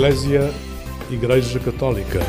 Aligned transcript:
Eclésia 0.00 0.50
Igreja 1.10 1.60
Católica. 1.60 2.20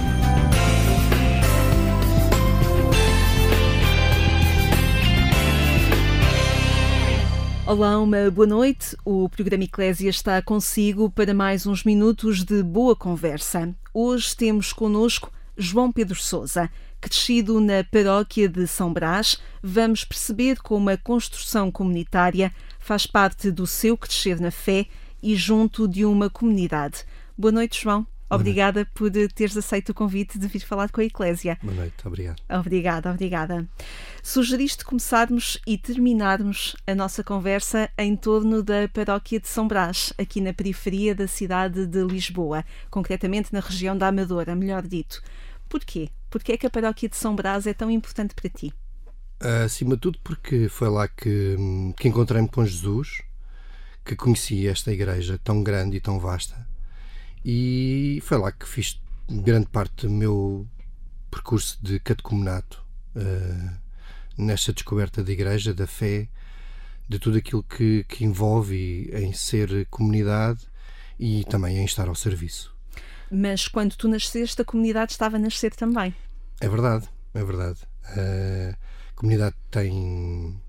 Olá, 7.66 7.98
uma 7.98 8.30
boa 8.30 8.46
noite. 8.46 8.98
O 9.06 9.30
programa 9.30 9.64
Eclésia 9.64 10.10
está 10.10 10.42
consigo 10.42 11.10
para 11.10 11.34
mais 11.34 11.66
uns 11.66 11.86
minutos 11.86 12.44
de 12.44 12.62
boa 12.62 12.94
conversa. 12.94 13.74
Hoje 13.94 14.36
temos 14.36 14.74
connosco 14.74 15.32
João 15.56 15.94
Pedro 15.94 16.16
Souza. 16.16 16.70
Crescido 17.00 17.62
na 17.62 17.86
paróquia 17.86 18.50
de 18.50 18.68
São 18.68 18.92
Brás, 18.92 19.38
vamos 19.64 20.04
perceber 20.04 20.58
como 20.62 20.90
a 20.90 20.98
construção 20.98 21.72
comunitária 21.72 22.52
faz 22.82 23.08
parte 23.08 23.50
do 23.50 23.66
seu 23.66 23.96
crescer 23.96 24.42
na 24.42 24.52
fé 24.52 24.88
e 25.24 25.38
junto 25.38 25.88
de 25.88 26.04
uma 26.04 26.30
comunidade. 26.30 27.06
Boa 27.42 27.52
noite, 27.52 27.82
João. 27.82 28.06
Obrigada 28.30 28.86
por 28.94 29.10
teres 29.34 29.58
aceito 29.58 29.90
o 29.90 29.96
convite 29.96 30.38
de 30.38 30.48
vir 30.48 30.60
falar 30.60 30.92
com 30.92 31.02
a 31.02 31.04
Eclésia. 31.04 31.58
Boa 31.64 31.74
noite, 31.74 31.96
obrigado. 32.06 32.40
Obrigada, 32.48 33.10
obrigada. 33.10 33.68
Sugeriste 34.22 34.86
começarmos 34.86 35.60
e 35.66 35.76
terminarmos 35.76 36.76
a 36.86 36.94
nossa 36.94 37.24
conversa 37.24 37.90
em 37.98 38.16
torno 38.16 38.62
da 38.62 38.88
paróquia 38.88 39.40
de 39.40 39.48
São 39.48 39.68
Brás, 39.68 40.14
aqui 40.20 40.40
na 40.40 40.54
periferia 40.54 41.16
da 41.16 41.28
cidade 41.28 41.88
de 41.88 42.04
Lisboa, 42.04 42.64
concretamente 42.92 43.52
na 43.52 43.60
região 43.60 43.98
da 43.98 44.10
Amadora, 44.10 44.56
melhor 44.56 44.84
dito. 44.84 45.20
Porquê? 45.68 46.12
Porquê 46.30 46.52
é 46.52 46.58
que 46.58 46.68
a 46.68 46.70
paróquia 46.70 47.10
de 47.10 47.16
São 47.18 47.36
Brás 47.36 47.66
é 47.66 47.74
tão 47.74 47.90
importante 47.90 48.36
para 48.36 48.52
ti? 48.52 48.72
Acima 49.66 49.96
de 49.96 50.02
tudo 50.02 50.20
porque 50.24 50.70
foi 50.70 50.90
lá 50.90 51.08
que, 51.08 51.58
que 51.98 52.08
encontrei-me 52.08 52.48
com 52.48 52.64
Jesus, 52.64 53.24
que 54.06 54.16
conheci 54.16 54.68
esta 54.68 54.92
igreja 54.92 55.40
tão 55.44 55.64
grande 55.64 55.98
e 55.98 56.00
tão 56.00 56.20
vasta 56.20 56.70
e 57.44 58.20
foi 58.24 58.38
lá 58.38 58.52
que 58.52 58.68
fiz 58.68 59.02
grande 59.30 59.68
parte 59.68 60.06
do 60.06 60.12
meu 60.12 60.68
percurso 61.30 61.80
de 61.82 62.00
catecumenato 62.00 62.84
uh, 63.16 63.78
nesta 64.38 64.74
descoberta 64.74 65.24
da 65.24 65.32
igreja, 65.32 65.74
da 65.74 65.88
fé, 65.88 66.28
de 67.08 67.20
tudo 67.20 67.38
aquilo 67.38 67.64
que, 67.64 68.04
que 68.06 68.24
envolve 68.24 69.10
em 69.14 69.34
ser 69.34 69.86
comunidade 69.90 70.68
e 71.20 71.44
também 71.46 71.78
em 71.78 71.86
estar 71.86 72.08
ao 72.08 72.16
serviço. 72.16 72.76
Mas 73.30 73.68
quando 73.68 73.96
tu 73.96 74.08
nasceste, 74.08 74.62
a 74.62 74.66
comunidade 74.66 75.14
estava 75.14 75.38
a 75.38 75.40
nascer 75.40 75.74
também. 75.74 76.14
É 76.60 76.68
verdade, 76.68 77.08
é 77.34 77.44
verdade. 77.44 77.80
Uh, 78.10 78.76
a 79.10 79.14
comunidade 79.16 79.56
tem, 79.70 80.60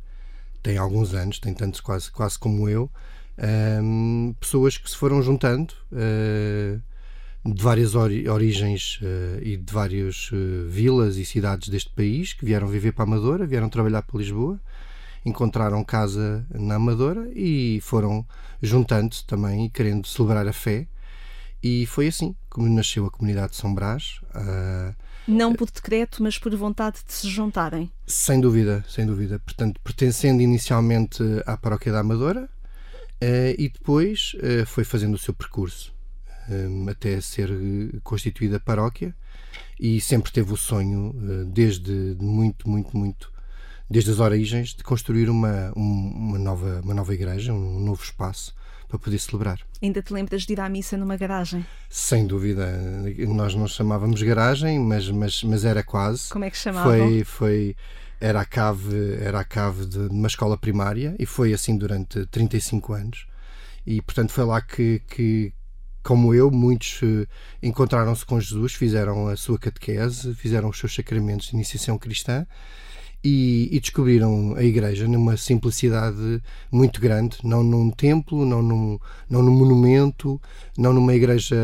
tem 0.63 0.79
alguns 0.79 1.13
anos, 1.15 1.39
tem 1.39 1.53
tantos 1.53 1.81
quase, 1.81 2.11
quase 2.11 2.39
como 2.39 2.69
eu, 2.69 2.91
um, 3.39 4.35
pessoas 4.39 4.77
que 4.77 4.91
se 4.91 4.97
foram 4.97 5.23
juntando 5.23 5.73
uh, 5.93 6.81
de 7.45 7.63
várias 7.63 7.95
ori 7.95 8.29
origens 8.29 9.01
uh, 9.03 9.43
e 9.43 9.57
de 9.57 9.73
várias 9.73 10.31
uh, 10.33 10.69
vilas 10.69 11.17
e 11.17 11.25
cidades 11.25 11.69
deste 11.69 11.91
país 11.91 12.33
que 12.33 12.45
vieram 12.45 12.67
viver 12.67 12.93
para 12.93 13.05
a 13.05 13.07
Amadora, 13.07 13.47
vieram 13.47 13.69
trabalhar 13.69 14.03
para 14.03 14.19
Lisboa, 14.19 14.61
encontraram 15.25 15.83
casa 15.83 16.47
na 16.51 16.77
Amadora 16.77 17.31
e 17.35 17.81
foram 17.83 18.27
juntando-se 18.61 19.25
também 19.27 19.67
e 19.67 19.71
querendo 19.71 20.07
celebrar 20.07 20.47
a 20.47 20.53
fé. 20.53 20.87
E 21.63 21.87
foi 21.87 22.09
assim 22.09 22.35
como 22.51 22.69
nasceu 22.69 23.07
a 23.07 23.11
comunidade 23.11 23.53
de 23.53 23.57
São 23.57 23.73
Brás. 23.73 24.21
não 25.29 25.55
por 25.55 25.71
decreto, 25.71 26.21
mas 26.21 26.37
por 26.37 26.53
vontade 26.57 26.99
de 27.07 27.13
se 27.13 27.29
juntarem. 27.29 27.89
Sem 28.05 28.41
dúvida, 28.41 28.85
sem 28.89 29.07
dúvida. 29.07 29.39
Portanto, 29.39 29.81
pertencendo 29.81 30.43
inicialmente 30.43 31.23
à 31.47 31.57
paróquia 31.57 31.93
da 31.93 32.01
Amadora, 32.01 32.49
Uh, 33.23 33.55
e 33.57 33.69
depois 33.69 34.35
uh, 34.35 34.67
foi 34.67 34.83
fazendo 34.83 35.15
o 35.15 35.19
seu 35.19 35.33
percurso 35.33 35.95
um, 36.51 36.89
até 36.89 37.21
ser 37.21 37.51
constituída 38.03 38.59
paróquia 38.59 39.15
e 39.79 40.01
sempre 40.01 40.33
teve 40.33 40.53
o 40.53 40.57
sonho, 40.57 41.11
uh, 41.11 41.45
desde 41.45 42.17
muito, 42.21 42.69
muito, 42.69 42.97
muito, 42.97 43.33
desde 43.89 44.11
as 44.11 44.19
origens, 44.19 44.75
de 44.75 44.83
construir 44.83 45.29
uma, 45.29 45.73
um, 45.77 46.13
uma, 46.15 46.39
nova, 46.39 46.81
uma 46.83 46.95
nova 46.95 47.15
igreja, 47.15 47.53
um 47.53 47.79
novo 47.79 48.03
espaço 48.03 48.55
para 48.89 48.99
poder 48.99 49.19
celebrar. 49.19 49.61
Ainda 49.81 50.03
te 50.03 50.13
lembras 50.13 50.43
de 50.43 50.53
ir 50.53 50.61
à 50.61 50.69
missa 50.69 50.97
numa 50.97 51.17
garagem? 51.17 51.65
Sem 51.89 52.27
dúvida. 52.27 52.67
Nós 53.29 53.55
não 53.55 53.67
chamávamos 53.69 54.21
garagem, 54.21 54.79
mas, 54.79 55.09
mas, 55.09 55.43
mas 55.45 55.65
era 55.65 55.83
quase. 55.83 56.29
Como 56.29 56.45
é 56.45 56.51
que 56.51 56.59
chamavam? 56.59 56.93
Foi, 56.93 57.25
foi 57.25 57.77
era 58.23 58.41
a 58.41 58.45
cave, 58.45 59.19
era 59.21 59.41
a 59.41 59.45
cave 59.45 59.85
de 59.85 59.99
uma 59.99 60.29
escola 60.29 60.57
primária 60.57 61.17
e 61.19 61.27
foi 61.27 61.53
assim 61.53 61.77
durante 61.77 62.25
35 62.27 62.93
anos. 62.93 63.27
E 63.85 64.01
portanto 64.01 64.31
foi 64.31 64.45
lá 64.45 64.61
que, 64.61 65.03
que 65.09 65.53
como 66.05 66.33
eu, 66.33 66.49
muitos 66.49 67.01
eh, 67.03 67.27
encontraram-se 67.61 68.25
com 68.25 68.41
Jesus, 68.41 68.75
fizeram 68.75 69.27
a 69.27 69.37
sua 69.37 69.59
catequese, 69.59 70.35
fizeram 70.37 70.69
os 70.69 70.79
seus 70.79 70.95
sacramentos 70.95 71.49
de 71.49 71.55
iniciação 71.57 71.99
cristã 71.99 72.47
e, 73.25 73.69
e, 73.73 73.81
descobriram 73.81 74.55
a 74.57 74.63
igreja 74.63 75.09
numa 75.09 75.37
simplicidade 75.37 76.41
muito 76.71 77.01
grande, 77.01 77.39
não 77.43 77.65
num 77.65 77.91
templo, 77.91 78.47
não 78.47 78.63
num, 78.63 79.01
não 79.29 79.43
num 79.43 79.53
monumento, 79.53 80.41
não 80.79 80.93
numa 80.93 81.15
igreja 81.15 81.57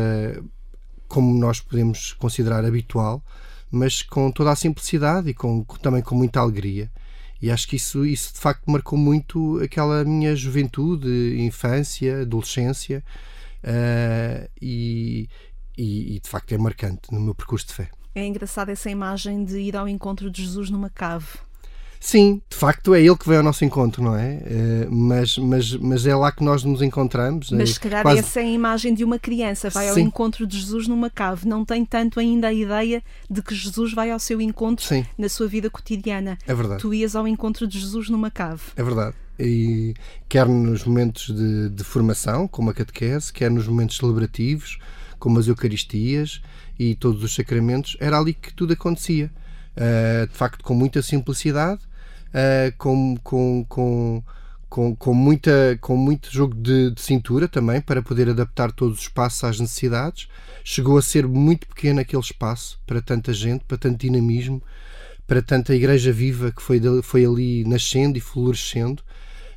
como 1.07 1.33
nós 1.37 1.61
podemos 1.61 2.11
considerar 2.13 2.65
habitual, 2.65 3.23
mas 3.71 4.01
com 4.01 4.31
toda 4.31 4.51
a 4.51 4.55
simplicidade 4.55 5.29
e 5.29 5.33
com, 5.33 5.63
também 5.81 6.01
com 6.01 6.15
muita 6.15 6.39
alegria. 6.39 6.89
E 7.41 7.49
acho 7.49 7.67
que 7.67 7.77
isso, 7.77 8.05
isso 8.05 8.33
de 8.33 8.39
facto 8.39 8.69
marcou 8.69 8.97
muito 8.97 9.59
aquela 9.63 10.03
minha 10.03 10.35
juventude, 10.35 11.37
infância, 11.39 12.21
adolescência 12.21 13.03
uh, 13.63 14.49
e, 14.61 15.29
e, 15.77 16.15
e, 16.15 16.19
de 16.19 16.29
facto 16.29 16.51
é 16.51 16.57
marcante 16.57 17.13
no 17.13 17.19
meu 17.19 17.33
percurso 17.33 17.67
de 17.67 17.73
fé. 17.73 17.89
É 18.13 18.25
engraçada 18.25 18.71
essa 18.71 18.89
imagem 18.89 19.45
de 19.45 19.57
ir 19.59 19.77
ao 19.77 19.87
encontro 19.87 20.29
de 20.29 20.43
Jesus 20.43 20.69
numa 20.69 20.89
cave. 20.89 21.27
Sim, 21.99 22.41
de 22.49 22.55
facto 22.55 22.95
é 22.95 23.01
ele 23.01 23.15
que 23.17 23.27
vem 23.27 23.37
ao 23.37 23.43
nosso 23.43 23.65
encontro, 23.65 24.01
não 24.01 24.15
é? 24.15 24.37
Uh, 24.37 24.91
mas, 24.91 25.37
mas, 25.37 25.75
mas 25.75 26.05
é 26.05 26.15
lá 26.15 26.31
que 26.31 26.43
nós 26.43 26.63
nos 26.63 26.81
encontramos. 26.81 27.51
Mas 27.51 27.71
se 27.71 27.79
calhar 27.79 28.03
quase... 28.03 28.19
essa 28.19 28.39
é 28.39 28.43
a 28.43 28.49
imagem 28.49 28.93
de 28.93 29.03
uma 29.03 29.19
criança, 29.19 29.69
vai 29.69 29.85
Sim. 29.85 29.91
ao 29.91 29.99
encontro 29.99 30.47
de 30.47 30.57
Jesus 30.57 30.87
numa 30.87 31.09
cave, 31.09 31.45
não 31.45 31.65
tem 31.65 31.83
tanto 31.83 32.19
ainda 32.19 32.47
a 32.47 32.53
ideia 32.53 33.03
de 33.29 33.41
que 33.41 33.53
Jesus 33.53 33.93
vai 33.93 34.11
ao 34.11 34.19
seu 34.19 34.39
encontro 34.39 34.85
Sim. 34.85 35.05
na 35.17 35.27
sua 35.27 35.47
vida 35.47 35.69
cotidiana. 35.69 36.37
É 36.47 36.53
verdade. 36.53 36.81
Tu 36.81 36.93
ias 36.93 37.17
ao 37.17 37.27
encontro 37.27 37.67
de 37.67 37.77
Jesus 37.77 38.09
numa 38.09 38.31
cave. 38.31 38.61
É 38.77 38.83
verdade. 38.83 39.15
E 39.37 39.93
quer 40.27 40.47
nos 40.47 40.85
momentos 40.85 41.27
de, 41.27 41.69
de 41.69 41.83
formação, 41.83 42.47
como 42.47 42.69
a 42.69 42.73
catequese, 42.73 43.31
quer 43.31 43.51
nos 43.51 43.67
momentos 43.67 43.97
celebrativos, 43.97 44.79
como 45.17 45.37
as 45.37 45.47
Eucaristias 45.47 46.41
e 46.77 46.95
todos 46.95 47.23
os 47.23 47.35
sacramentos, 47.35 47.97
era 47.99 48.17
ali 48.17 48.33
que 48.33 48.53
tudo 48.53 48.71
acontecia. 48.71 49.29
Uh, 49.75 50.27
de 50.27 50.33
facto, 50.33 50.63
com 50.63 50.73
muita 50.73 51.01
simplicidade 51.01 51.88
uh, 52.29 52.75
com, 52.77 53.17
com, 53.23 53.65
com, 53.67 54.23
com, 54.69 54.95
com, 54.95 55.13
muita, 55.13 55.77
com 55.81 55.97
muito 55.97 56.31
jogo 56.31 56.55
de, 56.55 56.91
de, 56.91 57.01
cintura 57.01 57.47
também 57.47 57.81
para 57.81 58.01
poder 58.01 58.29
adaptar 58.29 58.71
todos 58.71 58.97
os 58.97 59.03
espaços 59.03 59.43
às 59.43 59.59
necessidades. 59.59 60.27
Chegou 60.63 60.97
a 60.97 61.01
ser 61.01 61.27
muito 61.27 61.67
pequeno 61.67 61.99
aquele 61.99 62.21
espaço 62.21 62.79
para 62.85 63.01
tanta 63.01 63.33
gente, 63.33 63.63
para 63.65 63.77
tanto 63.77 63.99
dinamismo, 63.99 64.61
para 65.25 65.41
tanta 65.41 65.75
igreja 65.75 66.11
viva 66.11 66.51
que 66.51 66.61
foi, 66.61 66.79
foi 67.01 67.25
ali 67.25 67.63
nascendo 67.65 68.17
e 68.17 68.21
florescendo. 68.21 69.01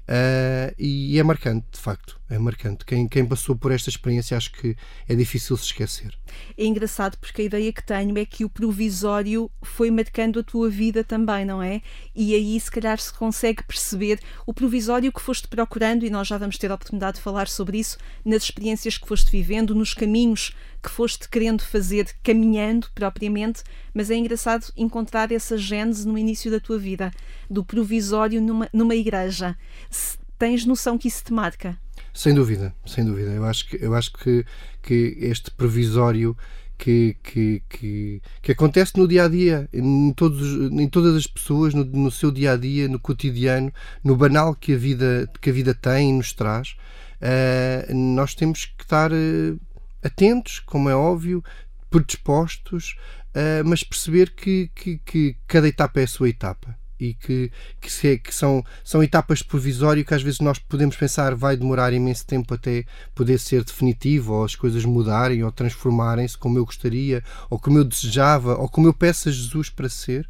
Uh, 0.02 0.74
e 0.78 1.18
é 1.18 1.22
marcante, 1.22 1.66
de 1.72 1.78
facto, 1.78 2.20
é 2.32 2.38
marcante. 2.38 2.84
Quem, 2.84 3.06
quem 3.06 3.26
passou 3.26 3.54
por 3.54 3.70
esta 3.70 3.90
experiência 3.90 4.36
acho 4.36 4.52
que 4.52 4.74
é 5.06 5.14
difícil 5.14 5.56
se 5.56 5.66
esquecer. 5.66 6.16
É 6.56 6.64
engraçado 6.64 7.18
porque 7.18 7.42
a 7.42 7.44
ideia 7.44 7.72
que 7.72 7.84
tenho 7.84 8.16
é 8.18 8.24
que 8.24 8.44
o 8.44 8.48
provisório 8.48 9.50
foi 9.60 9.90
marcando 9.90 10.40
a 10.40 10.42
tua 10.42 10.70
vida 10.70 11.04
também, 11.04 11.44
não 11.44 11.62
é? 11.62 11.82
E 12.16 12.34
aí 12.34 12.58
se 12.58 12.70
calhar 12.70 12.98
se 12.98 13.12
consegue 13.12 13.62
perceber 13.62 14.18
o 14.46 14.54
provisório 14.54 15.12
que 15.12 15.20
foste 15.20 15.46
procurando, 15.46 16.04
e 16.06 16.10
nós 16.10 16.26
já 16.26 16.38
vamos 16.38 16.56
ter 16.56 16.70
a 16.70 16.74
oportunidade 16.74 17.18
de 17.18 17.22
falar 17.22 17.48
sobre 17.48 17.78
isso, 17.78 17.98
nas 18.24 18.44
experiências 18.44 18.96
que 18.96 19.06
foste 19.06 19.30
vivendo, 19.30 19.74
nos 19.74 19.92
caminhos 19.92 20.56
que 20.82 20.90
foste 20.90 21.28
querendo 21.28 21.62
fazer, 21.62 22.08
caminhando 22.22 22.88
propriamente, 22.94 23.62
mas 23.92 24.10
é 24.10 24.16
engraçado 24.16 24.72
encontrar 24.76 25.30
essa 25.30 25.56
gênese 25.56 26.08
no 26.08 26.16
início 26.16 26.50
da 26.50 26.58
tua 26.58 26.78
vida, 26.78 27.12
do 27.48 27.62
provisório 27.62 28.40
numa, 28.40 28.68
numa 28.72 28.94
igreja. 28.94 29.56
Se 29.90 30.18
tens 30.38 30.64
noção 30.64 30.98
que 30.98 31.06
isso 31.06 31.22
te 31.22 31.32
marca? 31.32 31.78
Sem 32.12 32.34
dúvida, 32.34 32.74
sem 32.86 33.04
dúvida. 33.04 33.30
Eu 33.30 33.44
acho 33.44 33.66
que, 33.68 33.82
eu 33.82 33.94
acho 33.94 34.12
que, 34.12 34.44
que 34.82 35.16
este 35.20 35.50
provisório 35.50 36.36
que, 36.76 37.16
que, 37.22 37.62
que, 37.68 38.22
que, 38.42 38.52
acontece 38.52 38.98
no 38.98 39.06
dia 39.06 39.24
a 39.24 39.28
dia, 39.28 39.68
em, 39.72 40.12
todos, 40.12 40.70
em 40.72 40.88
todas 40.88 41.14
as 41.14 41.26
pessoas, 41.26 41.72
no, 41.74 41.84
no, 41.84 42.10
seu 42.10 42.30
dia 42.30 42.52
a 42.52 42.56
dia, 42.56 42.88
no 42.88 42.98
cotidiano, 42.98 43.72
no 44.02 44.16
banal 44.16 44.54
que 44.54 44.74
a 44.74 44.76
vida, 44.76 45.30
que 45.40 45.50
a 45.50 45.52
vida 45.52 45.74
tem 45.74 46.10
e 46.10 46.12
nos 46.12 46.32
traz, 46.32 46.74
uh, 47.20 47.94
nós 47.94 48.34
temos 48.34 48.64
que 48.64 48.82
estar 48.82 49.12
uh, 49.12 49.60
atentos, 50.02 50.58
como 50.58 50.88
é 50.88 50.94
óbvio, 50.94 51.42
predispostos, 51.88 52.96
uh, 53.28 53.64
mas 53.64 53.84
perceber 53.84 54.30
que, 54.34 54.68
que, 54.74 54.98
que 54.98 55.36
cada 55.46 55.68
etapa 55.68 56.00
é 56.00 56.04
a 56.04 56.08
sua 56.08 56.28
etapa 56.28 56.81
e 57.02 57.14
que, 57.14 57.50
que, 57.80 57.90
se, 57.90 58.18
que 58.18 58.32
são, 58.32 58.64
são 58.84 59.02
etapas 59.02 59.42
provisórias 59.42 60.06
que 60.06 60.14
às 60.14 60.22
vezes 60.22 60.40
nós 60.40 60.58
podemos 60.58 60.94
pensar 60.94 61.34
vai 61.34 61.56
demorar 61.56 61.92
imenso 61.92 62.24
tempo 62.24 62.54
até 62.54 62.84
poder 63.14 63.38
ser 63.38 63.64
definitivo 63.64 64.34
ou 64.34 64.44
as 64.44 64.54
coisas 64.54 64.84
mudarem 64.84 65.42
ou 65.42 65.50
transformarem-se 65.50 66.38
como 66.38 66.58
eu 66.58 66.64
gostaria 66.64 67.24
ou 67.50 67.58
como 67.58 67.78
eu 67.78 67.84
desejava 67.84 68.56
ou 68.56 68.68
como 68.68 68.86
eu 68.86 68.94
peço 68.94 69.28
a 69.28 69.32
Jesus 69.32 69.68
para 69.68 69.88
ser, 69.88 70.28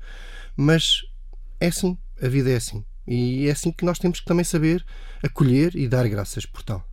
mas 0.56 1.02
é 1.60 1.66
assim, 1.66 1.96
a 2.20 2.28
vida 2.28 2.50
é 2.50 2.56
assim. 2.56 2.84
E 3.06 3.48
é 3.48 3.50
assim 3.50 3.70
que 3.70 3.84
nós 3.84 3.98
temos 3.98 4.20
que 4.20 4.26
também 4.26 4.44
saber 4.44 4.84
acolher 5.22 5.76
e 5.76 5.88
dar 5.88 6.08
graças 6.08 6.46
por 6.46 6.62
tal. 6.62 6.86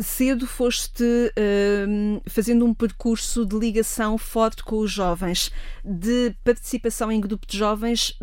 Cedo 0.00 0.46
foste 0.46 1.04
uh, 1.04 2.22
fazendo 2.28 2.64
um 2.64 2.74
percurso 2.74 3.44
de 3.44 3.56
ligação 3.56 4.16
forte 4.18 4.62
com 4.64 4.78
os 4.78 4.90
jovens, 4.90 5.50
de 5.84 6.34
participação 6.42 7.12
em 7.12 7.20
grupo 7.20 7.46
de 7.46 7.58
jovens. 7.58 8.18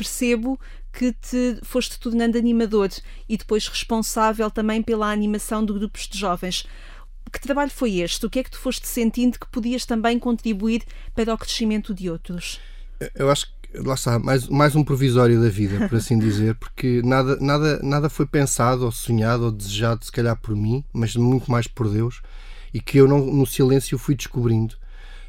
Percebo 0.00 0.58
que 0.92 1.12
te 1.12 1.58
foste 1.62 1.98
tornando 2.00 2.38
animador 2.38 2.88
e 3.28 3.36
depois 3.36 3.68
responsável 3.68 4.50
também 4.50 4.82
pela 4.82 5.10
animação 5.10 5.62
de 5.64 5.72
grupos 5.74 6.08
de 6.08 6.18
jovens. 6.18 6.66
Que 7.30 7.38
trabalho 7.38 7.70
foi 7.70 7.98
este? 7.98 8.24
O 8.24 8.30
que 8.30 8.38
é 8.38 8.42
que 8.42 8.50
tu 8.50 8.58
foste 8.58 8.88
sentindo 8.88 9.38
que 9.38 9.46
podias 9.48 9.84
também 9.84 10.18
contribuir 10.18 10.82
para 11.14 11.34
o 11.34 11.38
crescimento 11.38 11.94
de 11.94 12.08
outros? 12.08 12.58
Eu 13.14 13.30
acho 13.30 13.46
que 13.46 13.78
lá 13.78 13.92
está, 13.92 14.18
mais, 14.18 14.48
mais 14.48 14.74
um 14.74 14.82
provisório 14.82 15.40
da 15.40 15.50
vida, 15.50 15.86
por 15.86 15.96
assim 15.96 16.18
dizer, 16.18 16.54
porque 16.54 17.02
nada, 17.04 17.36
nada, 17.40 17.78
nada 17.82 18.08
foi 18.08 18.24
pensado 18.24 18.84
ou 18.84 18.90
sonhado 18.90 19.44
ou 19.44 19.50
desejado, 19.52 20.04
se 20.04 20.10
calhar 20.10 20.34
por 20.34 20.56
mim, 20.56 20.82
mas 20.94 21.14
muito 21.14 21.50
mais 21.50 21.66
por 21.66 21.88
Deus, 21.88 22.22
e 22.72 22.80
que 22.80 22.98
eu 22.98 23.06
não, 23.06 23.18
no 23.18 23.46
silêncio 23.46 23.98
fui 23.98 24.14
descobrindo. 24.14 24.74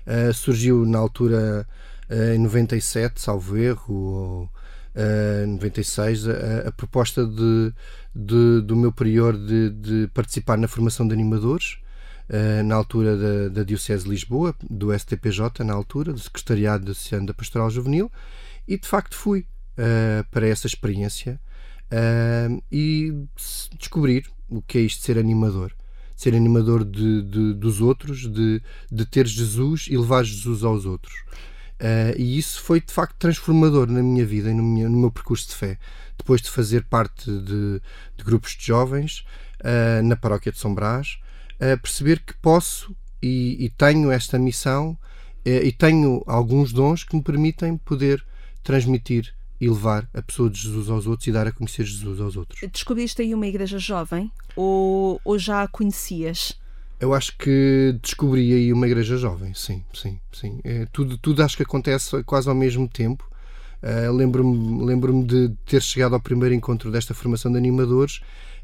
Uh, 0.08 0.34
surgiu 0.34 0.86
na 0.86 0.98
altura 0.98 1.68
uh, 2.10 2.34
em 2.34 2.40
97, 2.40 3.22
salvo 3.22 3.58
erro, 3.58 3.94
ou 3.94 4.50
uh, 4.96 5.48
96, 5.48 6.28
a, 6.28 6.32
a 6.68 6.72
proposta 6.72 7.26
de, 7.26 7.74
de, 8.16 8.62
do 8.62 8.76
meu 8.76 8.92
prior 8.92 9.38
de, 9.38 9.70
de 9.70 10.10
participar 10.14 10.58
na 10.58 10.68
formação 10.68 11.08
de 11.08 11.14
animadores 11.14 11.82
eh, 12.34 12.64
na 12.64 12.76
altura 12.76 13.18
da, 13.18 13.50
da, 13.50 13.64
Diocese 13.64 14.06
de 14.06 14.10
Lisboa, 14.10 14.56
do 14.70 14.98
STPJ, 14.98 15.66
na 15.66 15.74
altura, 15.74 16.14
do 16.14 16.20
Secretariado 16.20 16.86
de 16.86 16.92
Associação 16.92 17.26
da 17.26 17.34
Pastoral 17.34 17.70
Juvenil, 17.70 18.10
e 18.66 18.78
de 18.78 18.88
facto 18.88 19.18
fui 19.18 19.42
uh, 19.42 20.24
para 20.32 20.48
essa 20.48 20.66
experiência 20.66 21.38
uh, 21.92 22.64
e 22.72 23.14
descobrir 23.78 24.32
o 24.48 24.62
que 24.62 24.78
é 24.78 24.82
isto 24.82 25.00
de 25.00 25.08
ser 25.08 25.18
animador. 25.18 25.74
Ser 26.16 26.34
animador 26.34 26.86
de, 26.86 27.22
de, 27.24 27.54
dos 27.54 27.82
outros, 27.82 28.32
de, 28.32 28.62
de 28.90 29.06
ter 29.06 29.28
Jesus 29.28 29.88
e 29.90 29.98
levar 29.98 30.24
Jesus 30.24 30.64
aos 30.64 30.86
outros. 30.86 31.14
Uh, 31.82 32.14
e 32.16 32.38
isso 32.38 32.62
foi 32.62 32.80
de 32.80 32.94
facto 32.94 33.16
transformador 33.18 33.88
na 33.88 34.04
minha 34.04 34.24
vida 34.24 34.52
e 34.52 34.54
no, 34.54 34.62
minha, 34.62 34.88
no 34.88 34.98
meu 34.98 35.12
percurso 35.12 35.50
de 35.50 35.56
fé. 35.56 35.80
Depois 36.16 36.40
de 36.40 36.50
fazer 36.50 36.84
parte 36.84 37.26
de, 37.26 37.82
de 38.16 38.24
grupos 38.24 38.56
de 38.56 38.68
jovens 38.68 39.26
uh, 39.62 40.04
na 40.04 40.16
paróquia 40.16 40.52
de 40.52 40.60
São 40.60 40.76
Brás, 40.76 41.18
a 41.60 41.78
perceber 41.78 42.20
que 42.20 42.36
posso 42.38 42.96
e, 43.22 43.66
e 43.66 43.70
tenho 43.70 44.12
esta 44.12 44.38
missão 44.38 44.98
e 45.44 45.72
tenho 45.72 46.24
alguns 46.28 46.72
dons 46.72 47.04
que 47.04 47.16
me 47.16 47.24
permitem 47.24 47.76
poder 47.78 48.24
transmitir 48.64 49.34
e 49.60 49.70
levar 49.70 50.10
a 50.12 50.22
pessoa 50.24 50.50
de 50.50 50.60
Jesus 50.60 50.90
aos 50.90 51.06
outros 51.06 51.28
e 51.28 51.32
dar 51.32 51.46
a 51.46 51.52
conhecer 51.52 51.86
Jesus 51.86 52.20
aos 52.20 52.36
outros. 52.36 52.60
Descobriste 52.72 53.22
aí 53.22 53.34
uma 53.34 53.46
igreja 53.46 53.78
jovem 53.78 54.32
ou, 54.56 55.22
ou 55.24 55.38
já 55.38 55.62
a 55.62 55.68
conhecias? 55.68 56.60
Eu 57.02 57.16
acho 57.16 57.36
que 57.36 57.98
descobri 58.02 58.54
aí 58.54 58.72
uma 58.72 58.86
igreja 58.86 59.18
jovem, 59.18 59.54
sim, 59.56 59.84
sim, 59.92 60.20
sim. 60.32 60.60
É, 60.64 60.86
tudo, 60.94 61.18
tudo 61.18 61.42
acho 61.44 61.58
que 61.58 61.64
acontece 61.64 62.24
quase 62.24 62.48
ao 62.48 62.56
mesmo 62.56 62.88
tempo. 62.88 63.28
Uh, 63.82 64.14
lembro-me 64.14 64.86
lembro 64.86 65.24
de 65.24 65.50
ter 65.66 65.82
chegado 65.82 66.14
ao 66.14 66.22
primeiro 66.22 66.54
encontro 66.54 66.92
desta 66.92 67.16
formação 67.16 67.52
de 67.52 67.58
animadores 67.58 68.22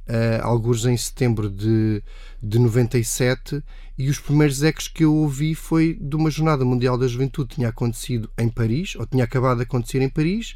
uh, 0.08 0.44
alguns 0.44 0.86
em 0.86 0.96
setembro 0.96 1.50
de, 1.50 2.02
de 2.42 2.60
97, 2.60 3.64
e 3.98 4.10
os 4.10 4.20
primeiros 4.20 4.64
ecos 4.64 4.88
que 4.88 5.04
eu 5.04 5.14
ouvi 5.14 5.56
foi 5.56 5.98
de 6.00 6.16
uma 6.16 6.30
Jornada 6.30 6.64
Mundial 6.64 6.98
da 6.98 7.08
Juventude 7.08 7.50
que 7.50 7.56
tinha 7.56 7.70
acontecido 7.70 8.30
em 8.38 8.50
Paris, 8.50 8.96
ou 8.96 9.06
tinha 9.06 9.24
acabado 9.24 9.58
de 9.58 9.64
acontecer 9.64 10.02
em 10.02 10.10
Paris, 10.10 10.56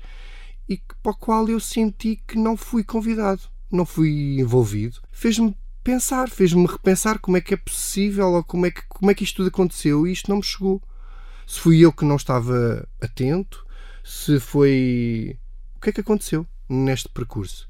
e 0.70 0.80
para 1.02 1.12
o 1.12 1.16
qual 1.16 1.50
eu 1.50 1.60
senti 1.60 2.22
que 2.28 2.38
não 2.38 2.56
fui 2.56 2.84
convidado, 2.84 3.42
não 3.72 3.86
fui 3.86 4.40
envolvido. 4.40 5.00
Fez-me 5.12 5.56
pensar, 5.84 6.30
fez-me 6.30 6.66
repensar 6.66 7.20
como 7.20 7.38
é 7.38 7.42
que 7.42 7.54
é 7.54 7.58
possível 7.58 8.30
ou 8.30 8.44
como 8.44 8.66
é 8.66 8.72
que, 8.72 8.82
como 8.88 9.12
é 9.12 9.14
que 9.14 9.24
isto 9.24 9.38
tudo 9.38 9.50
aconteceu 9.50 10.08
e 10.08 10.12
isto 10.12 10.30
não 10.30 10.38
me 10.38 10.44
chegou. 10.44 10.82
Se 11.46 11.60
fui 11.60 11.80
eu 11.80 11.92
que 11.92 12.06
não 12.06 12.16
estava 12.16 12.88
atento, 13.02 13.66
se 14.04 14.40
foi. 14.40 15.38
O 15.76 15.82
que 15.82 15.90
é 15.90 15.94
que 15.94 16.02
aconteceu 16.02 16.46
neste 16.70 17.10
percurso? 17.10 17.68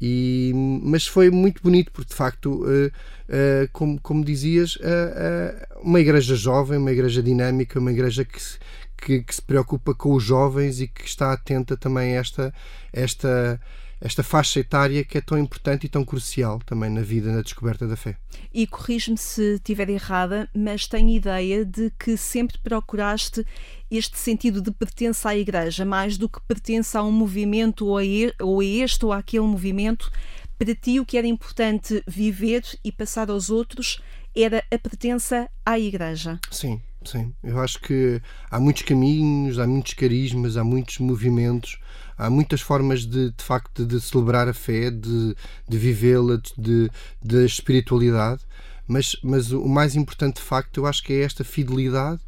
E, 0.00 0.52
mas 0.82 1.06
foi 1.06 1.30
muito 1.30 1.62
bonito, 1.62 1.90
porque 1.90 2.10
de 2.10 2.14
facto, 2.14 2.64
uh, 2.64 2.86
uh, 2.86 3.68
como, 3.72 3.98
como 4.00 4.24
dizias, 4.24 4.76
uh, 4.76 5.80
uma 5.82 6.00
igreja 6.00 6.36
jovem, 6.36 6.78
uma 6.78 6.92
igreja 6.92 7.22
dinâmica, 7.22 7.78
uma 7.78 7.90
igreja 7.90 8.24
que 8.24 8.40
se, 8.40 8.58
que, 8.96 9.22
que 9.22 9.34
se 9.34 9.40
preocupa 9.40 9.94
com 9.94 10.12
os 10.12 10.22
jovens 10.22 10.80
e 10.80 10.88
que 10.88 11.04
está 11.06 11.32
atenta 11.32 11.76
também 11.76 12.16
a 12.16 12.20
esta, 12.20 12.54
esta, 12.92 13.60
esta 14.00 14.22
faixa 14.22 14.60
etária 14.60 15.04
que 15.04 15.18
é 15.18 15.20
tão 15.20 15.38
importante 15.38 15.86
e 15.86 15.88
tão 15.88 16.04
crucial 16.04 16.60
também 16.66 16.90
na 16.90 17.00
vida, 17.00 17.32
na 17.32 17.42
descoberta 17.42 17.86
da 17.86 17.96
fé. 17.96 18.16
E 18.52 18.66
corrijo-me 18.66 19.16
se 19.16 19.54
estiver 19.54 19.88
errada, 19.88 20.48
mas 20.54 20.86
tenho 20.86 21.08
ideia 21.08 21.64
de 21.64 21.90
que 21.98 22.16
sempre 22.16 22.58
procuraste 22.58 23.44
este 23.90 24.18
sentido 24.18 24.60
de 24.60 24.70
pertença 24.70 25.30
à 25.30 25.36
Igreja, 25.36 25.84
mais 25.84 26.18
do 26.18 26.28
que 26.28 26.40
pertença 26.42 26.98
a 26.98 27.04
um 27.04 27.12
movimento 27.12 27.86
ou 27.86 27.98
a, 27.98 28.64
este 28.64 29.04
ou 29.04 29.12
àquele 29.12 29.46
movimento. 29.46 30.10
Para 30.58 30.74
ti, 30.74 31.00
o 31.00 31.06
que 31.06 31.18
era 31.18 31.26
importante 31.26 32.02
viver 32.06 32.64
e 32.84 32.90
passar 32.90 33.30
aos 33.30 33.50
outros 33.50 34.00
era 34.34 34.62
a 34.70 34.78
pertença 34.78 35.48
à 35.64 35.78
Igreja. 35.78 36.38
Sim, 36.50 36.80
sim. 37.04 37.32
Eu 37.42 37.60
acho 37.60 37.80
que 37.80 38.20
há 38.50 38.60
muitos 38.60 38.82
caminhos, 38.82 39.58
há 39.58 39.66
muitos 39.66 39.94
carismas, 39.94 40.56
há 40.56 40.64
muitos 40.64 40.98
movimentos 40.98 41.78
há 42.16 42.30
muitas 42.30 42.60
formas 42.60 43.04
de, 43.04 43.30
de 43.30 43.44
facto 43.44 43.84
de 43.84 44.00
celebrar 44.00 44.48
a 44.48 44.54
fé, 44.54 44.90
de, 44.90 45.36
de 45.68 45.78
vivê-la, 45.78 46.40
de, 46.56 46.90
de 47.22 47.44
espiritualidade, 47.44 48.42
mas, 48.86 49.16
mas 49.22 49.50
o 49.52 49.68
mais 49.68 49.96
importante 49.96 50.36
de 50.36 50.42
facto 50.42 50.80
eu 50.80 50.86
acho 50.86 51.02
que 51.02 51.12
é 51.12 51.20
esta 51.22 51.44
fidelidade 51.44 52.20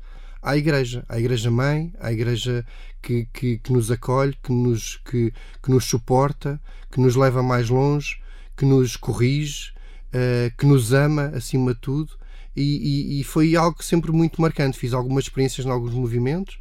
à 0.43 0.57
Igreja, 0.57 1.05
à 1.09 1.19
Igreja 1.19 1.51
Mãe, 1.51 1.93
à 2.01 2.13
Igreja 2.13 2.65
que, 3.03 3.27
que, 3.33 3.59
que 3.59 3.73
nos 3.73 3.91
acolhe, 3.91 4.37
que 4.43 4.53
nos, 4.53 4.97
que, 5.05 5.33
que 5.63 5.71
nos 5.71 5.85
suporta, 5.85 6.61
que 6.91 7.01
nos 7.01 7.17
leva 7.17 7.43
mais 7.43 7.69
longe, 7.69 8.21
que 8.57 8.65
nos 8.65 8.97
corrige, 8.97 9.73
uh, 10.09 10.55
que 10.57 10.67
nos 10.67 10.93
ama 10.93 11.33
acima 11.35 11.75
de 11.75 11.81
tudo. 11.81 12.13
E, 12.57 12.63
e, 12.63 13.21
e, 13.21 13.25
foi 13.25 13.55
algo 13.55 13.83
sempre 13.85 14.11
muito 14.11 14.43
marcante. 14.43 14.79
Fiz 14.79 14.93
algumas 14.93 15.25
experiências 15.25 15.65
em 15.65 15.71
alguns 15.71 15.95
movimentos, 15.95 16.59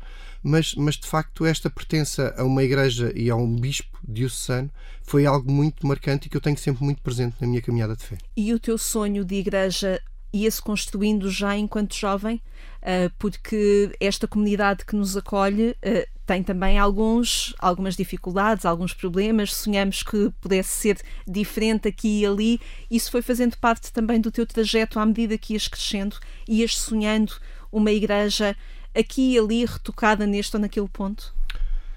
mas, 0.47 0.73
mas 0.75 0.95
de 0.95 1.05
facto 1.05 1.45
esta 1.45 1.69
pertença 1.69 2.33
a 2.37 2.43
uma 2.43 2.63
igreja 2.63 3.11
e 3.13 3.29
a 3.29 3.35
um 3.35 3.53
bispo 3.53 3.99
diocesano 4.07 4.71
foi 5.03 5.25
algo 5.25 5.51
muito 5.51 5.85
marcante 5.85 6.27
e 6.27 6.29
que 6.29 6.37
eu 6.37 6.41
tenho 6.41 6.57
sempre 6.57 6.83
muito 6.83 7.01
presente 7.01 7.35
na 7.41 7.47
minha 7.47 7.61
caminhada 7.61 7.95
de 7.95 8.03
fé. 8.03 8.17
E 8.35 8.53
o 8.53 8.59
teu 8.59 8.77
sonho 8.77 9.25
de 9.25 9.35
igreja 9.35 10.01
ia-se 10.31 10.61
construindo 10.61 11.29
já 11.29 11.57
enquanto 11.57 11.93
jovem? 11.95 12.41
Uh, 12.77 13.11
porque 13.19 13.91
esta 13.99 14.27
comunidade 14.27 14.85
que 14.85 14.95
nos 14.95 15.17
acolhe 15.17 15.71
uh, 15.71 16.07
tem 16.25 16.43
também 16.43 16.77
alguns, 16.77 17.53
algumas 17.59 17.95
dificuldades, 17.95 18.65
alguns 18.65 18.93
problemas. 18.93 19.53
Sonhamos 19.53 20.03
que 20.03 20.29
pudesse 20.39 20.69
ser 20.69 21.01
diferente 21.27 21.87
aqui 21.87 22.21
e 22.21 22.25
ali. 22.25 22.61
Isso 22.89 23.11
foi 23.11 23.21
fazendo 23.21 23.57
parte 23.57 23.91
também 23.91 24.21
do 24.21 24.31
teu 24.31 24.45
trajeto 24.45 24.99
à 24.99 25.05
medida 25.05 25.37
que 25.37 25.53
ias 25.53 25.67
crescendo, 25.67 26.17
ias 26.47 26.77
sonhando 26.77 27.33
uma 27.71 27.91
igreja 27.91 28.55
aqui 28.97 29.33
e 29.33 29.39
ali 29.39 29.65
retocada 29.65 30.25
neste 30.25 30.55
ou 30.55 30.61
naquele 30.61 30.87
ponto? 30.87 31.33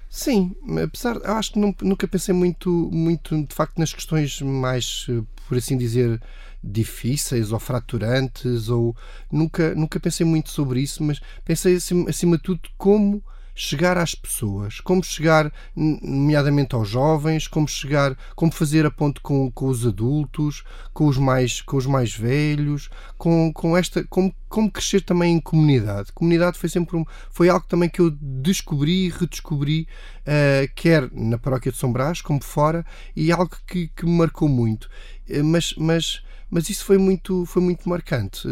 Sim, 0.09 0.53
apesar, 0.83 1.17
acho 1.23 1.53
que 1.53 1.59
nunca 1.59 2.05
pensei 2.05 2.35
muito, 2.35 2.69
muito 2.91 3.45
de 3.45 3.55
facto 3.55 3.77
nas 3.79 3.93
questões 3.93 4.41
mais, 4.41 5.07
por 5.47 5.57
assim 5.57 5.77
dizer, 5.77 6.21
difíceis 6.61 7.51
ou 7.53 7.59
fraturantes, 7.59 8.67
ou 8.67 8.95
nunca, 9.31 9.73
nunca 9.73 9.99
pensei 10.01 10.25
muito 10.25 10.49
sobre 10.49 10.81
isso, 10.81 11.01
mas 11.01 11.21
pensei 11.45 11.77
acima, 11.77 12.09
acima 12.09 12.35
de 12.35 12.43
tudo 12.43 12.61
como 12.77 13.23
chegar 13.55 13.97
às 13.97 14.15
pessoas, 14.15 14.79
como 14.79 15.03
chegar, 15.03 15.51
nomeadamente 15.75 16.75
aos 16.75 16.89
jovens, 16.89 17.47
como 17.47 17.67
chegar, 17.67 18.17
como 18.35 18.51
fazer 18.51 18.85
a 18.85 18.91
ponte 18.91 19.19
com, 19.21 19.51
com 19.51 19.67
os 19.67 19.85
adultos, 19.85 20.63
com 20.93 21.07
os 21.07 21.17
mais, 21.17 21.61
com 21.61 21.77
os 21.77 21.85
mais 21.85 22.15
velhos, 22.15 22.89
com, 23.17 23.51
com 23.53 23.75
esta, 23.77 24.03
como, 24.05 24.33
como 24.49 24.71
crescer 24.71 25.01
também 25.01 25.35
em 25.35 25.39
comunidade. 25.39 26.11
Comunidade 26.13 26.57
foi 26.57 26.69
sempre 26.69 26.97
um, 26.97 27.05
foi 27.29 27.49
algo 27.49 27.65
também 27.67 27.89
que 27.89 28.01
eu 28.01 28.11
descobri 28.11 29.05
e 29.05 29.09
redescobri, 29.09 29.87
uh, 30.21 30.71
quer 30.75 31.09
na 31.11 31.37
paróquia 31.37 31.71
de 31.71 31.77
São 31.77 31.91
Brás 31.91 32.21
como 32.21 32.43
fora, 32.43 32.85
e 33.15 33.31
algo 33.31 33.55
que, 33.67 33.87
que 33.89 34.05
me 34.05 34.11
marcou 34.11 34.47
muito. 34.47 34.89
mas, 35.43 35.73
mas, 35.77 36.23
mas 36.51 36.69
isso 36.69 36.83
foi 36.83 36.97
muito, 36.97 37.45
foi 37.45 37.61
muito 37.61 37.87
marcante. 37.87 38.45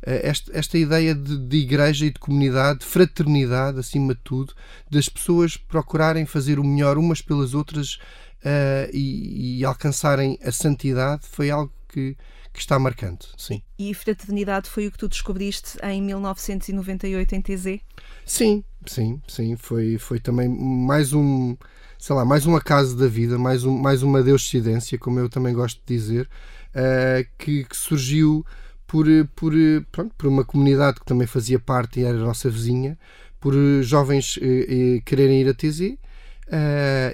Esta, 0.00 0.58
esta 0.58 0.78
ideia 0.78 1.14
de, 1.14 1.36
de 1.36 1.56
igreja 1.58 2.06
e 2.06 2.10
de 2.10 2.18
comunidade, 2.18 2.80
de 2.80 2.86
fraternidade, 2.86 3.78
acima 3.78 4.14
de 4.14 4.20
tudo, 4.24 4.54
das 4.90 5.08
pessoas 5.08 5.56
procurarem 5.56 6.24
fazer 6.24 6.58
o 6.58 6.64
melhor 6.64 6.96
umas 6.96 7.20
pelas 7.20 7.52
outras 7.52 7.98
uh, 8.42 8.90
e, 8.92 9.60
e, 9.60 9.64
alcançarem 9.64 10.38
a 10.42 10.50
santidade, 10.50 11.26
foi 11.26 11.50
algo 11.50 11.72
que, 11.88 12.16
que 12.52 12.60
está 12.60 12.78
marcante, 12.78 13.28
sim. 13.36 13.62
E 13.78 13.92
fraternidade 13.94 14.68
foi 14.68 14.86
o 14.86 14.90
que 14.90 14.98
tu 14.98 15.08
descobriste 15.08 15.78
em 15.82 16.00
1998 16.02 17.34
em 17.34 17.42
TZ? 17.42 17.80
Sim, 18.24 18.64
sim, 18.86 19.20
sim. 19.28 19.56
Foi, 19.56 19.98
foi 19.98 20.18
também 20.18 20.48
mais 20.48 21.12
um, 21.12 21.56
sei 21.98 22.16
lá, 22.16 22.24
mais 22.24 22.46
um 22.46 22.56
acaso 22.56 22.96
da 22.96 23.06
vida, 23.06 23.38
mais, 23.38 23.64
um, 23.64 23.76
mais 23.76 24.02
uma 24.02 24.22
deuscidência, 24.22 24.98
como 24.98 25.18
eu 25.18 25.28
também 25.28 25.54
gosto 25.54 25.80
de 25.86 25.94
dizer, 25.94 26.28
uh, 26.74 27.26
que, 27.38 27.64
que, 27.64 27.76
surgiu 27.76 28.44
por, 28.86 29.06
por, 29.34 29.52
pronto, 29.90 30.14
por 30.16 30.26
uma 30.26 30.44
comunidade 30.44 31.00
que 31.00 31.06
também 31.06 31.26
fazia 31.26 31.58
parte 31.58 32.00
e 32.00 32.04
era 32.04 32.18
nossa 32.18 32.50
vizinha, 32.50 32.98
por 33.40 33.54
jovens 33.82 34.36
uh, 34.36 35.02
quererem 35.04 35.40
ir 35.40 35.48
a 35.48 35.54
TZ 35.54 35.80
uh, 35.80 35.96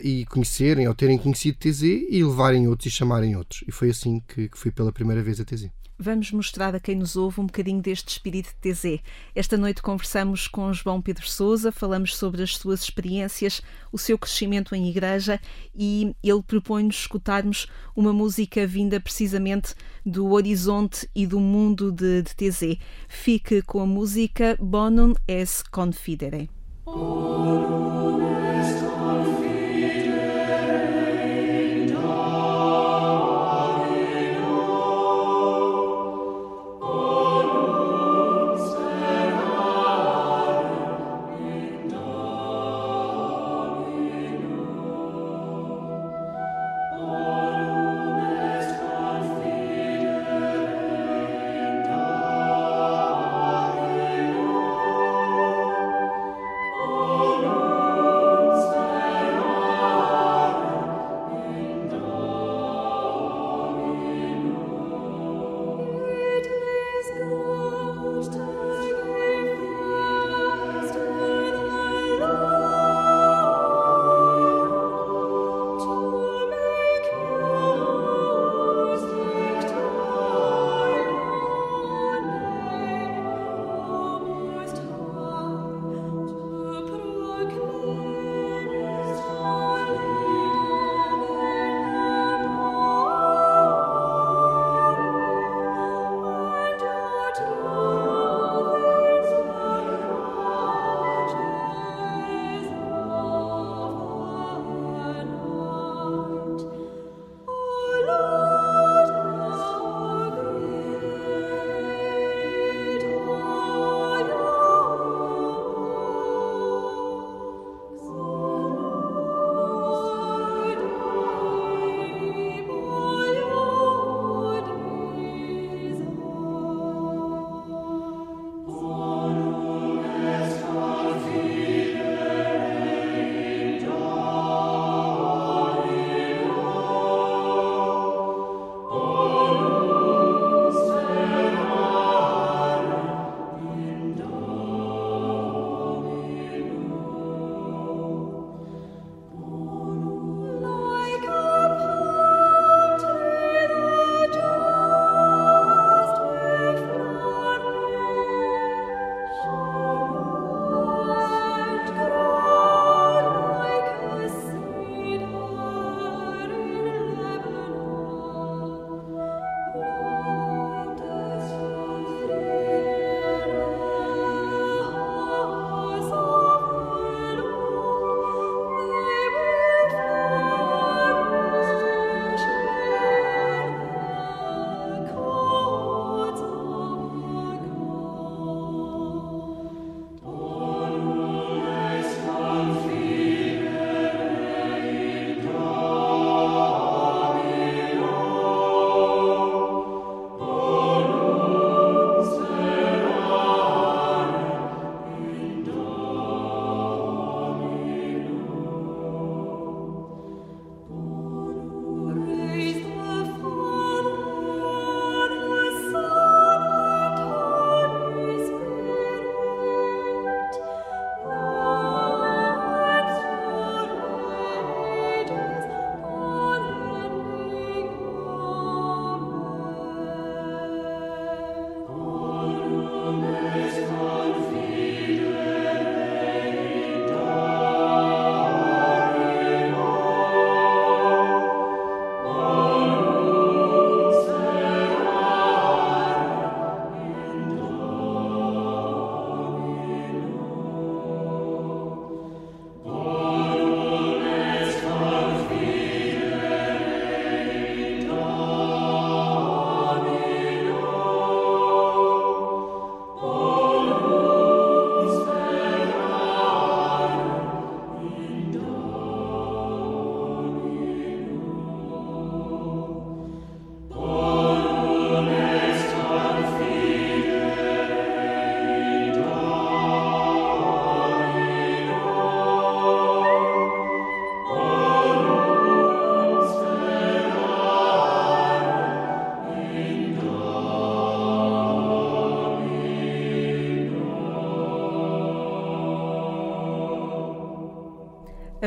e 0.03 0.27
conhecerem 0.27 0.88
ou 0.88 0.95
terem 0.95 1.19
conhecido 1.19 1.59
TZ 1.59 1.83
e 1.83 2.23
levarem 2.23 2.69
outros 2.69 2.93
e 2.93 2.97
chamarem 2.97 3.37
outros. 3.37 3.65
E 3.67 3.73
foi 3.73 3.91
assim 3.91 4.23
que, 4.27 4.49
que 4.49 4.59
fui 4.59 4.71
pela 4.71 4.93
primeira 4.93 5.23
vez 5.23 5.41
a 5.41 5.45
TZ. 5.45 5.69
Vamos 6.00 6.31
mostrar 6.31 6.76
a 6.76 6.81
quem 6.81 6.95
nos 6.95 7.17
ouve 7.17 7.40
um 7.40 7.47
bocadinho 7.47 7.83
deste 7.83 8.09
espírito 8.11 8.50
de 8.50 8.73
TZ. 8.73 9.02
Esta 9.35 9.57
noite 9.57 9.83
conversamos 9.83 10.47
com 10.47 10.73
João 10.73 11.02
Pedro 11.02 11.28
Souza, 11.28 11.73
falamos 11.73 12.17
sobre 12.17 12.40
as 12.40 12.57
suas 12.57 12.83
experiências, 12.83 13.61
o 13.90 13.99
seu 13.99 14.17
crescimento 14.17 14.76
em 14.76 14.88
igreja 14.88 15.40
e 15.75 16.14
ele 16.23 16.43
propõe-nos 16.43 17.00
escutarmos 17.00 17.67
uma 17.97 18.12
música 18.12 18.64
vinda 18.64 19.00
precisamente 19.00 19.75
do 20.07 20.31
horizonte 20.31 21.11
e 21.14 21.26
do 21.26 21.40
mundo 21.40 21.90
de, 21.90 22.23
de 22.23 22.35
TZ. 22.37 22.78
Fique 23.09 23.61
com 23.62 23.81
a 23.81 23.87
música 23.87 24.57
Bonum 24.61 25.14
es 25.26 25.62
Confidere. 25.62 26.49
Lord. 26.87 27.38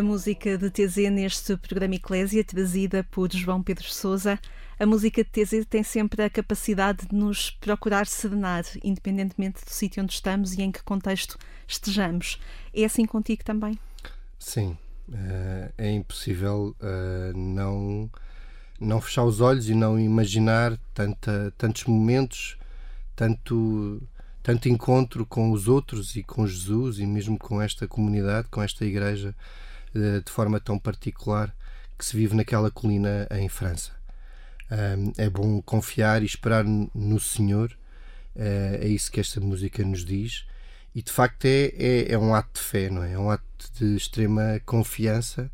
A 0.01 0.03
música 0.03 0.57
de 0.57 0.71
TZ 0.71 1.11
neste 1.11 1.55
programa 1.57 1.93
Eclésia, 1.93 2.43
trazida 2.43 3.03
por 3.11 3.31
João 3.31 3.61
Pedro 3.61 3.83
Souza. 3.83 4.39
A 4.79 4.85
música 4.87 5.23
de 5.23 5.29
TZ 5.29 5.63
tem 5.69 5.83
sempre 5.83 6.23
a 6.23 6.29
capacidade 6.29 7.05
de 7.05 7.15
nos 7.15 7.51
procurar 7.51 8.07
serenar, 8.07 8.63
independentemente 8.83 9.63
do 9.63 9.69
sítio 9.69 10.01
onde 10.01 10.13
estamos 10.13 10.53
e 10.53 10.63
em 10.63 10.71
que 10.71 10.81
contexto 10.81 11.37
estejamos. 11.67 12.39
É 12.73 12.83
assim 12.83 13.05
contigo 13.05 13.43
também? 13.43 13.77
Sim. 14.39 14.75
Uh, 15.07 15.71
é 15.77 15.91
impossível 15.91 16.75
uh, 16.81 17.37
não, 17.37 18.09
não 18.79 18.99
fechar 18.99 19.23
os 19.23 19.39
olhos 19.39 19.69
e 19.69 19.75
não 19.75 19.99
imaginar 19.99 20.79
tanta, 20.95 21.53
tantos 21.59 21.85
momentos, 21.85 22.57
tanto 23.15 24.01
tanto 24.41 24.67
encontro 24.67 25.27
com 25.27 25.51
os 25.51 25.67
outros 25.67 26.15
e 26.15 26.23
com 26.23 26.47
Jesus 26.47 26.97
e 26.97 27.05
mesmo 27.05 27.37
com 27.37 27.61
esta 27.61 27.87
comunidade, 27.87 28.47
com 28.49 28.63
esta 28.63 28.83
igreja 28.83 29.35
eh, 29.37 29.70
de 29.93 30.31
forma 30.31 30.59
tão 30.59 30.79
particular 30.79 31.53
que 31.97 32.05
se 32.05 32.17
vive 32.17 32.35
naquela 32.35 32.71
colina 32.71 33.27
em 33.31 33.47
França. 33.47 33.91
É 35.17 35.29
bom 35.29 35.61
confiar 35.61 36.23
e 36.23 36.25
esperar 36.25 36.63
no 36.63 37.19
Senhor, 37.19 37.77
eh, 38.35 38.79
é 38.81 38.87
isso 38.87 39.11
que 39.11 39.19
esta 39.19 39.39
música 39.41 39.83
nos 39.83 40.05
diz. 40.05 40.45
E 40.95 41.01
de 41.01 41.11
facto 41.11 41.45
é, 41.45 41.73
é, 41.77 42.13
é 42.13 42.17
um 42.17 42.33
ato 42.33 42.59
de 42.59 42.65
fé, 42.65 42.89
não 42.89 43.03
é? 43.03 43.13
É 43.13 43.19
um 43.19 43.29
ato 43.29 43.43
de 43.77 43.95
extrema 43.95 44.61
confiança, 44.65 45.51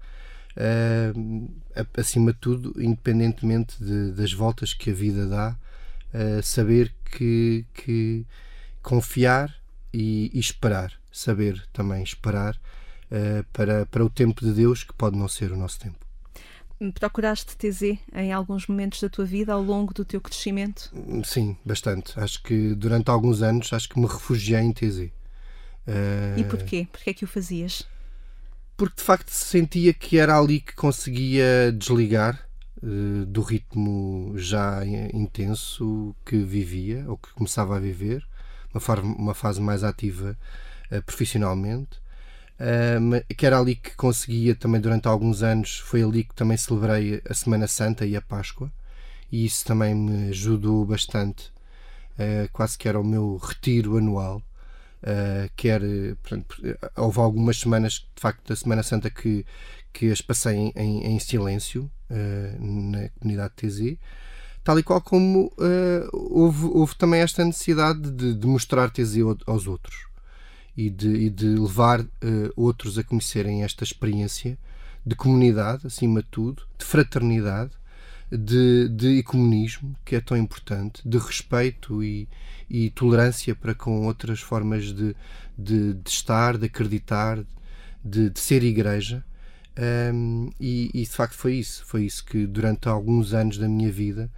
acima 1.95 2.33
de 2.33 2.39
tudo, 2.39 2.73
independentemente 2.81 3.75
de, 3.83 4.11
das 4.11 4.33
voltas 4.33 4.73
que 4.73 4.89
a 4.89 4.93
vida 4.93 5.27
dá, 5.27 5.55
saber 6.41 6.93
que, 7.11 7.65
que 7.73 8.25
confiar 8.81 9.53
e, 9.93 10.31
e 10.33 10.39
esperar, 10.39 10.93
saber 11.11 11.63
também 11.73 12.01
esperar 12.03 12.59
uh, 13.11 13.43
para, 13.53 13.85
para 13.85 14.03
o 14.03 14.09
tempo 14.09 14.43
de 14.43 14.53
Deus, 14.53 14.83
que 14.83 14.93
pode 14.93 15.17
não 15.17 15.27
ser 15.27 15.51
o 15.51 15.57
nosso 15.57 15.79
tempo. 15.79 16.07
Procuraste 16.93 17.57
TZ 17.57 17.97
em 18.13 18.31
alguns 18.31 18.67
momentos 18.67 19.01
da 19.01 19.09
tua 19.09 19.25
vida 19.25 19.51
ao 19.51 19.63
longo 19.63 19.93
do 19.95 20.05
teu 20.05 20.21
crescimento? 20.21 20.91
Sim, 21.23 21.57
bastante. 21.65 22.19
Acho 22.19 22.41
que 22.43 22.75
durante 22.75 23.09
alguns 23.09 23.41
anos 23.41 23.73
acho 23.73 23.89
que 23.89 23.99
me 23.99 24.05
refugiei 24.05 24.59
em 24.59 24.71
TZ. 24.71 24.97
Uh, 25.87 26.37
e 26.37 26.43
porquê? 26.43 26.87
Porquê 26.91 27.09
é 27.09 27.13
que 27.13 27.23
o 27.23 27.27
fazias? 27.27 27.87
Porque 28.75 28.97
de 28.97 29.03
facto 29.03 29.31
sentia 29.31 29.91
que 29.91 30.19
era 30.19 30.37
ali 30.37 30.59
que 30.59 30.75
conseguia 30.75 31.71
desligar 31.71 32.47
uh, 32.83 33.25
do 33.25 33.41
ritmo 33.41 34.33
já 34.35 34.85
intenso 34.85 36.15
que 36.23 36.37
vivia 36.37 37.05
ou 37.07 37.17
que 37.17 37.33
começava 37.33 37.77
a 37.77 37.79
viver 37.79 38.23
uma, 38.71 39.01
uma 39.01 39.33
fase 39.33 39.59
mais 39.59 39.83
ativa 39.83 40.37
uh, 40.91 41.01
profissionalmente. 41.01 41.99
Uh, 42.59 43.23
que 43.35 43.45
era 43.45 43.59
ali 43.59 43.75
que 43.75 43.95
conseguia 43.95 44.55
também 44.55 44.81
durante 44.81 45.07
alguns 45.07 45.43
anos, 45.43 45.77
foi 45.77 46.01
ali 46.01 46.23
que 46.23 46.33
também 46.33 46.57
celebrei 46.57 47.21
a 47.29 47.33
Semana 47.33 47.67
Santa 47.67 48.05
e 48.05 48.15
a 48.15 48.21
Páscoa, 48.21 48.71
e 49.31 49.45
isso 49.45 49.63
também 49.63 49.93
me 49.93 50.29
ajudou 50.29 50.83
bastante, 50.83 51.51
uh, 52.17 52.49
quase 52.51 52.77
que 52.77 52.89
era 52.89 52.99
o 52.99 53.03
meu 53.03 53.37
retiro 53.37 53.97
anual. 53.97 54.41
Uh, 55.03 55.47
quer, 55.55 55.81
portanto, 56.23 56.57
houve 56.95 57.19
algumas 57.19 57.59
semanas, 57.59 57.93
de 58.15 58.21
facto, 58.21 58.47
da 58.47 58.55
Semana 58.55 58.81
Santa 58.81 59.11
que, 59.11 59.45
que 59.93 60.11
as 60.11 60.21
passei 60.21 60.55
em, 60.55 60.73
em, 60.75 61.05
em 61.05 61.19
silêncio 61.19 61.91
na 62.09 63.09
comunidade 63.09 63.53
TZ, 63.55 63.97
tal 64.63 64.79
e 64.79 64.83
qual 64.83 65.01
como 65.01 65.53
uh, 65.57 66.09
houve, 66.11 66.65
houve, 66.65 66.95
também 66.95 67.21
esta 67.21 67.45
necessidade 67.45 68.09
de, 68.11 68.33
de 68.33 68.47
mostrar 68.47 68.89
TZ 68.89 69.17
aos 69.45 69.67
outros 69.67 70.06
e 70.77 70.89
de, 70.91 71.07
e 71.07 71.29
de 71.29 71.47
levar 71.47 72.01
uh, 72.01 72.07
outros 72.55 72.99
a 72.99 73.03
conhecerem 73.03 73.63
esta 73.63 73.83
experiência 73.83 74.57
de 75.03 75.15
comunidade, 75.15 75.87
acima 75.87 76.21
de 76.21 76.27
tudo, 76.29 76.63
de 76.77 76.85
fraternidade, 76.85 77.71
de, 78.31 78.89
de 78.89 79.19
ecumenismo, 79.19 79.95
que 80.05 80.15
é 80.15 80.21
tão 80.21 80.37
importante, 80.37 81.01
de 81.07 81.17
respeito 81.17 82.03
e, 82.03 82.27
e 82.69 82.89
tolerância 82.91 83.55
para 83.55 83.73
com 83.73 84.05
outras 84.05 84.39
formas 84.39 84.93
de, 84.93 85.15
de, 85.57 85.93
de 85.93 86.09
estar, 86.09 86.57
de 86.57 86.65
acreditar, 86.65 87.39
de, 88.03 88.29
de 88.29 88.39
ser 88.39 88.63
igreja. 88.63 89.23
Um, 90.13 90.49
e, 90.59 90.89
e, 90.93 91.03
de 91.03 91.09
facto 91.09 91.35
foi 91.35 91.55
isso, 91.55 91.85
foi 91.85 92.03
isso 92.03 92.25
que 92.25 92.45
durante 92.47 92.89
alguns 92.89 93.33
anos 93.33 93.57
da 93.57 93.69
minha 93.69 93.91
vida 93.91 94.29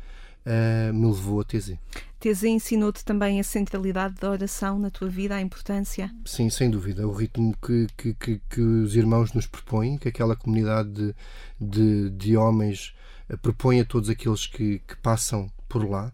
uh, 0.46 0.94
me 0.94 1.08
levou 1.08 1.42
a 1.42 1.44
TZ. 1.44 1.74
TZ 2.20 2.44
ensinou-te 2.44 3.04
também 3.06 3.40
a 3.40 3.44
centralidade 3.44 4.16
da 4.16 4.30
oração 4.30 4.78
na 4.78 4.90
tua 4.90 5.08
vida, 5.08 5.36
a 5.36 5.42
importância? 5.42 6.14
Sim, 6.26 6.50
sem 6.50 6.70
dúvida. 6.70 7.08
O 7.08 7.14
ritmo 7.14 7.56
que, 7.66 7.88
que, 7.96 8.14
que, 8.14 8.42
que 8.50 8.62
os 8.62 8.96
irmãos 8.96 9.34
nos 9.34 9.48
propõem, 9.48 9.98
que 9.98 10.10
aquela 10.10 10.36
comunidade 10.36 10.90
de, 10.90 11.16
de, 11.60 12.10
de 12.10 12.38
homens 12.38 12.94
uh, 13.30 13.38
propõe 13.38 13.80
a 13.80 13.86
todos 13.86 14.10
aqueles 14.10 14.48
que, 14.48 14.80
que 14.80 14.98
passam 14.98 15.50
por 15.68 15.90
lá, 15.90 16.12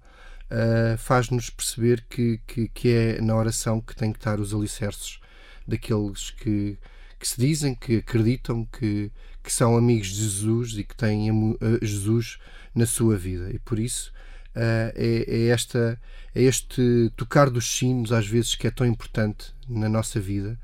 uh, 0.51 0.97
faz-nos 0.97 1.49
perceber 1.49 2.05
que, 2.09 2.39
que, 2.45 2.67
que 2.67 2.89
é 2.89 3.21
na 3.21 3.35
oração 3.35 3.81
que 3.81 3.95
tem 3.95 4.11
que 4.11 4.19
estar 4.19 4.39
os 4.39 4.53
alicerces 4.53 5.19
daqueles 5.67 6.29
que, 6.29 6.77
que 7.19 7.27
se 7.27 7.39
dizem, 7.39 7.73
que 7.73 7.97
acreditam, 7.97 8.65
que, 8.65 9.11
que 9.43 9.51
são 9.51 9.75
amigos 9.75 10.09
de 10.09 10.23
Jesus 10.23 10.77
e 10.77 10.83
que 10.83 10.95
têm 10.95 11.57
Jesus 11.81 12.38
na 12.75 12.85
sua 12.85 13.17
vida. 13.17 13.49
E 13.51 13.57
por 13.57 13.79
isso 13.79 14.13
é, 14.55 15.25
é, 15.27 15.47
esta, 15.47 15.99
é 16.33 16.41
este 16.41 17.11
tocar 17.15 17.49
dos 17.49 17.77
sinos, 17.77 18.11
às 18.11 18.25
vezes, 18.25 18.55
que 18.55 18.67
é 18.67 18.71
tão 18.71 18.87
importante 18.87 19.53
na 19.67 19.89
nossa 19.89 20.19
vida, 20.19 20.57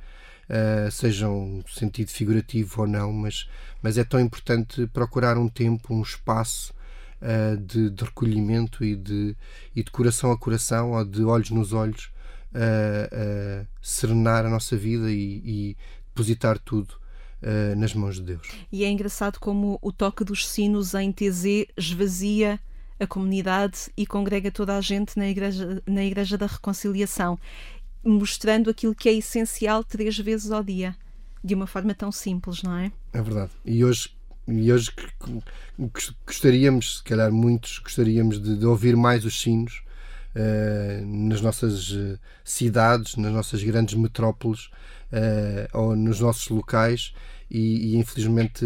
uh, 0.49 0.89
seja 0.89 1.27
um 1.27 1.62
sentido 1.67 2.10
figurativo 2.10 2.82
ou 2.82 2.88
não, 2.88 3.12
mas, 3.12 3.49
mas 3.82 3.97
é 3.97 4.04
tão 4.04 4.19
importante 4.19 4.88
procurar 4.88 5.38
um 5.38 5.47
tempo, 5.47 5.93
um 5.93 6.01
espaço. 6.01 6.73
Uh, 7.21 7.56
de, 7.56 7.91
de, 7.91 8.04
recolhimento 8.04 8.84
e 8.84 8.95
de, 8.95 9.38
e 9.75 9.84
de 9.84 9.91
coração 9.91 10.32
a 10.32 10.38
coração 10.39 10.93
ou 10.93 11.06
de 11.06 11.23
olhos 11.23 11.51
nos 11.51 11.71
olhos 11.71 12.06
uh, 12.56 13.67
serenar 13.80 14.43
a 14.43 14.49
nossa 14.49 14.75
vida 14.75 15.12
e, 15.12 15.39
e 15.45 15.77
depositar 16.08 16.58
tudo 16.58 16.99
nas 17.77 17.93
mãos 17.93 18.15
de 18.15 18.23
Deus. 18.23 18.47
E 18.71 18.84
é 18.84 18.89
engraçado 18.89 19.39
como 19.39 19.77
o 19.84 19.91
toque 19.91 20.23
dos 20.23 20.47
sinos 20.47 20.95
em 20.95 21.12
TZ 21.12 21.67
esvazia 21.77 22.60
a 23.02 23.08
comunidade 23.08 23.92
e 23.98 24.06
congrega 24.06 24.52
toda 24.52 24.78
a 24.78 24.82
gente 24.82 25.18
na 25.18 25.28
Igreja, 25.28 25.82
na 25.88 26.06
igreja 26.06 26.38
da 26.38 26.46
Reconciliação, 26.46 27.38
mostrando 28.04 28.70
aquilo 28.70 28.94
que 28.94 29.10
é 29.10 29.14
essencial 29.14 29.84
três 29.84 30.18
vezes 30.20 30.52
ao 30.52 30.64
dia, 30.64 30.96
de 31.44 31.56
uma 31.56 31.66
forma 31.66 31.96
tão 31.96 32.12
simples, 32.12 32.62
não 32.62 32.78
é? 32.78 32.92
É 33.12 33.22
verdade. 33.22 33.52
E 33.66 33.84
hoje 33.84 34.12
e 34.48 34.72
hoje 34.72 34.92
gostaríamos, 36.26 36.98
se 36.98 37.04
calhar 37.04 37.32
muitos 37.32 37.80
gostaríamos 37.80 38.42
de, 38.42 38.58
de 38.58 38.66
ouvir 38.66 38.96
mais 38.96 39.24
os 39.24 39.40
sinos 39.40 39.84
uh, 40.36 41.06
nas 41.06 41.42
nossas 41.42 41.94
eh, 41.94 42.18
cidades, 42.44 43.16
nas 43.16 43.32
nossas 43.32 43.64
grandes 43.64 43.94
metrópoles 43.96 44.66
uh, 45.12 45.78
ou 45.78 45.96
nos 45.96 46.20
nossos 46.20 46.50
locais 46.50 47.14
e, 47.50 47.94
e 47.94 47.98
infelizmente 47.98 48.66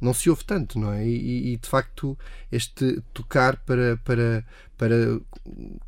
não 0.00 0.12
se 0.12 0.28
ouve 0.28 0.44
tanto, 0.44 0.78
não 0.78 0.92
é? 0.92 1.06
E, 1.06 1.52
e, 1.52 1.56
de 1.56 1.68
facto 1.68 2.18
este 2.50 3.00
tocar 3.12 3.56
para, 3.58 3.96
para, 3.98 4.44
para 4.76 5.20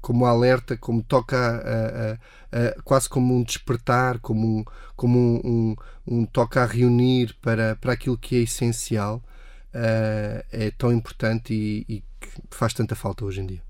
como 0.01 0.27
alerta, 0.27 0.77
como 0.77 1.03
toca 1.03 1.37
a, 1.37 2.13
a, 2.13 2.69
a, 2.69 2.83
quase 2.83 3.09
como 3.09 3.35
um 3.35 3.43
despertar, 3.43 4.19
como 4.19 4.59
um, 4.59 4.65
como 4.97 5.19
um, 5.19 5.41
um, 5.45 5.77
um 6.07 6.27
toca 6.27 6.63
a 6.63 6.67
reunir 6.67 7.35
para, 7.41 7.77
para 7.77 7.93
aquilo 7.93 8.19
que 8.19 8.37
é 8.37 8.41
essencial, 8.41 9.23
uh, 9.75 10.45
é 10.51 10.71
tão 10.77 10.93
importante 10.93 11.53
e, 11.53 11.85
e 11.89 12.05
faz 12.51 12.73
tanta 12.73 12.95
falta 12.95 13.25
hoje 13.25 13.41
em 13.41 13.47
dia. 13.47 13.63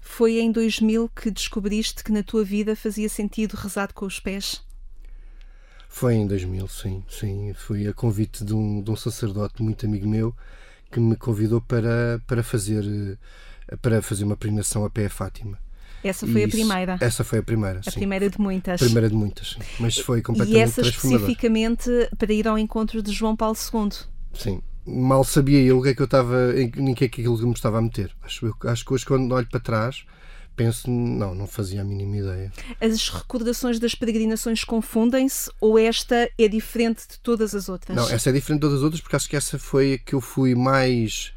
Foi 0.00 0.40
em 0.40 0.50
2000 0.50 1.08
que 1.10 1.30
descobriste 1.30 2.02
que 2.02 2.12
na 2.12 2.22
tua 2.22 2.44
vida 2.44 2.74
fazia 2.74 3.08
sentido 3.08 3.54
rezar 3.54 3.92
com 3.92 4.04
os 4.04 4.18
pés? 4.18 4.62
Foi 5.92 6.14
em 6.14 6.26
2000, 6.26 6.66
sim. 6.68 7.02
sim. 7.06 7.52
Fui 7.54 7.86
a 7.86 7.92
convite 7.92 8.42
de 8.42 8.54
um, 8.54 8.82
de 8.82 8.90
um 8.90 8.96
sacerdote 8.96 9.62
muito 9.62 9.84
amigo 9.84 10.08
meu 10.08 10.34
que 10.90 10.98
me 10.98 11.14
convidou 11.14 11.60
para, 11.60 12.20
para, 12.26 12.42
fazer, 12.42 12.82
eh, 13.68 13.76
para 13.76 14.00
fazer 14.00 14.24
uma 14.24 14.34
peregrinação 14.34 14.86
a 14.86 14.90
pé 14.90 15.04
a 15.04 15.10
Fátima. 15.10 15.58
Essa 16.02 16.26
foi 16.26 16.44
a 16.44 16.48
primeira. 16.48 16.96
Essa 16.98 17.22
foi 17.22 17.38
a 17.40 17.42
primeira. 17.42 17.80
A 17.86 17.90
sim. 17.90 18.00
primeira 18.00 18.28
de 18.28 18.40
muitas. 18.40 18.80
A 18.80 18.84
primeira 18.84 19.08
de 19.08 19.14
muitas, 19.14 19.50
sim. 19.50 19.60
Mas 19.78 19.98
foi 19.98 20.22
completamente 20.22 20.58
E 20.58 20.62
essa 20.62 20.80
especificamente 20.80 21.90
para 22.18 22.32
ir 22.32 22.48
ao 22.48 22.58
encontro 22.58 23.02
de 23.02 23.12
João 23.12 23.36
Paulo 23.36 23.56
II. 23.56 23.90
Sim. 24.32 24.62
Mal 24.86 25.22
sabia 25.24 25.60
eu 25.60 25.78
o 25.78 25.82
que 25.82 25.90
é 25.90 25.94
que 25.94 26.00
eu 26.00 26.06
estava, 26.06 26.58
em 26.58 26.94
que 26.94 27.04
é 27.04 27.08
que 27.08 27.20
aquilo 27.20 27.46
me 27.46 27.52
estava 27.52 27.78
a 27.78 27.82
meter. 27.82 28.10
Acho, 28.22 28.52
acho 28.64 28.84
que 28.84 28.94
hoje, 28.94 29.04
quando 29.04 29.30
olho 29.30 29.46
para 29.46 29.60
trás, 29.60 30.04
penso, 30.56 30.90
não, 30.90 31.34
não 31.34 31.46
fazia 31.46 31.80
a 31.80 31.84
mínima 31.84 32.16
ideia. 32.16 32.52
As 32.80 33.08
recordações 33.08 33.78
das 33.78 33.94
peregrinações 33.94 34.64
confundem-se 34.64 35.50
ou 35.60 35.78
esta 35.78 36.30
é 36.38 36.48
diferente 36.48 37.06
de 37.08 37.18
todas 37.20 37.54
as 37.54 37.68
outras? 37.68 37.96
Não, 37.96 38.08
essa 38.08 38.30
é 38.30 38.32
diferente 38.32 38.58
de 38.58 38.66
todas 38.66 38.78
as 38.78 38.82
outras 38.82 39.00
porque 39.00 39.16
acho 39.16 39.28
que 39.28 39.36
essa 39.36 39.58
foi 39.58 39.94
a 39.94 39.98
que 39.98 40.14
eu 40.14 40.20
fui 40.20 40.54
mais 40.54 41.32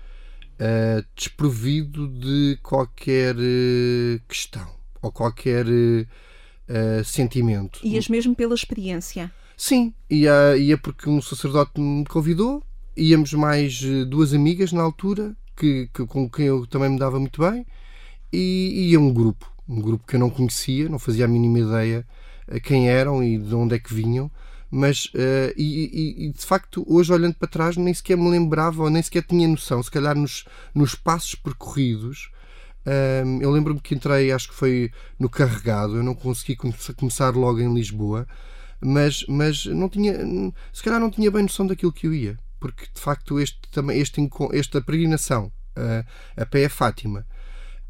uh, 0.60 1.06
desprovido 1.15 2.08
de 2.08 2.58
qualquer 2.62 3.36
uh, 3.36 4.21
questão 4.28 4.67
ou 5.01 5.12
qualquer 5.12 5.65
uh, 5.67 7.04
sentimento. 7.04 7.80
E 7.84 7.97
as 7.97 8.08
mesmo 8.08 8.36
pela 8.36 8.56
experiência? 8.56 9.32
Sim, 9.56 9.93
ia, 10.10 10.58
ia 10.58 10.78
porque 10.78 11.10
um 11.10 11.21
sacerdote 11.21 11.80
me 11.80 12.06
convidou, 12.06 12.62
íamos 12.97 13.34
mais 13.34 13.82
duas 14.08 14.34
amigas 14.34 14.73
na 14.73 14.82
altura, 14.82 15.36
que, 15.56 15.89
que, 15.93 16.06
com 16.06 16.30
quem 16.30 16.47
eu 16.47 16.67
também 16.67 16.89
me 16.89 16.99
dava 16.99 17.19
muito 17.19 17.41
bem, 17.41 17.65
e 18.36 18.91
ia 18.91 19.00
um 19.00 19.13
grupo, 19.13 19.52
um 19.67 19.82
grupo 19.82 20.06
que 20.08 20.15
eu 20.15 20.19
não 20.19 20.30
conhecia, 20.30 20.89
não 20.89 21.00
fazia 21.00 21.26
a 21.26 21.28
mínima 21.28 21.60
ideia 21.60 22.06
eh, 22.48 22.60
quem 22.60 22.89
eram 22.89 23.24
e 23.24 23.38
de 23.38 23.56
onde 23.56 23.76
é 23.76 23.80
que 23.80 23.93
vinham, 23.93 24.30
mas 24.69 25.06
uh, 25.06 25.54
e, 25.56 26.17
e, 26.17 26.26
e, 26.26 26.32
de 26.32 26.45
facto 26.45 26.86
hoje 26.88 27.13
olhando 27.13 27.36
para 27.36 27.48
trás 27.48 27.78
nem 27.78 27.93
sequer 27.93 28.17
me 28.17 28.30
lembrava 28.30 28.84
ou 28.84 28.89
nem 28.89 29.02
sequer 29.02 29.24
tinha 29.24 29.48
noção, 29.48 29.82
se 29.82 29.91
calhar 29.91 30.15
nos, 30.15 30.45
nos 30.74 30.95
passos 30.95 31.36
percorridos 31.36 32.30
um, 32.86 33.41
eu 33.41 33.50
lembro-me 33.50 33.80
que 33.80 33.95
entrei, 33.95 34.32
acho 34.32 34.50
que 34.50 34.54
foi 34.54 34.91
no 35.17 35.28
carregado, 35.28 35.95
eu 35.95 36.04
não 36.04 36.13
consegui 36.13 36.56
começar 36.95 37.36
logo 37.36 37.60
em 37.60 37.74
Lisboa, 37.74 38.28
mas, 38.80 39.26
mas 39.28 39.65
não 39.65 39.89
tinha, 39.89 40.13
se 40.71 40.84
calhar 40.84 41.00
não 41.00 41.10
tinha 41.10 41.32
bem 41.32 41.41
noção 41.41 41.65
daquilo 41.65 41.91
que 41.91 42.06
eu 42.06 42.13
ia, 42.13 42.38
porque 42.60 42.86
de 42.93 43.02
facto 43.02 43.39
este, 43.39 43.60
este, 43.93 44.30
esta 44.54 44.82
peregrinação 44.82 45.52
uh, 45.76 46.06
a 46.38 46.45
pé 46.45 46.65
a 46.65 46.69
Fátima, 46.69 47.26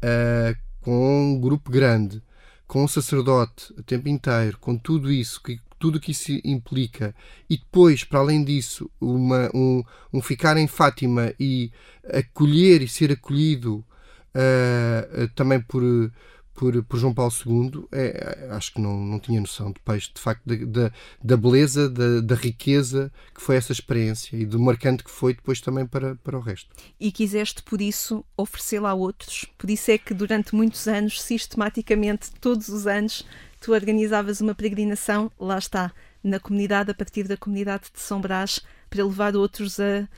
uh, 0.02 0.56
com 0.80 1.34
um 1.34 1.40
grupo 1.40 1.70
grande, 1.70 2.22
com 2.66 2.84
um 2.84 2.88
sacerdote 2.88 3.72
o 3.76 3.82
tempo 3.82 4.08
inteiro, 4.08 4.58
com 4.58 4.76
tudo 4.76 5.10
isso, 5.10 5.42
que, 5.42 5.60
tudo 5.78 5.96
o 5.96 6.00
que 6.00 6.12
isso 6.12 6.32
implica, 6.44 7.14
e 7.48 7.56
depois, 7.56 8.04
para 8.04 8.20
além 8.20 8.44
disso, 8.44 8.90
uma, 9.00 9.50
um, 9.54 9.82
um 10.12 10.20
ficar 10.20 10.56
em 10.56 10.66
Fátima 10.66 11.32
e 11.38 11.70
acolher 12.12 12.82
e 12.82 12.88
ser 12.88 13.12
acolhido 13.12 13.84
uh, 14.34 15.28
também 15.34 15.60
por, 15.60 15.82
por, 16.56 16.82
por, 16.84 16.98
João 16.98 17.12
Paulo 17.12 17.32
II, 17.44 17.86
é, 17.92 18.48
acho 18.50 18.72
que 18.72 18.80
não, 18.80 18.96
não 18.98 19.20
tinha 19.20 19.40
noção 19.40 19.70
de 19.70 19.78
peixe, 19.80 20.10
de 20.12 20.20
facto, 20.20 20.42
da, 20.44 20.90
da 21.22 21.36
beleza, 21.36 21.88
da, 21.88 22.20
da, 22.20 22.34
riqueza 22.34 23.12
que 23.34 23.42
foi 23.42 23.56
essa 23.56 23.72
experiência 23.72 24.36
e 24.36 24.46
do 24.46 24.58
marcante 24.58 25.04
que 25.04 25.10
foi 25.10 25.34
depois 25.34 25.60
também 25.60 25.86
para, 25.86 26.16
para 26.16 26.36
o 26.36 26.40
resto. 26.40 26.74
E 26.98 27.12
quiseste, 27.12 27.62
por 27.62 27.80
isso, 27.80 28.24
oferecê-la 28.36 28.90
a 28.90 28.94
outros? 28.94 29.44
Por 29.58 29.68
isso 29.68 29.90
é 29.90 29.98
que 29.98 30.14
durante 30.14 30.54
muitos 30.54 30.88
anos, 30.88 31.20
sistematicamente, 31.20 32.30
todos 32.40 32.68
os 32.68 32.86
anos, 32.86 33.24
tu 33.60 33.72
organizavas 33.72 34.40
uma 34.40 34.54
peregrinação, 34.54 35.30
lá 35.38 35.58
está, 35.58 35.92
na 36.24 36.40
comunidade, 36.40 36.90
a 36.90 36.94
partir 36.94 37.28
da 37.28 37.36
comunidade 37.36 37.84
de 37.92 38.00
São 38.00 38.20
Brás, 38.20 38.60
para 38.88 39.04
levar 39.04 39.36
outros 39.36 39.78
a 39.78 40.08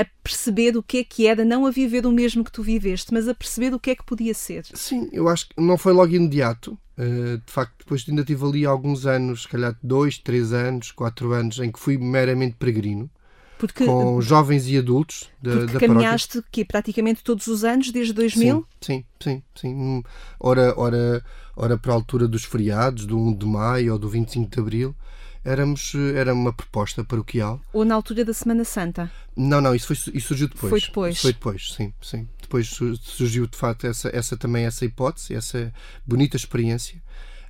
a 0.00 0.06
perceber 0.22 0.76
o 0.76 0.82
que 0.82 0.98
é 0.98 1.04
que 1.04 1.26
era, 1.26 1.44
não 1.44 1.66
a 1.66 1.70
viver 1.70 2.06
o 2.06 2.12
mesmo 2.12 2.44
que 2.44 2.52
tu 2.52 2.62
viveste, 2.62 3.12
mas 3.12 3.28
a 3.28 3.34
perceber 3.34 3.74
o 3.74 3.80
que 3.80 3.90
é 3.90 3.96
que 3.96 4.04
podia 4.04 4.34
ser. 4.34 4.64
Sim, 4.74 5.08
eu 5.12 5.28
acho 5.28 5.48
que 5.48 5.60
não 5.60 5.78
foi 5.78 5.92
logo 5.92 6.14
imediato. 6.14 6.78
Uh, 6.98 7.36
de 7.44 7.52
facto, 7.52 7.74
depois 7.78 8.04
ainda 8.08 8.24
tive 8.24 8.44
ali 8.44 8.64
alguns 8.64 9.06
anos, 9.06 9.42
se 9.42 9.48
calhar 9.48 9.76
dois, 9.82 10.18
três 10.18 10.52
anos, 10.52 10.90
quatro 10.90 11.32
anos, 11.32 11.58
em 11.58 11.70
que 11.70 11.78
fui 11.78 11.98
meramente 11.98 12.56
peregrino. 12.58 13.10
Porque, 13.58 13.86
com 13.86 14.20
jovens 14.20 14.68
e 14.68 14.76
adultos 14.76 15.30
da, 15.40 15.52
porque 15.52 15.72
da 15.72 15.80
caminhaste 15.80 16.42
que 16.52 16.62
praticamente 16.62 17.24
todos 17.24 17.46
os 17.46 17.64
anos 17.64 17.90
desde 17.90 18.12
2000? 18.12 18.66
Sim, 18.82 19.02
sim, 19.02 19.04
sim, 19.22 19.42
sim. 19.54 20.02
Ora, 20.38 20.74
ora, 20.76 21.24
ora 21.56 21.78
para 21.78 21.92
a 21.92 21.94
altura 21.94 22.28
dos 22.28 22.44
feriados, 22.44 23.06
do 23.06 23.18
1 23.18 23.34
de 23.34 23.46
maio 23.46 23.94
ou 23.94 23.98
do 23.98 24.10
25 24.10 24.50
de 24.50 24.60
abril, 24.60 24.94
éramos, 25.46 25.92
era 26.14 26.34
uma 26.34 26.52
proposta 26.52 27.04
paroquial. 27.04 27.60
Ou 27.72 27.84
na 27.84 27.94
altura 27.94 28.24
da 28.24 28.34
Semana 28.34 28.64
Santa? 28.64 29.10
Não, 29.36 29.60
não, 29.60 29.74
isso, 29.74 29.86
foi, 29.86 29.96
isso 30.12 30.28
surgiu 30.28 30.48
depois. 30.48 30.70
Foi 30.70 30.80
depois. 30.80 31.20
foi 31.20 31.32
depois, 31.32 31.72
sim, 31.72 31.92
sim. 32.02 32.28
Depois 32.42 32.66
surgiu 32.66 33.46
de 33.46 33.56
facto 33.56 33.86
essa, 33.86 34.10
essa 34.12 34.36
também 34.36 34.64
essa 34.64 34.84
hipótese, 34.84 35.34
essa 35.34 35.72
bonita 36.04 36.36
experiência, 36.36 37.00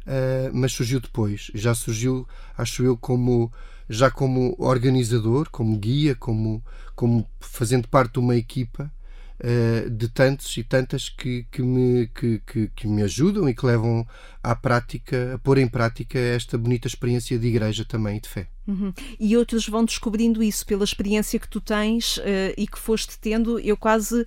uh, 0.06 0.50
mas 0.52 0.72
surgiu 0.72 1.00
depois. 1.00 1.50
Já 1.54 1.74
surgiu, 1.74 2.28
acho 2.56 2.84
eu, 2.84 2.96
como 2.96 3.50
já 3.88 4.10
como 4.10 4.54
organizador, 4.58 5.48
como 5.50 5.76
guia, 5.78 6.14
como, 6.14 6.62
como 6.94 7.26
fazendo 7.40 7.88
parte 7.88 8.14
de 8.14 8.18
uma 8.18 8.36
equipa 8.36 8.92
uh, 9.40 9.90
de 9.90 10.08
tantos 10.08 10.56
e 10.56 10.62
tantas 10.62 11.08
que, 11.08 11.46
que, 11.50 11.62
me, 11.62 12.06
que, 12.08 12.40
que, 12.46 12.68
que, 12.68 12.86
me 12.86 13.02
ajudam 13.02 13.48
e 13.48 13.54
que 13.54 13.64
levam 13.64 14.06
à 14.42 14.54
prática, 14.54 15.34
a 15.34 15.38
pôr 15.38 15.58
em 15.58 15.68
prática 15.68 16.18
esta 16.18 16.56
bonita 16.56 16.86
experiência 16.86 17.38
de 17.38 17.46
igreja 17.46 17.84
também 17.84 18.16
e 18.16 18.20
de 18.20 18.28
fé. 18.28 18.48
Uhum. 18.66 18.92
E 19.18 19.36
outros 19.36 19.68
vão 19.68 19.84
descobrindo 19.84 20.42
isso 20.42 20.66
pela 20.66 20.84
experiência 20.84 21.38
que 21.38 21.48
tu 21.48 21.60
tens 21.60 22.16
uh, 22.18 22.54
e 22.56 22.66
que 22.66 22.78
foste 22.78 23.18
tendo. 23.18 23.58
Eu 23.60 23.76
quase 23.76 24.24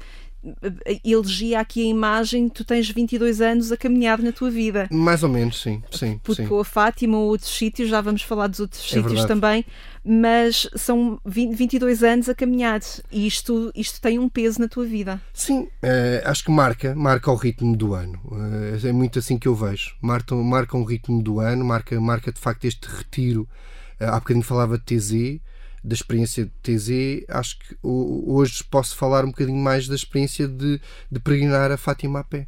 elegia 1.04 1.60
aqui 1.60 1.82
a 1.82 1.90
imagem, 1.90 2.48
tu 2.48 2.64
tens 2.64 2.90
22 2.90 3.42
anos 3.42 3.72
a 3.72 3.78
caminhar 3.78 4.22
na 4.22 4.32
tua 4.32 4.50
vida. 4.50 4.88
Mais 4.92 5.24
ou 5.24 5.30
menos, 5.30 5.62
sim. 5.62 5.84
sim 5.92 6.20
Porque 6.24 6.46
sim. 6.46 6.60
a 6.60 6.64
Fátima 6.64 7.18
ou 7.18 7.28
outros 7.28 7.50
sítios, 7.50 7.90
já 7.90 8.00
vamos 8.00 8.22
falar 8.22 8.48
dos 8.48 8.60
outros 8.60 8.82
é 8.82 8.88
sítios 8.88 9.20
verdade. 9.20 9.28
também, 9.28 9.66
mas 10.04 10.70
são 10.76 11.20
20, 11.26 11.56
22 11.56 12.04
anos 12.04 12.30
a 12.30 12.36
caminhar 12.36 12.80
e 13.12 13.28
isto, 13.28 13.72
isto 13.76 14.00
tem 14.00 14.18
um 14.18 14.30
peso 14.30 14.62
na 14.62 14.68
tua 14.68 14.86
vida. 14.86 15.22
Sim, 15.34 15.68
é, 15.82 16.24
acho 16.26 16.46
que 16.46 16.52
marca, 16.52 16.96
marca 16.96 17.30
o 17.32 17.36
ritmo 17.36 17.76
do 17.76 17.94
ano. 17.94 18.20
É, 18.82 18.88
é 18.88 18.92
muito 18.92 19.20
assim 19.20 19.38
que 19.38 19.48
eu 19.48 19.56
vejo. 19.56 19.96
Marca, 20.02 20.36
marca 20.36 20.78
um 20.78 20.84
ritmo 20.84 21.22
do 21.22 21.40
ano, 21.40 21.66
marca, 21.66 22.00
marca 22.00 22.32
de 22.32 22.40
facto 22.40 22.66
este 22.66 22.88
retiro. 22.88 23.48
Eh, 24.00 24.06
há 24.06 24.20
bocadinho 24.20 24.46
falava 24.46 24.78
de 24.78 24.86
TZ, 24.86 25.42
da 25.84 25.94
experiência 25.94 26.46
de 26.46 26.52
TZ, 26.62 27.26
acho 27.30 27.58
que 27.60 27.76
hoje 27.82 28.64
posso 28.64 28.96
falar 28.96 29.24
um 29.24 29.30
bocadinho 29.30 29.58
mais 29.58 29.88
da 29.88 29.96
experiência 29.96 30.48
de, 30.48 30.80
de 31.12 31.20
peregrinar 31.20 31.72
a 31.72 31.78
Fátima 31.78 32.20
a 32.20 32.24
pé. 32.24 32.48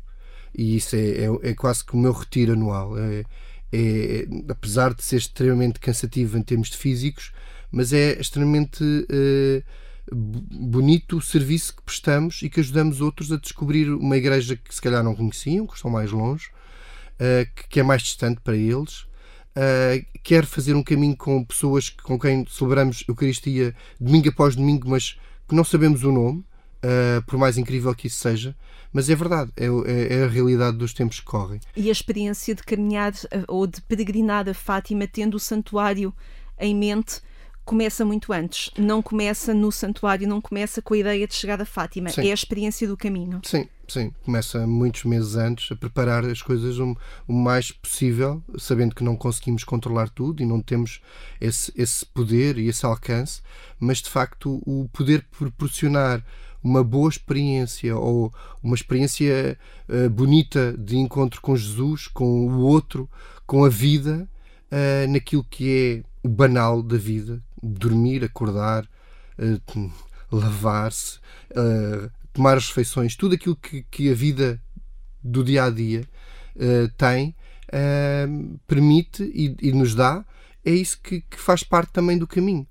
E 0.56 0.76
isso 0.76 0.96
é, 0.96 1.00
é, 1.00 1.52
é 1.52 1.54
quase 1.54 1.86
que 1.86 1.94
o 1.94 1.98
meu 1.98 2.12
retiro 2.12 2.54
anual. 2.54 2.98
É, 2.98 3.24
é, 3.74 4.28
apesar 4.50 4.94
de 4.94 5.04
ser 5.04 5.18
extremamente 5.18 5.80
cansativo 5.80 6.38
em 6.38 6.44
termos 6.44 6.70
de 6.70 6.78
físicos, 6.78 7.32
mas 7.72 7.94
é 7.94 8.20
extremamente 8.20 8.84
uh, 8.84 9.64
bonito 10.14 11.18
o 11.18 11.22
serviço 11.22 11.78
que 11.78 11.84
prestamos 11.84 12.42
e 12.42 12.50
que 12.50 12.60
ajudamos 12.60 13.00
outros 13.00 13.32
a 13.32 13.38
descobrir 13.38 13.90
uma 13.90 14.18
igreja 14.18 14.58
que 14.58 14.76
se 14.76 14.82
calhar 14.82 15.02
não 15.02 15.16
conheciam, 15.16 15.66
que 15.66 15.76
estão 15.76 15.90
mais 15.90 16.12
longe, 16.12 16.50
que, 17.56 17.68
que 17.70 17.80
é 17.80 17.84
mais 17.84 18.02
distante 18.02 18.42
para 18.42 18.58
eles 18.58 19.06
uh, 19.56 20.06
quer 20.24 20.46
fazer 20.46 20.76
um 20.76 20.84
caminho 20.84 21.16
com 21.16 21.44
pessoas 21.44 21.90
com 21.90 22.20
quem 22.20 22.46
celebramos 22.50 23.04
Eucaristia 23.08 23.76
domingo 24.00 24.30
após 24.30 24.56
domingo, 24.56 24.90
mas 24.90 25.18
que 25.48 25.56
não 25.56 25.64
sabemos 25.64 26.04
o 26.04 26.12
nome, 26.12 26.40
uh, 26.40 27.22
por 27.26 27.38
mais 27.38 27.58
incrível 27.58 27.94
que 27.94 28.08
isso 28.08 28.18
seja. 28.18 28.56
Mas 28.94 29.10
é 29.10 29.16
verdade, 29.16 29.52
é, 29.56 29.66
é, 29.66 30.20
é, 30.20 30.24
a 30.26 30.28
realidade 30.28 30.78
dos 30.78 30.94
tempos 30.94 31.20
que 31.20 31.26
correm. 31.26 31.62
E 31.78 31.88
a 31.88 31.92
experiência 31.92 32.54
de 32.54 32.62
caminhar 32.62 33.14
ou 33.48 33.66
de 33.66 33.82
peregrinar 33.82 34.50
a 34.50 34.54
Fátima 34.54 35.08
tendo 35.08 35.36
o 35.36 35.40
santuário 35.40 36.14
em 36.60 36.76
mente 36.76 37.22
começa 37.64 38.04
muito 38.04 38.34
antes. 38.34 38.70
Não 38.78 39.02
começa 39.02 39.54
no 39.54 39.72
santuário, 39.72 40.28
não 40.28 40.42
começa 40.42 40.82
com 40.82 40.94
a 40.94 40.98
ideia 40.98 41.26
de 41.26 41.34
chegar 41.34 41.62
a 41.62 41.66
Fátima. 41.66 42.10
Sim. 42.10 42.28
É 42.28 42.32
a 42.32 42.34
experiência 42.34 42.86
do 42.86 42.98
caminho. 42.98 43.40
Sim, 43.46 43.66
sim. 43.92 44.12
Começa 44.24 44.66
muitos 44.66 45.04
meses 45.04 45.36
antes 45.36 45.72
a 45.72 45.76
preparar 45.76 46.26
as 46.26 46.42
coisas 46.42 46.80
o, 46.80 46.96
o 47.28 47.34
mais 47.34 47.72
possível, 47.72 48.42
sabendo 48.58 48.96
que 48.96 49.04
não 49.04 49.16
conseguimos 49.16 49.64
controlar 49.64 50.10
tudo 50.10 50.42
e 50.42 50.46
não 50.46 50.62
temos 50.62 51.02
esse, 51.40 51.72
esse 51.76 52.06
poder 52.06 52.58
e 52.58 52.68
esse 52.68 52.86
alcance, 52.86 53.42
mas 53.80 53.98
de 53.98 54.10
facto 54.10 54.62
o 54.66 54.88
poder 54.94 55.26
proporcionar 55.38 56.24
uma 56.64 56.84
boa 56.84 57.10
experiência 57.10 57.98
ou 57.98 58.34
uma 58.64 58.76
experiência 58.76 59.58
uh, 59.90 60.10
bonita 60.10 60.74
de 60.78 60.98
encontro 60.98 61.42
com 61.42 61.56
Jesus, 61.56 62.08
com 62.08 62.48
o 62.48 62.60
outro, 62.60 63.10
com 63.46 63.66
a 63.66 63.70
vida, 63.70 64.30
uh, 64.72 65.12
naquilo 65.12 65.44
que 65.44 66.04
é 66.06 66.28
o 66.28 66.30
banal 66.30 66.82
da 66.82 66.98
vida, 66.98 67.44
dormir, 67.62 68.24
acordar, 68.24 68.86
uh, 69.38 69.92
lavar-se, 70.32 71.20
tomar 72.34 72.58
as 72.58 72.68
refeições, 72.68 73.16
tudo 73.16 73.36
aquilo 73.36 73.56
que, 73.56 73.84
que 73.84 74.10
a 74.10 74.14
vida 74.14 74.62
do 75.24 75.44
dia 75.44 75.66
a 75.66 75.70
dia 75.70 76.08
uh, 76.56 76.90
tem, 76.98 77.36
permite 78.68 79.24
e, 79.24 79.56
e, 79.62 79.72
nos 79.72 79.96
dá, 79.96 80.26
é 80.66 80.72
isso 80.72 81.00
que, 81.02 81.22
que, 81.22 81.40
faz 81.40 81.64
parte 81.64 81.94
também 81.94 82.18
do 82.18 82.28
caminho. 82.28 82.68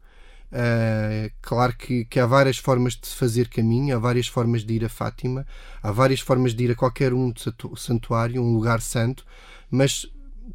claro 1.40 1.74
que, 1.74 2.04
que, 2.04 2.20
há 2.20 2.26
várias 2.26 2.58
formas 2.58 2.96
de 2.96 3.08
fazer 3.08 3.48
caminho, 3.48 3.96
há 3.96 3.98
várias 3.98 4.26
formas 4.26 4.62
de 4.62 4.74
ir 4.74 4.84
a 4.84 4.90
Fátima, 4.90 5.46
há 5.82 5.90
várias 5.90 6.20
formas 6.20 6.52
de 6.52 6.64
ir 6.64 6.72
a 6.72 6.74
qualquer 6.74 7.14
um 7.14 7.32
santuário, 7.78 8.42
um 8.42 8.52
lugar 8.52 8.82
santo, 8.82 9.24
mas 9.70 10.06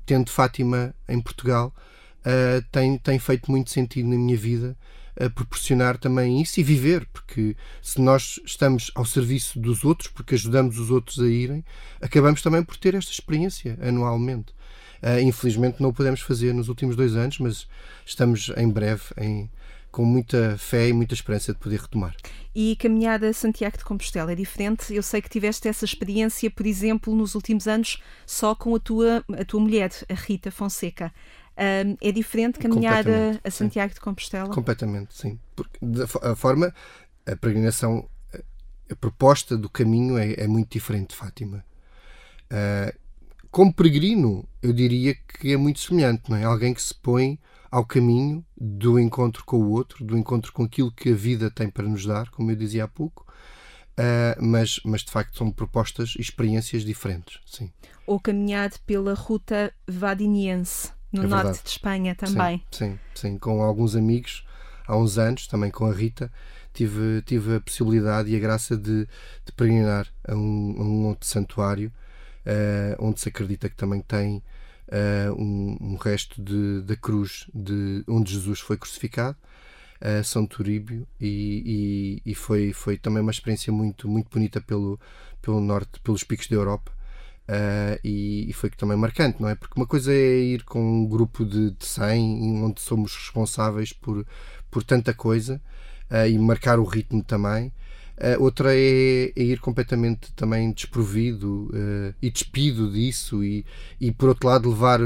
tendo 0.06 0.30
Fátima 0.30 0.94
em 1.08 1.20
Portugal, 1.20 1.74
uh, 2.20 2.64
tem, 2.72 2.98
tem 2.98 3.20
feito 3.20 3.50
muito 3.50 3.72
sentido 3.72 4.10
na 4.10 4.16
minha 4.16 4.38
vida 4.38 4.78
a 5.20 5.30
proporcionar 5.30 5.98
também 5.98 6.42
isso 6.42 6.60
e 6.60 6.64
viver, 6.64 7.06
porque 7.12 7.56
se 7.82 8.02
nós 8.02 8.40
estamos 8.46 8.92
ao 8.96 9.06
serviço 9.06 9.60
dos 9.60 9.84
outros, 9.84 10.10
porque 10.10 10.36
ajudamos 10.36 10.78
os 10.78 10.92
outros 10.92 11.20
a 11.20 11.28
irem, 11.28 11.64
acabamos 12.02 12.42
também 12.42 12.64
por 12.64 12.78
ter 12.78 12.96
esta 12.96 13.12
experiência 13.12 13.78
anualmente. 13.82 14.54
Uh, 15.02 15.20
infelizmente 15.22 15.82
não 15.82 15.90
o 15.90 15.94
podemos 15.94 16.22
fazer 16.22 16.54
nos 16.54 16.68
últimos 16.70 16.96
dois 16.96 17.16
anos, 17.16 17.38
mas 17.40 17.68
estamos 18.06 18.52
em 18.58 18.70
breve 18.70 19.04
em, 19.18 19.50
com 19.92 20.04
muita 20.04 20.58
fé 20.58 20.90
e 20.90 20.94
muita 20.94 21.14
esperança 21.14 21.54
de 21.54 21.60
poder 21.60 21.80
retomar. 21.80 22.16
E 22.54 22.78
a 23.30 23.34
Santiago 23.34 23.78
de 23.78 23.84
Compostela 23.84 24.32
é 24.32 24.36
diferente? 24.36 24.94
Eu 24.94 25.04
sei 25.04 25.22
que 25.22 25.30
tiveste 25.30 25.68
essa 25.68 25.86
experiência, 25.86 26.50
por 26.50 26.66
exemplo, 26.66 27.16
nos 27.16 27.36
últimos 27.36 27.68
anos, 27.68 28.02
só 28.26 28.56
com 28.56 28.76
a 28.76 28.80
tua, 28.80 29.24
a 29.38 29.46
tua 29.46 29.60
mulher, 29.60 29.92
a 30.10 30.14
Rita 30.14 30.52
Fonseca. 30.52 31.14
É 31.58 32.12
diferente 32.12 32.60
caminhar 32.60 33.06
a, 33.08 33.40
a 33.44 33.52
Santiago 33.52 33.92
sim. 33.92 33.96
de 33.96 34.02
Compostela? 34.02 34.54
Completamente, 34.54 35.16
sim. 35.16 35.40
Porque 35.56 35.80
a 36.22 36.36
forma, 36.36 36.74
a 37.26 37.36
peregrinação, 37.36 38.10
a 38.90 38.96
proposta 38.96 39.58
do 39.58 39.70
caminho 39.70 40.18
é, 40.18 40.34
é 40.34 40.48
muito 40.48 40.72
diferente 40.72 41.10
de 41.10 41.16
Fátima. 41.16 41.66
Uh, 42.46 43.06
como 43.50 43.74
peregrino, 43.74 44.48
eu 44.62 44.74
diria 44.74 45.16
que 45.16 45.54
é 45.54 45.58
muito 45.58 45.80
semelhante, 45.80 46.30
não 46.30 46.36
é? 46.36 46.44
Alguém 46.44 46.74
que 46.74 46.82
se 46.82 46.94
põe 46.94 47.40
ao 47.72 47.86
caminho 47.86 48.46
do 48.58 49.00
encontro 49.00 49.44
com 49.46 49.58
o 49.58 49.72
outro, 49.72 50.04
do 50.04 50.18
encontro 50.18 50.52
com 50.52 50.64
aquilo 50.64 50.92
que 50.92 51.12
a 51.12 51.16
vida 51.16 51.50
tem 51.50 51.70
para 51.70 51.88
nos 51.88 52.06
dar, 52.06 52.30
como 52.32 52.52
eu 52.52 52.56
dizia 52.56 52.84
há 52.84 52.88
pouco, 52.88 53.26
uh, 53.98 54.44
mas, 54.44 54.80
mas 54.84 55.02
de 55.02 55.12
facto 55.12 55.38
são 55.38 55.52
propostas 55.52 56.16
e 56.18 56.22
experiências 56.22 56.84
diferentes, 56.84 57.40
sim. 57.46 57.72
Ou 58.06 58.20
caminhar 58.20 58.72
pela 58.86 59.14
ruta 59.14 59.74
vadiniense, 59.88 60.92
no 61.16 61.24
é 61.24 61.28
norte 61.28 61.64
de 61.64 61.70
Espanha 61.70 62.16
também. 62.16 62.64
Sim, 62.72 62.92
sim, 62.92 63.00
sim, 63.14 63.38
com 63.38 63.62
alguns 63.62 63.96
amigos, 63.96 64.46
há 64.88 64.96
uns 64.98 65.18
anos, 65.18 65.48
também 65.48 65.72
com 65.72 65.86
a 65.86 65.94
Rita, 65.94 66.32
tive, 66.74 67.22
tive 67.24 67.56
a 67.56 67.62
possibilidade 67.62 68.30
e 68.30 68.36
a 68.36 68.40
graça 68.40 68.78
de, 68.78 69.08
de 69.46 69.52
peregrinar 69.56 70.08
a 70.28 70.36
um, 70.36 70.76
a 70.78 70.84
um 70.84 71.06
outro 71.08 71.28
santuário, 71.28 71.92
uh, 72.46 72.96
onde 73.00 73.20
se 73.22 73.30
acredita 73.30 73.70
que 73.70 73.76
também 73.76 74.02
tem 74.02 74.44
uh, 74.90 75.34
um, 75.42 75.78
um, 75.82 75.96
resto 75.96 76.42
de, 76.42 76.82
da 76.82 76.96
cruz 76.96 77.48
de 77.54 78.04
onde 78.08 78.34
Jesus 78.34 78.60
foi 78.60 78.78
crucificado, 78.78 79.38
uh, 80.02 80.24
São 80.24 80.46
Turíbio, 80.46 81.08
e, 81.20 82.22
e, 82.26 82.32
e, 82.32 82.36
foi, 82.36 82.74
foi 82.74 82.98
também 82.98 83.22
uma 83.22 83.32
experiência 83.32 83.72
muito, 83.72 84.08
muito 84.08 84.30
bonita 84.30 84.60
pelo, 84.62 85.00
pelo 85.42 85.62
norte, 85.62 86.00
pelos 86.02 86.24
picos 86.24 86.48
da 86.48 86.56
Europa. 86.56 86.92
Uh, 87.48 88.00
e, 88.04 88.50
e, 88.50 88.54
foi 88.54 88.72
também 88.72 88.98
marcante, 88.98 89.40
não 89.40 89.48
é? 89.48 89.54
Porque 89.54 89.76
uma 89.78 89.86
coisa 89.86 90.12
é 90.12 90.40
ir 90.40 90.64
com 90.64 90.82
um 90.82 91.08
grupo 91.08 91.46
de, 91.46 91.72
de 91.72 91.86
100, 91.86 92.64
onde 92.64 92.82
somos 92.82 93.16
responsáveis 93.16 93.94
por, 93.94 94.26
por 94.72 94.84
tanta 94.84 95.14
coisa 95.14 95.62
uh, 96.10 96.28
e 96.28 96.40
marcar 96.40 96.80
o 96.80 96.84
ritmo 96.84 97.24
também. 97.24 97.72
Uh, 98.18 98.42
outra 98.42 98.74
é, 98.76 99.32
é, 99.36 99.44
ir 99.44 99.60
completamente 99.60 100.34
também 100.34 100.72
desprovido 100.72 101.70
e 102.22 102.32
despido 102.32 102.92
disso 102.92 103.44
e, 103.44 103.66
e, 104.02 104.12
por 104.12 104.30
outro 104.30 104.48
lado, 104.48 104.70
levar 104.70 105.00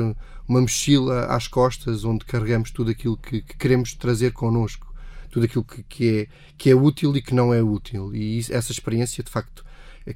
uma 0.47 0.61
mochila 0.61 1.25
às 1.25 1.47
costas 1.47 2.05
onde 2.05 2.23
carregamos 2.23 2.71
tudo 2.71 2.91
aquilo 2.91 3.17
que, 3.17 3.41
que 3.41 3.57
queremos 3.57 3.93
trazer 3.95 4.31
connosco, 4.31 4.93
tudo 5.29 5.45
aquilo 5.45 5.63
que, 5.63 5.83
que, 5.83 6.19
é, 6.19 6.27
que 6.57 6.69
é 6.69 6.75
útil 6.75 7.15
e 7.17 7.21
que 7.21 7.35
não 7.35 7.53
é 7.53 7.61
útil. 7.61 8.15
E 8.15 8.37
isso, 8.37 8.53
essa 8.53 8.71
experiência, 8.71 9.23
de 9.23 9.29
facto, 9.29 9.65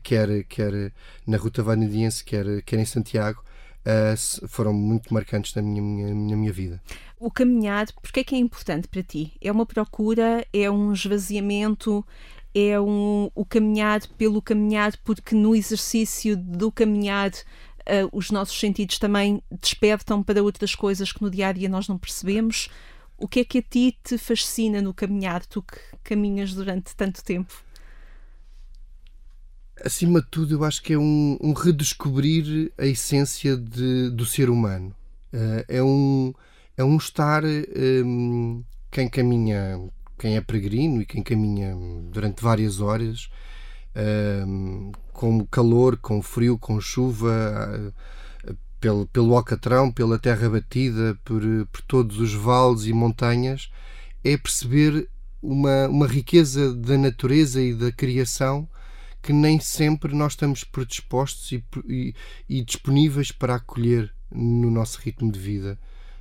quer, 0.02 0.44
quer 0.46 0.92
na 1.26 1.38
Ruta 1.38 1.64
Vanadiense, 1.64 2.24
quer, 2.24 2.62
quer 2.64 2.80
em 2.80 2.86
Santiago, 2.86 3.44
uh, 3.86 4.48
foram 4.48 4.74
muito 4.74 5.14
marcantes 5.14 5.54
na 5.56 5.62
minha, 5.62 5.82
minha, 5.82 6.08
na 6.14 6.36
minha 6.36 6.52
vida. 6.52 6.82
O 7.20 7.32
caminhar, 7.32 7.88
porque 8.02 8.20
é 8.20 8.24
que 8.24 8.36
é 8.36 8.38
importante 8.38 8.88
para 8.88 9.04
ti? 9.04 9.34
É 9.42 9.52
uma 9.52 9.66
procura? 9.66 10.46
É 10.54 10.70
um 10.70 10.94
esvaziamento? 10.94 12.06
é 12.54 12.80
um, 12.80 13.32
o 13.34 13.44
caminhar 13.44 14.02
pelo 14.18 14.42
caminhar, 14.42 14.96
porque 15.04 15.34
no 15.34 15.56
exercício 15.56 16.38
do 16.38 16.72
caminhar 16.72 17.32
uh, 17.32 18.10
os 18.12 18.30
nossos 18.30 18.60
sentidos 18.60 19.00
também 19.00 19.42
despertam 19.60 20.22
para 20.22 20.44
outras 20.44 20.76
coisas 20.76 21.12
que 21.12 21.22
no 21.22 21.32
dia 21.32 21.48
a 21.48 21.52
dia 21.52 21.68
nós 21.68 21.88
não 21.88 21.98
percebemos. 21.98 22.70
O 23.18 23.28
que 23.28 23.40
é 23.40 23.44
que 23.44 23.58
a 23.60 23.62
ti 23.62 23.98
te 24.04 24.18
fascina 24.18 24.82
no 24.82 24.94
caminhar, 24.94 25.46
tu 25.46 25.62
que 25.64 25.80
caminhas 26.04 26.54
durante 26.54 26.96
tanto 26.96 27.24
tempo? 27.24 27.64
Acima 29.84 30.22
de 30.22 30.28
tudo, 30.28 30.56
eu 30.56 30.64
acho 30.64 30.82
que 30.82 30.94
é 30.94 30.98
um, 30.98 31.38
um 31.42 31.54
redescobrir 31.54 32.72
a 32.78 32.86
essência 32.86 33.58
de, 33.58 34.10
do 34.12 34.26
ser 34.26 34.50
humano. 34.50 34.94
Uh, 35.34 35.66
é, 35.68 35.82
um, 35.82 36.34
é 36.78 36.84
um 36.84 36.98
estar. 36.98 37.44
Um, 37.44 38.64
quem 38.92 39.10
caminha 39.10 39.80
quem 40.24 40.38
é 40.38 40.42
peregrino 40.42 41.02
e 41.02 41.06
quem 41.06 41.22
caminha 41.22 41.76
durante 42.10 42.42
várias 42.42 42.80
horas, 42.80 43.30
uh, 43.94 44.92
com 45.12 45.46
calor, 45.48 45.98
com 45.98 46.22
frio, 46.22 46.58
com 46.58 46.80
chuva, 46.80 47.92
uh, 48.48 48.56
pelo, 48.80 49.06
pelo 49.08 49.36
Alcatrão, 49.36 49.92
pela 49.92 50.18
terra 50.18 50.50
batida, 50.50 51.18
por, 51.26 51.42
por 51.72 51.82
todos 51.82 52.20
os 52.20 52.34
vales 52.34 52.86
e 52.86 52.94
montanhas, 52.94 53.70
é 54.24 54.38
perceber 54.38 55.10
uma, 55.42 55.88
uma 55.90 56.08
riqueza 56.08 56.74
da 56.74 56.98
natureza 56.98 57.62
e 57.62 57.74
da 57.74 57.92
criação 57.92 58.68
que 59.24 59.32
nem 59.32 59.58
sempre 59.58 60.14
nós 60.14 60.34
estamos 60.34 60.66
predispostos 60.66 61.50
e, 61.54 61.64
e, 61.88 62.14
e 62.50 62.62
disponíveis 62.62 63.32
para 63.32 63.56
acolher 63.56 64.14
no 64.30 64.70
nosso 64.70 65.00
ritmo 65.00 65.32
de 65.32 65.40
vida 65.40 65.80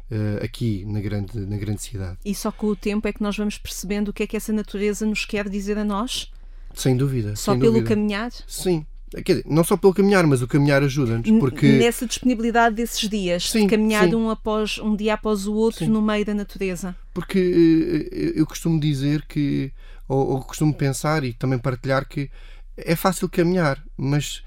uh, 0.09 0.45
aqui 0.45 0.85
na 0.87 1.01
grande, 1.01 1.41
na 1.41 1.57
grande 1.57 1.83
cidade. 1.83 2.19
E 2.25 2.33
só 2.33 2.53
com 2.53 2.69
o 2.69 2.77
tempo 2.77 3.09
é 3.09 3.13
que 3.13 3.23
nós 3.23 3.37
vamos 3.37 3.59
percebendo 3.59 4.09
o 4.09 4.13
que 4.13 4.23
é 4.23 4.27
que 4.27 4.37
essa 4.37 4.53
natureza 4.53 5.05
nos 5.05 5.25
quer 5.25 5.49
dizer 5.49 5.77
a 5.77 5.85
nós? 5.85 6.31
Sem 6.75 6.97
dúvida. 6.97 7.35
Só 7.35 7.53
sem 7.53 7.61
pelo 7.61 7.73
dúvida. 7.73 7.89
caminhar? 7.89 8.31
Sim. 8.47 8.87
Quer 9.11 9.35
dizer, 9.35 9.45
não 9.47 9.63
só 9.65 9.77
pelo 9.77 9.93
caminhar, 9.93 10.27
mas 10.27 10.41
o 10.41 10.49
caminhar 10.49 10.83
ajuda-nos. 10.83 11.29
Porque... 11.39 11.73
Nessa 11.73 12.07
disponibilidade 12.07 12.77
desses 12.77 13.07
dias, 13.09 13.51
sim, 13.51 13.63
de 13.63 13.67
caminhar 13.67 14.09
sim. 14.09 14.15
um, 14.15 14.31
após, 14.31 14.79
um 14.79 14.97
dia 14.97 15.15
após 15.15 15.47
o 15.47 15.53
outro 15.53 15.85
sim. 15.85 15.91
no 15.91 16.01
meio 16.01 16.25
da 16.25 16.33
natureza. 16.33 16.97
Porque 17.13 17.39
uh, 17.39 18.39
eu 18.39 18.47
costumo 18.47 18.81
dizer 18.81 19.27
que, 19.27 19.71
ou, 20.09 20.31
ou 20.31 20.41
costumo 20.41 20.73
pensar 20.73 21.25
e 21.25 21.35
também 21.35 21.59
partilhar 21.59 22.09
que 22.09 22.31
é 22.77 22.97
fácil 22.97 23.29
caminhar, 23.29 23.83
mas 23.97 24.43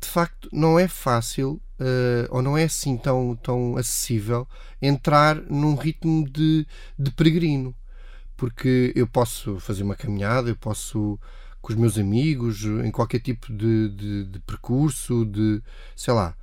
de 0.00 0.06
facto 0.06 0.48
não 0.52 0.78
é 0.78 0.86
fácil 0.86 1.60
uh, 1.80 2.28
ou 2.30 2.42
não 2.42 2.56
é 2.56 2.64
assim 2.64 2.96
tão, 2.96 3.36
tão 3.36 3.76
acessível 3.76 4.46
entrar 4.80 5.36
num 5.36 5.74
ritmo 5.74 6.28
de, 6.28 6.66
de 6.98 7.10
peregrino. 7.10 7.74
Porque 8.36 8.92
eu 8.94 9.06
posso 9.06 9.58
fazer 9.58 9.82
uma 9.82 9.96
caminhada, 9.96 10.48
eu 10.48 10.56
posso 10.56 11.18
com 11.60 11.72
os 11.72 11.78
meus 11.78 11.98
amigos, 11.98 12.64
em 12.64 12.90
qualquer 12.90 13.20
tipo 13.20 13.52
de, 13.52 13.88
de, 13.88 14.24
de 14.24 14.38
percurso, 14.40 15.24
de 15.24 15.60
sei 15.96 16.14
lá. 16.14 16.36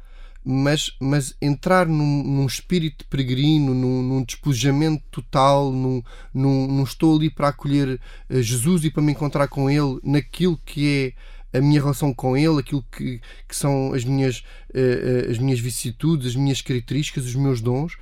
Mas, 0.47 0.95
mas 1.01 1.35
entrar 1.41 1.87
num, 1.87 2.23
num 2.23 2.45
espírito 2.45 3.03
peregrino, 3.07 3.73
num, 3.73 4.03
num 4.03 4.23
despojamento 4.23 5.03
total, 5.09 5.71
num, 5.71 6.03
num, 6.31 6.67
num 6.67 6.83
estou 6.83 7.17
ali 7.17 7.31
para 7.31 7.47
acolher 7.47 7.99
eh, 8.29 8.41
Jesus 8.43 8.85
e 8.85 8.91
para 8.91 9.01
me 9.01 9.11
encontrar 9.11 9.47
com 9.47 9.69
Ele 9.69 9.99
naquilo 10.03 10.59
que 10.63 10.87
é 10.87 11.57
a 11.57 11.61
minha 11.61 11.79
relação 11.79 12.13
com 12.13 12.35
ele, 12.35 12.59
aquilo 12.59 12.83
que, 12.91 13.21
que 13.47 13.55
são 13.55 13.93
as 13.93 14.03
minhas, 14.03 14.43
uh, 14.71 15.31
as 15.31 15.37
minhas 15.37 15.57
vicissitudes, 15.57 16.27
as 16.27 16.35
minhas 16.35 16.61
características, 16.61 17.25
os 17.25 17.35
meus 17.35 17.61
dons, 17.61 17.97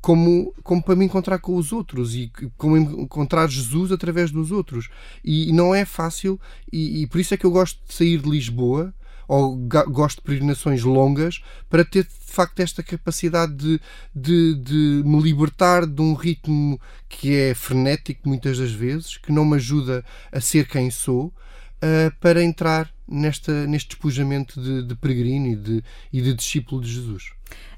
como, 0.00 0.54
como 0.62 0.82
para 0.82 0.96
me 0.96 1.04
encontrar 1.04 1.38
com 1.38 1.56
os 1.56 1.72
outros 1.72 2.14
e 2.14 2.30
como 2.56 2.76
encontrar 2.76 3.48
Jesus 3.48 3.92
através 3.92 4.30
dos 4.30 4.50
outros. 4.50 4.88
E 5.24 5.52
não 5.52 5.74
é 5.74 5.84
fácil, 5.84 6.40
e, 6.72 7.02
e 7.02 7.06
por 7.06 7.20
isso 7.20 7.34
é 7.34 7.36
que 7.36 7.44
eu 7.44 7.50
gosto 7.50 7.80
de 7.86 7.92
sair 7.92 8.18
de 8.18 8.30
Lisboa 8.30 8.94
ou 9.26 9.56
gosto 9.88 10.16
de 10.16 10.22
peregrinações 10.22 10.82
longas 10.82 11.42
para 11.68 11.84
ter 11.84 12.04
de 12.04 12.32
facto 12.32 12.60
esta 12.60 12.82
capacidade 12.82 13.54
de, 13.54 13.80
de, 14.14 14.54
de, 14.54 15.02
me 15.04 15.20
libertar 15.20 15.86
de 15.86 16.00
um 16.00 16.14
ritmo 16.14 16.80
que 17.08 17.36
é 17.36 17.54
frenético 17.54 18.28
muitas 18.28 18.58
das 18.58 18.72
vezes, 18.72 19.16
que 19.16 19.32
não 19.32 19.44
me 19.44 19.56
ajuda 19.56 20.04
a 20.30 20.40
ser 20.40 20.66
quem 20.66 20.90
sou, 20.90 21.26
uh, 21.26 22.14
para 22.20 22.42
entrar 22.42 22.90
nesta, 23.06 23.66
neste 23.66 23.90
despojamento 23.90 24.60
de, 24.60 24.82
de 24.82 24.94
peregrino 24.94 25.48
e 25.48 25.56
de, 25.56 25.84
e 26.12 26.20
de 26.20 26.34
discípulo 26.34 26.80
de 26.80 26.90
Jesus. 26.92 27.32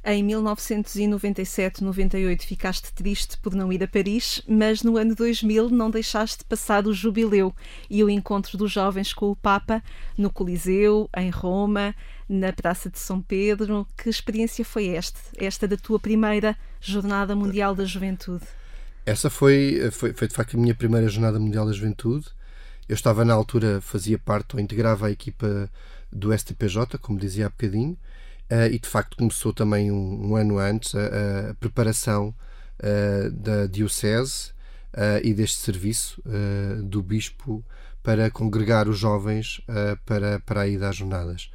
Em 0.05 0.23
1997-98 0.27 2.43
ficaste 2.43 2.93
triste 2.93 3.39
por 3.39 3.55
não 3.55 3.73
ir 3.73 3.83
a 3.83 3.89
Paris, 3.89 4.43
mas 4.47 4.83
no 4.83 4.99
ano 4.99 5.15
2000 5.15 5.71
não 5.71 5.91
deixaste 5.91 6.45
passar 6.45 6.87
o 6.87 6.93
jubileu 6.93 7.55
e 7.89 8.05
o 8.05 8.11
encontro 8.11 8.59
dos 8.59 8.71
jovens 8.71 9.15
com 9.15 9.31
o 9.31 9.37
Papa 9.37 9.83
no 10.17 10.31
Coliseu, 10.31 11.09
em 11.17 11.31
Roma, 11.31 11.95
na 12.29 12.53
Praça 12.53 12.91
de 12.91 12.99
São 12.99 13.23
Pedro. 13.23 13.87
Que 13.97 14.11
experiência 14.11 14.65
foi 14.65 14.89
esta, 14.89 15.19
esta 15.37 15.67
da 15.67 15.77
tua 15.77 15.99
primeira 15.99 16.55
Jornada 16.81 17.35
Mundial 17.35 17.75
da 17.75 17.87
Juventude? 17.87 18.45
Essa 19.07 19.31
foi, 19.31 19.91
foi, 19.91 20.13
foi 20.13 20.29
de 20.29 20.35
facto 20.35 20.57
a 20.57 20.61
minha 20.61 20.75
primeira 20.75 21.09
Jornada 21.09 21.39
Mundial 21.39 21.67
da 21.67 21.73
Juventude. 21.73 22.27
Eu 22.87 22.95
estava 22.95 23.25
na 23.25 23.33
altura, 23.33 23.81
fazia 23.81 24.19
parte 24.19 24.55
ou 24.55 24.61
integrava 24.61 25.07
a 25.07 25.11
equipa 25.11 25.71
do 26.13 26.37
STPJ, 26.37 26.99
como 26.99 27.19
dizia 27.19 27.47
há 27.47 27.49
bocadinho, 27.49 27.97
uh, 28.51 28.67
e 28.71 28.79
de 28.79 28.89
facto 28.89 29.17
começou 29.17 29.53
também 29.53 29.91
um, 29.91 30.31
um 30.31 30.37
ano 30.37 30.59
antes 30.59 30.95
a, 30.95 31.51
a 31.51 31.55
preparação 31.55 32.35
uh, 32.81 33.31
da 33.31 33.67
Diocese 33.67 34.51
uh, 34.93 35.21
e 35.23 35.33
deste 35.35 35.59
serviço 35.59 36.23
do 36.85 37.03
Bispo 37.03 37.65
para 38.03 38.31
congregar 38.31 38.89
os 38.89 38.99
jovens 38.99 39.63
para, 40.05 40.39
para 40.41 40.63
a 40.63 40.69
ida 40.69 40.91
às 40.91 40.97
jornadas. 40.97 41.51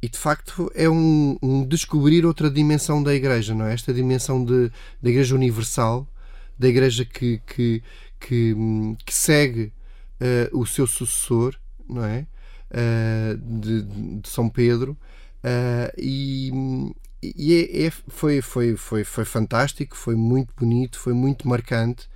E 0.00 0.08
de 0.08 0.18
facto 0.18 0.70
é 0.74 0.88
um, 0.88 1.36
um, 1.42 1.66
descobrir 1.66 2.24
outra 2.24 2.50
dimensão 2.50 3.02
da 3.02 3.14
Igreja, 3.14 3.54
não 3.54 3.66
é? 3.66 3.74
Esta 3.74 3.92
dimensão 3.92 4.42
de, 4.42 4.70
da 5.02 5.10
Igreja 5.10 5.34
Universal, 5.34 6.08
da 6.58 6.68
Igreja 6.68 7.04
que, 7.04 7.40
que, 7.46 7.82
que, 8.18 8.56
que 9.04 9.14
segue 9.14 9.72
o 10.52 10.64
seu 10.64 10.86
sucessor, 10.86 11.54
não 11.86 12.04
é? 12.04 12.26
De, 13.36 13.82
de, 13.82 14.28
São 14.28 14.48
Pedro, 14.48 14.96
uh, 15.44 15.92
e, 15.96 16.50
e 17.22 17.54
é, 17.54 17.86
é, 17.86 17.90
foi, 17.90 18.40
foi, 18.40 18.76
foi, 18.76 19.04
foi 19.04 19.24
fantástico, 19.24 19.96
foi 19.96 20.14
muito 20.14 20.52
bonito, 20.56 20.98
foi 20.98 21.12
muito 21.12 21.46
marcante 21.48 22.08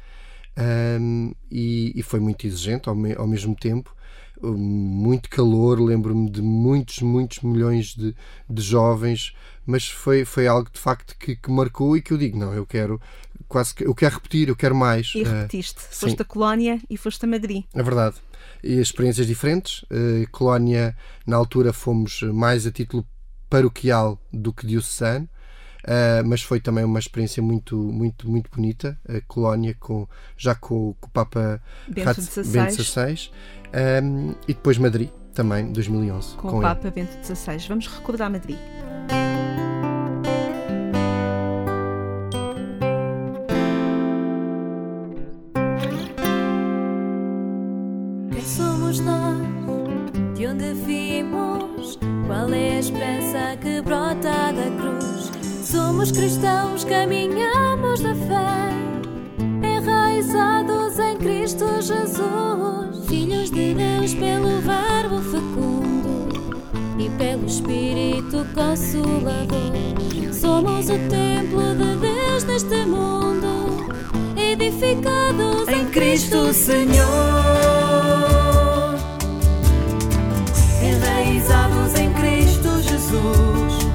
um, 1.01 1.33
e, 1.51 1.93
e, 1.95 2.03
foi 2.03 2.19
muito 2.19 2.47
exigente 2.47 2.89
ao, 2.89 2.95
me, 2.95 3.15
ao 3.15 3.27
mesmo 3.27 3.55
tempo. 3.55 3.95
Muito 4.41 5.29
calor, 5.29 5.81
lembro-me 5.81 6.31
de 6.31 6.41
muitos, 6.41 7.01
muitos 7.01 7.41
milhões 7.41 7.95
de, 7.95 8.15
de 8.49 8.63
jovens, 8.63 9.35
mas 9.67 9.89
foi, 9.89 10.25
foi 10.25 10.47
algo 10.47 10.71
de 10.73 10.79
facto 10.79 11.17
que, 11.19 11.35
que, 11.35 11.51
marcou 11.51 11.97
e 11.97 12.03
que 12.03 12.13
eu 12.13 12.19
digo: 12.19 12.39
não, 12.39 12.53
eu 12.55 12.65
quero 12.65 13.01
quase 13.49 13.75
que 13.75 13.85
eu 13.85 13.95
quero 13.95 14.15
repetir, 14.17 14.49
eu 14.49 14.55
quero 14.55 14.77
mais. 14.77 15.13
E 15.15 15.25
repetiste, 15.25 15.81
uh, 15.81 15.83
foste 15.91 16.17
sim. 16.17 16.23
a 16.23 16.25
Colónia 16.25 16.81
e 16.89 16.97
foste 16.97 17.25
a 17.25 17.29
Madrid. 17.29 17.65
É 17.75 17.83
verdade. 17.83 18.17
E 18.63 18.75
experiências 18.81 19.27
diferentes. 19.27 19.83
Uh, 19.85 20.29
Colónia, 20.31 20.97
na 21.27 21.37
altura, 21.37 21.73
fomos 21.73 22.23
mais 22.23 22.65
a 22.65 22.71
título 22.71 23.05
paroquial 23.49 24.21
do 24.33 24.53
que 24.53 24.67
diocesano. 24.67 25.29
Uh, 25.85 26.27
mas 26.27 26.43
foi 26.43 26.61
também 26.61 26.85
uma 26.85 26.99
experiência 26.99 27.43
muito, 27.43 27.77
muito, 27.77 28.29
muito 28.29 28.51
bonita. 28.51 28.99
A 29.09 29.21
colónia 29.27 29.75
com, 29.79 30.07
já 30.37 30.55
com, 30.55 30.95
com 31.01 31.07
o 31.07 31.11
Papa 31.11 31.63
Bento 31.89 32.21
XVI. 32.21 33.31
Um, 34.03 34.35
e 34.47 34.55
depois 34.55 34.77
Madrid, 34.77 35.11
também, 35.33 35.73
2011. 35.73 36.35
Com, 36.37 36.49
com 36.49 36.59
o 36.59 36.63
Papa 36.63 36.89
ele. 36.89 37.07
Bento 37.07 37.25
XVI. 37.25 37.59
Vamos 37.69 37.87
recordar 37.87 38.31
Madrid. 38.31 38.59
Consolador. 68.59 69.73
Somos 70.33 70.91
o 70.91 70.99
templo 71.09 71.77
de 71.77 71.97
Deus 71.97 72.43
neste 72.43 72.85
mundo, 72.87 73.87
edificados 74.37 75.69
em 75.69 75.87
Cristo. 75.91 76.53
Senhor, 76.53 77.07
enraizados 80.83 81.95
em 82.01 82.13
Cristo 82.15 82.83
Jesus 82.83 83.89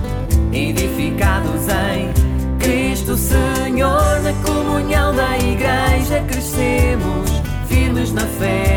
edificados 0.53 1.67
em 1.67 2.13
Cristo 2.59 3.17
Senhor, 3.17 4.21
na 4.21 4.33
comunhão 4.45 5.13
da 5.13 5.37
Igreja 5.37 6.23
crescemos, 6.27 7.29
firmes 7.67 8.13
na 8.13 8.25
fé, 8.25 8.72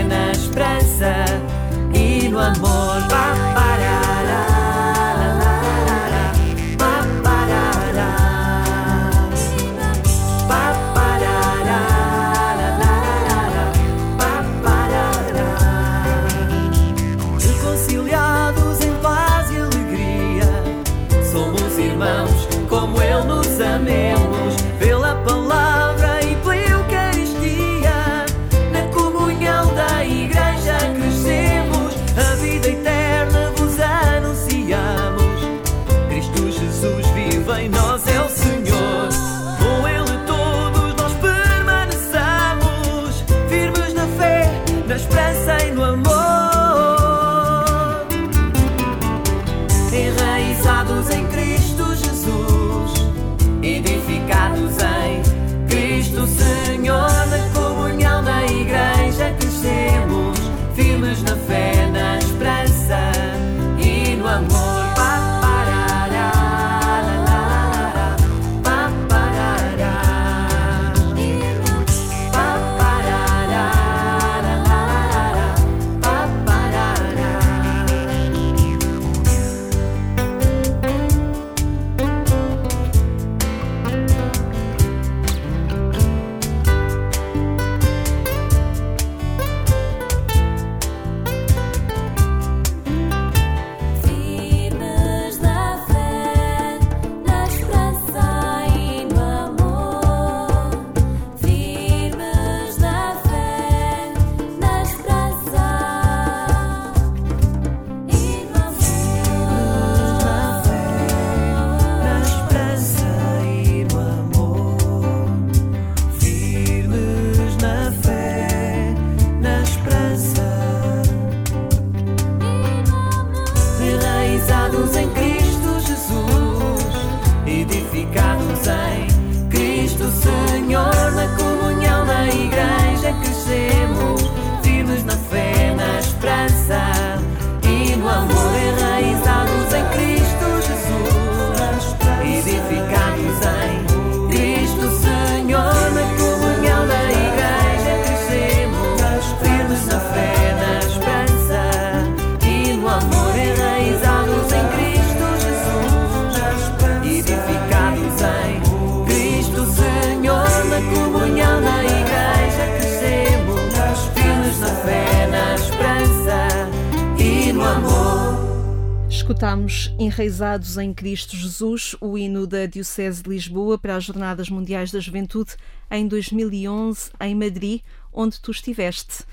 Escutamos 169.27 169.92
Enraizados 169.98 170.79
em 170.79 170.94
Cristo 170.94 171.37
Jesus, 171.37 171.96
o 172.00 172.16
hino 172.16 172.46
da 172.46 172.64
Diocese 172.64 173.24
de 173.24 173.29
Lisboa 173.29 173.77
para 173.77 173.96
as 173.96 174.04
Jornadas 174.04 174.48
Mundiais 174.48 174.92
da 174.92 175.00
Juventude 175.00 175.56
em 175.90 176.06
2011 176.06 177.10
em 177.20 177.35
Madrid, 177.35 177.81
onde 178.12 178.40
tu 178.40 178.52
estiveste. 178.52 179.24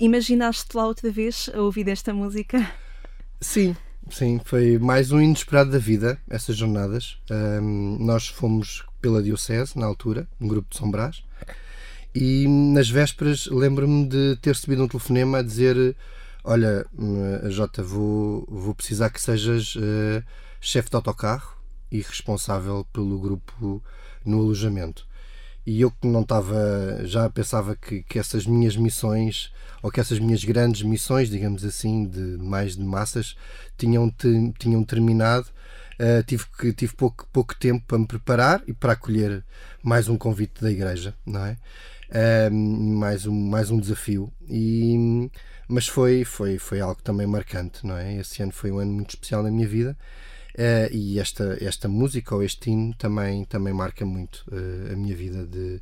Imaginaste 0.00 0.76
lá 0.76 0.88
outra 0.88 1.08
vez 1.12 1.48
a 1.54 1.60
ouvir 1.60 1.86
esta 1.86 2.12
música? 2.12 2.68
Sim, 3.40 3.76
sim, 4.10 4.40
foi 4.44 4.76
mais 4.76 5.12
um 5.12 5.20
inesperado 5.20 5.70
da 5.70 5.78
vida, 5.78 6.20
essas 6.28 6.56
jornadas. 6.56 7.16
Um, 7.30 7.96
nós 8.00 8.26
fomos 8.26 8.84
pela 9.00 9.22
Diocese, 9.22 9.78
na 9.78 9.86
altura, 9.86 10.26
um 10.40 10.48
grupo 10.48 10.68
de 10.68 10.78
São 10.78 10.90
Brás, 10.90 11.22
e 12.12 12.48
nas 12.48 12.90
vésperas 12.90 13.46
lembro-me 13.46 14.04
de 14.04 14.36
ter 14.42 14.52
recebido 14.52 14.82
um 14.82 14.88
telefonema 14.88 15.38
a 15.38 15.42
dizer 15.42 15.94
Olha, 16.50 16.86
hum, 16.98 17.50
Jota, 17.50 17.82
vou, 17.82 18.42
vou 18.48 18.74
precisar 18.74 19.10
que 19.10 19.20
sejas 19.20 19.76
uh, 19.76 20.24
chefe 20.58 20.88
de 20.88 20.96
autocarro 20.96 21.58
e 21.92 22.00
responsável 22.00 22.86
pelo 22.90 23.18
grupo 23.18 23.84
no 24.24 24.38
alojamento. 24.38 25.06
E 25.66 25.82
eu 25.82 25.90
que 25.90 26.06
não 26.06 26.22
estava, 26.22 27.02
já 27.04 27.28
pensava 27.28 27.76
que, 27.76 28.02
que 28.02 28.18
essas 28.18 28.46
minhas 28.46 28.78
missões, 28.78 29.52
ou 29.82 29.90
que 29.90 30.00
essas 30.00 30.18
minhas 30.18 30.42
grandes 30.42 30.80
missões, 30.80 31.28
digamos 31.28 31.66
assim, 31.66 32.06
de 32.06 32.38
mais 32.38 32.76
de 32.76 32.82
massas, 32.82 33.36
tinham, 33.76 34.08
te, 34.08 34.50
tinham 34.58 34.82
terminado. 34.82 35.48
Uh, 36.00 36.22
tive, 36.24 36.46
que, 36.58 36.72
tive 36.72 36.94
pouco, 36.94 37.28
pouco 37.30 37.54
tempo 37.56 37.84
para 37.86 37.98
me 37.98 38.06
preparar 38.06 38.62
e 38.66 38.72
para 38.72 38.94
acolher 38.94 39.44
mais 39.82 40.08
um 40.08 40.16
convite 40.16 40.62
da 40.62 40.70
igreja, 40.70 41.14
não 41.26 41.44
é? 41.44 41.58
Uh, 42.08 42.50
mais, 42.50 43.26
um, 43.26 43.34
mais 43.34 43.70
um 43.70 43.78
desafio. 43.78 44.32
E, 44.48 45.28
mas 45.68 45.86
foi, 45.86 46.24
foi, 46.24 46.58
foi 46.58 46.80
algo 46.80 47.00
também 47.02 47.26
marcante, 47.26 47.86
não 47.86 47.96
é? 47.96 48.16
Esse 48.16 48.42
ano 48.42 48.52
foi 48.52 48.72
um 48.72 48.78
ano 48.78 48.92
muito 48.92 49.10
especial 49.10 49.42
na 49.42 49.50
minha 49.50 49.68
vida. 49.68 49.96
Uh, 50.54 50.90
e 50.90 51.20
esta, 51.20 51.56
esta 51.60 51.86
música 51.86 52.34
ou 52.34 52.42
este 52.42 52.70
hino 52.70 52.92
também, 52.94 53.44
também 53.44 53.72
marca 53.72 54.04
muito 54.04 54.44
uh, 54.50 54.92
a 54.92 54.96
minha 54.96 55.14
vida 55.14 55.46
de, 55.46 55.80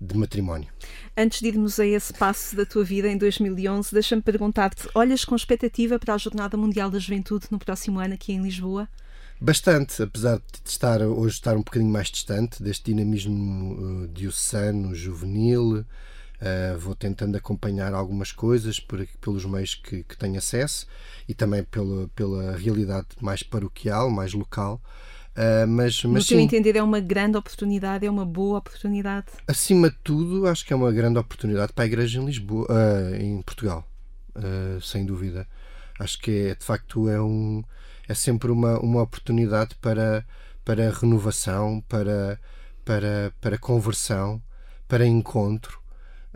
de 0.00 0.16
matrimónio. 0.16 0.68
Antes 1.14 1.40
de 1.40 1.48
irmos 1.48 1.78
a 1.78 1.84
esse 1.84 2.14
passo 2.14 2.56
da 2.56 2.64
tua 2.64 2.82
vida 2.82 3.08
em 3.08 3.18
2011, 3.18 3.92
deixa-me 3.92 4.22
perguntar-te: 4.22 4.88
olhas 4.94 5.22
com 5.22 5.36
expectativa 5.36 5.98
para 5.98 6.14
a 6.14 6.18
Jornada 6.18 6.56
Mundial 6.56 6.90
da 6.90 6.98
Juventude 6.98 7.48
no 7.50 7.58
próximo 7.58 8.00
ano 8.00 8.14
aqui 8.14 8.32
em 8.32 8.42
Lisboa? 8.42 8.88
Bastante, 9.38 10.02
apesar 10.02 10.38
de 10.38 10.70
estar 10.70 11.02
hoje 11.02 11.34
estar 11.34 11.54
um 11.54 11.62
bocadinho 11.62 11.90
mais 11.90 12.08
distante 12.08 12.62
deste 12.62 12.84
dinamismo 12.84 14.04
uh, 14.04 14.08
diocesano, 14.08 14.94
juvenil, 14.94 15.84
Uh, 16.36 16.78
vou 16.78 16.94
tentando 16.94 17.34
acompanhar 17.34 17.94
algumas 17.94 18.30
coisas 18.30 18.78
por, 18.78 19.06
pelos 19.22 19.46
meios 19.46 19.74
que, 19.74 20.04
que 20.04 20.16
tenho 20.18 20.36
acesso 20.36 20.86
e 21.26 21.34
também 21.34 21.64
pela, 21.64 22.08
pela 22.08 22.54
realidade 22.56 23.06
mais 23.22 23.42
paroquial, 23.42 24.10
mais 24.10 24.34
local. 24.34 24.80
Uh, 25.32 25.66
mas, 25.66 26.02
mas, 26.04 26.24
no 26.24 26.28
teu 26.28 26.40
entender, 26.40 26.76
é 26.76 26.82
uma 26.82 27.00
grande 27.00 27.38
oportunidade, 27.38 28.04
é 28.04 28.10
uma 28.10 28.26
boa 28.26 28.58
oportunidade? 28.58 29.26
Acima 29.48 29.90
de 29.90 29.96
tudo, 30.04 30.46
acho 30.46 30.64
que 30.64 30.72
é 30.74 30.76
uma 30.76 30.92
grande 30.92 31.18
oportunidade 31.18 31.72
para 31.72 31.84
a 31.84 31.86
Igreja 31.86 32.20
em 32.20 32.26
Lisboa, 32.26 32.66
uh, 32.70 33.14
em 33.14 33.40
Portugal, 33.42 33.86
sem 34.82 35.06
dúvida. 35.06 35.48
Acho 35.98 36.18
que 36.18 36.48
é, 36.48 36.54
de 36.54 36.64
facto 36.64 37.08
é, 37.08 37.20
um, 37.20 37.64
é 38.06 38.12
sempre 38.12 38.50
uma, 38.50 38.78
uma 38.78 39.00
oportunidade 39.00 39.74
para, 39.76 40.26
para 40.62 40.90
renovação, 40.90 41.82
para, 41.88 42.38
para, 42.84 43.32
para 43.40 43.56
conversão, 43.56 44.42
para 44.86 45.06
encontro 45.06 45.85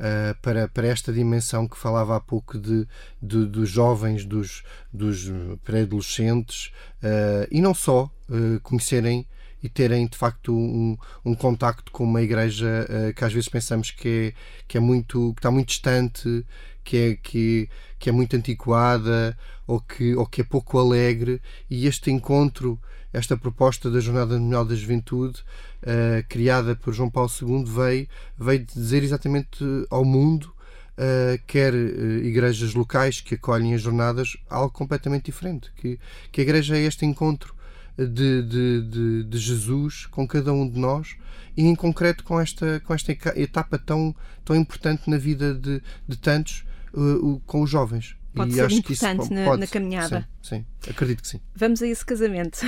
uh, 0.01 0.35
para, 0.41 0.67
para 0.69 0.89
esta 0.89 1.13
dimensão 1.13 1.69
que 1.69 1.77
falava 1.77 2.17
há 2.17 2.21
pouco 2.21 2.59
de, 2.59 2.89
de 3.23 3.45
dos 3.45 3.69
jovens, 3.69 4.25
dos, 4.25 4.65
dos 4.93 5.31
pré-adolescentes 5.63 6.73
uh, 7.03 7.47
e 7.51 7.61
não 7.61 7.75
só 7.75 8.11
uh, 8.29 8.61
conhecerem 8.63 9.27
e 9.63 9.69
terem 9.69 10.07
de 10.07 10.17
facto 10.17 10.57
um, 10.57 10.97
um 11.23 11.35
contacto 11.35 11.93
com 11.93 12.05
uma 12.05 12.23
igreja 12.23 12.87
que 13.15 13.23
às 13.23 13.31
vezes 13.31 13.47
pensamos 13.47 13.91
que 13.91 14.09
é, 14.09 14.63
que 14.67 14.79
é 14.79 14.81
muito 14.81 15.35
que 15.35 15.39
está 15.39 15.51
muito 15.51 15.69
distante 15.69 16.47
que 16.83 16.97
é, 16.97 17.15
que, 17.17 17.69
que 17.99 18.09
é 18.09 18.13
muito 18.13 18.35
antiquada 18.35 19.37
ou 19.67 19.79
que, 19.79 20.15
ou 20.17 20.27
que 20.27 20.41
é 20.41 20.45
pouco 20.45 20.79
alegre 20.79 21.43
e 21.69 21.87
este 21.87 22.11
encontro 22.11 22.81
esta 23.13 23.37
proposta 23.37 23.91
da 23.91 24.01
Jornada 24.01 24.39
Mundial 24.39 24.65
da 24.65 24.75
Juventude, 24.75 25.41
uh, 25.83 26.25
criada 26.29 26.77
por 26.77 26.95
João 26.95 27.11
Paulo 27.11 27.31
II, 27.41 27.65
veio, 27.65 28.09
veio 28.39 28.65
dizer 28.65 29.03
exatamente 29.03 29.65
ao 29.91 30.05
mundo, 30.05 30.53
uh, 30.97 31.41
quer 31.47 31.75
uh, 31.75 32.25
igrejas 32.25 32.75
locais 32.75 33.21
que 33.21 33.35
acolhem 33.35 33.75
as 33.75 33.83
jornadas, 33.83 34.37
algo 34.49 34.71
completamente 34.71 35.27
diferente. 35.27 35.73
Que, 35.77 35.99
que 36.31 36.41
a 36.41 36.45
igreja 36.45 36.77
é 36.77 36.81
este 36.81 37.05
encontro 37.05 37.55
de, 37.97 38.43
de, 38.43 38.83
de, 38.83 39.25
de 39.25 39.39
Jesus 39.39 40.07
com 40.07 40.27
cada 40.27 40.53
um 40.53 40.69
de 40.69 40.79
nós 40.79 41.17
e, 41.57 41.67
em 41.67 41.75
concreto, 41.75 42.23
com 42.23 42.41
esta, 42.41 42.81
com 42.81 42.95
esta 42.95 43.13
etapa 43.39 43.77
tão, 43.77 44.15
tão 44.45 44.55
importante 44.55 45.11
na 45.11 45.19
vida 45.19 45.53
de, 45.53 45.83
de 46.07 46.17
tantos, 46.17 46.65
com 47.47 47.63
os 47.63 47.71
jovens. 47.71 48.17
Pode 48.35 48.53
e 48.53 48.55
ser 48.55 48.71
importante 48.71 49.23
isso, 49.25 49.35
na, 49.35 49.45
pode, 49.45 49.61
na, 49.61 49.67
caminhada. 49.67 50.29
Sim, 50.41 50.65
sim, 50.81 50.91
acredito 50.91 51.23
que 51.23 51.29
sim. 51.29 51.41
Vamos 51.55 51.83
a 51.83 51.87
esse 51.87 52.07
casamento. 52.07 52.61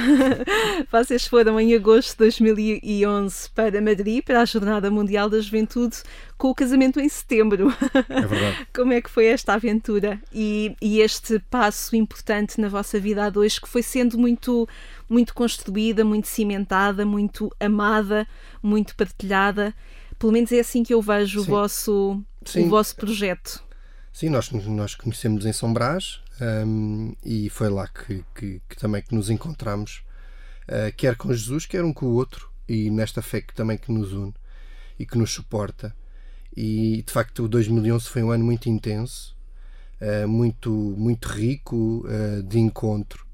Vocês 0.90 1.26
foram 1.26 1.58
em 1.60 1.72
agosto 1.74 2.10
de 2.12 2.18
2011 2.18 3.50
para 3.50 3.80
Madrid, 3.80 4.24
para 4.24 4.42
a 4.42 4.44
Jornada 4.44 4.90
Mundial 4.90 5.30
da 5.30 5.40
Juventude, 5.40 5.98
com 6.36 6.48
o 6.48 6.54
casamento 6.54 6.98
em 6.98 7.08
setembro. 7.08 7.72
É 8.08 8.26
verdade. 8.26 8.66
Como 8.74 8.92
é 8.92 9.00
que 9.00 9.08
foi 9.08 9.26
esta 9.26 9.54
aventura 9.54 10.20
e, 10.32 10.74
e 10.82 11.00
este 11.00 11.38
passo 11.38 11.94
importante 11.94 12.60
na 12.60 12.68
vossa 12.68 12.98
vida 12.98 13.24
a 13.24 13.30
dois, 13.30 13.58
que 13.58 13.68
foi 13.68 13.84
sendo 13.84 14.18
muito, 14.18 14.68
muito 15.08 15.32
construída, 15.32 16.04
muito 16.04 16.26
cimentada, 16.26 17.06
muito 17.06 17.54
amada, 17.60 18.26
muito 18.60 18.96
partilhada? 18.96 19.72
Pelo 20.18 20.32
menos 20.32 20.50
é 20.50 20.58
assim 20.58 20.82
que 20.82 20.92
eu 20.92 21.00
vejo 21.00 21.40
o 21.40 21.44
vosso, 21.44 22.20
o 22.56 22.68
vosso 22.68 22.96
projeto. 22.96 23.62
Sim, 24.12 24.28
nós, 24.28 24.50
nós 24.50 24.94
conhecemos 24.94 25.46
em 25.46 25.54
São 25.54 25.72
Brás 25.72 26.20
um, 26.66 27.14
e 27.24 27.48
foi 27.48 27.70
lá 27.70 27.88
que, 27.88 28.22
que, 28.34 28.60
que, 28.68 28.76
também 28.76 29.00
que 29.00 29.14
nos 29.14 29.30
encontramos, 29.30 30.04
uh, 30.68 30.94
quer 30.94 31.16
com 31.16 31.32
Jesus, 31.32 31.64
quer 31.64 31.82
um 31.82 31.94
com 31.94 32.06
o 32.06 32.12
outro, 32.12 32.50
e 32.68 32.90
nesta 32.90 33.22
fé 33.22 33.40
que 33.40 33.54
também 33.54 33.78
que 33.78 33.90
nos 33.90 34.12
une 34.12 34.34
e 34.98 35.06
que 35.06 35.16
nos 35.16 35.32
suporta. 35.32 35.96
E 36.54 37.02
de 37.06 37.10
facto 37.10 37.44
o 37.44 37.48
2011 37.48 38.06
foi 38.06 38.22
um 38.22 38.30
ano 38.30 38.44
muito 38.44 38.68
intenso, 38.68 39.34
uh, 39.98 40.28
muito, 40.28 40.70
muito 40.70 41.28
rico 41.28 42.06
uh, 42.06 42.42
de 42.42 42.58
encontro, 42.58 43.26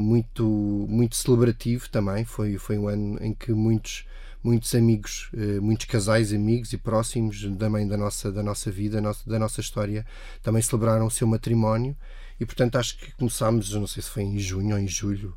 muito, 0.00 0.86
muito 0.88 1.16
celebrativo 1.16 1.90
também. 1.90 2.24
Foi, 2.24 2.58
foi 2.58 2.78
um 2.78 2.88
ano 2.88 3.18
em 3.20 3.34
que 3.34 3.52
muitos 3.52 4.06
muitos 4.48 4.74
amigos, 4.74 5.28
eh, 5.36 5.60
muitos 5.60 5.84
casais 5.86 6.32
amigos 6.32 6.72
e 6.72 6.78
próximos 6.78 7.42
também 7.58 7.86
da 7.86 7.96
nossa, 7.96 8.32
da 8.32 8.42
nossa 8.42 8.70
vida, 8.70 9.00
da 9.26 9.38
nossa 9.38 9.60
história, 9.60 10.06
também 10.42 10.62
celebraram 10.62 11.06
o 11.06 11.10
seu 11.10 11.26
matrimónio 11.26 11.94
e, 12.40 12.46
portanto, 12.46 12.76
acho 12.76 12.96
que 12.96 13.12
começámos, 13.12 13.72
não 13.74 13.86
sei 13.86 14.02
se 14.02 14.08
foi 14.08 14.22
em 14.22 14.38
junho 14.38 14.74
ou 14.74 14.80
em 14.80 14.88
julho, 14.88 15.36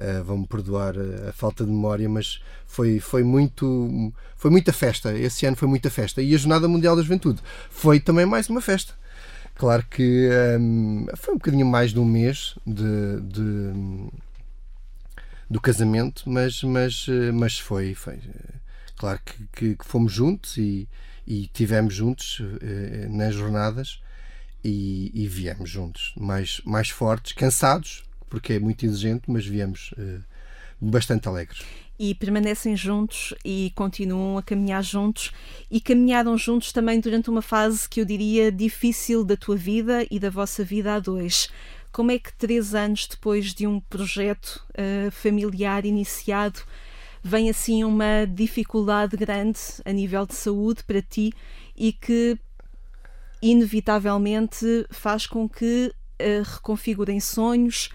Uh, 0.00 0.22
vão-me 0.22 0.46
perdoar 0.46 0.94
a, 0.96 1.30
a, 1.30 1.32
falta 1.32 1.64
de 1.64 1.72
memória, 1.72 2.08
mas 2.08 2.40
foi, 2.68 3.00
foi 3.00 3.24
muito 3.24 4.12
foi 4.36 4.48
muita 4.48 4.72
festa. 4.72 5.12
Esse 5.12 5.44
ano 5.44 5.56
foi 5.56 5.66
muita 5.66 5.90
festa. 5.90 6.22
E 6.22 6.36
a 6.36 6.38
Jornada 6.38 6.68
Mundial 6.68 6.94
da 6.94 7.02
Juventude 7.02 7.40
foi 7.68 7.98
também 7.98 8.24
mais 8.24 8.48
uma 8.48 8.60
festa. 8.60 8.94
Claro 9.56 9.84
que 9.90 10.28
ehm, 10.30 11.06
foi 11.16 11.34
um 11.34 11.36
bocadinho 11.38 11.66
mais 11.66 11.92
de 11.92 11.98
um 11.98 12.04
mês 12.04 12.54
de, 12.64 13.20
de 13.22 13.72
do 15.50 15.60
casamento, 15.60 16.28
mas, 16.28 16.62
mas, 16.62 17.06
eh, 17.08 17.32
mas 17.32 17.58
foi, 17.58 17.94
foi 17.94 18.14
eh, 18.14 18.54
claro 18.96 19.20
que, 19.24 19.46
que, 19.52 19.76
que 19.76 19.84
fomos 19.84 20.12
juntos 20.12 20.56
e, 20.58 20.88
e 21.26 21.46
tivemos 21.48 21.94
juntos 21.94 22.42
eh, 22.60 23.06
nas 23.08 23.34
jornadas 23.34 24.00
e, 24.62 25.10
e, 25.14 25.26
viemos 25.26 25.70
juntos, 25.70 26.12
mais, 26.16 26.60
mais 26.64 26.90
fortes, 26.90 27.32
cansados, 27.32 28.04
porque 28.28 28.54
é 28.54 28.58
muito 28.58 28.84
exigente, 28.84 29.30
mas 29.30 29.46
viemos 29.46 29.94
bastante 30.80 31.28
alegres 31.28 31.64
e 31.98 32.14
permanecem 32.14 32.76
juntos 32.76 33.34
e 33.44 33.72
continuam 33.74 34.38
a 34.38 34.42
caminhar 34.42 34.82
juntos 34.84 35.32
e 35.68 35.80
caminharam 35.80 36.38
juntos 36.38 36.70
também 36.70 37.00
durante 37.00 37.28
uma 37.28 37.42
fase 37.42 37.88
que 37.88 38.00
eu 38.00 38.04
diria 38.04 38.52
difícil 38.52 39.24
da 39.24 39.36
tua 39.36 39.56
vida 39.56 40.06
e 40.08 40.20
da 40.20 40.30
vossa 40.30 40.62
vida 40.62 40.94
a 40.94 41.00
dois. 41.00 41.48
Como 41.98 42.12
é 42.12 42.18
que 42.20 42.32
três 42.32 42.76
anos 42.76 43.08
depois 43.08 43.52
de 43.52 43.66
um 43.66 43.80
projeto 43.80 44.64
uh, 44.70 45.10
familiar 45.10 45.84
iniciado 45.84 46.60
vem 47.24 47.50
assim 47.50 47.82
uma 47.82 48.24
dificuldade 48.24 49.16
grande 49.16 49.58
a 49.84 49.90
nível 49.90 50.24
de 50.24 50.36
saúde 50.36 50.84
para 50.84 51.02
ti 51.02 51.32
e 51.76 51.92
que 51.92 52.38
inevitavelmente 53.42 54.86
faz 54.90 55.26
com 55.26 55.48
que 55.48 55.92
uh, 56.20 56.42
reconfigurem 56.44 57.18
sonhos, 57.18 57.88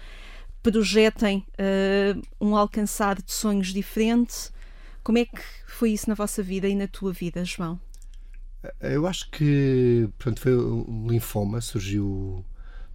projetem 0.62 1.38
uh, 1.52 2.22
um 2.38 2.54
alcançar 2.54 3.22
de 3.22 3.32
sonhos 3.32 3.68
diferentes. 3.68 4.52
Como 5.02 5.16
é 5.16 5.24
que 5.24 5.40
foi 5.66 5.92
isso 5.92 6.10
na 6.10 6.14
vossa 6.14 6.42
vida 6.42 6.68
e 6.68 6.74
na 6.74 6.86
tua 6.86 7.10
vida, 7.10 7.42
João? 7.42 7.80
Eu 8.82 9.06
acho 9.06 9.30
que 9.30 10.10
pronto, 10.18 10.42
foi 10.42 10.54
o 10.54 11.06
linfoma, 11.08 11.62
surgiu 11.62 12.44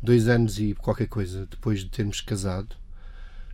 dois 0.01 0.27
anos 0.27 0.59
e 0.59 0.73
qualquer 0.73 1.07
coisa 1.07 1.45
depois 1.45 1.81
de 1.81 1.89
termos 1.89 2.21
casado. 2.21 2.75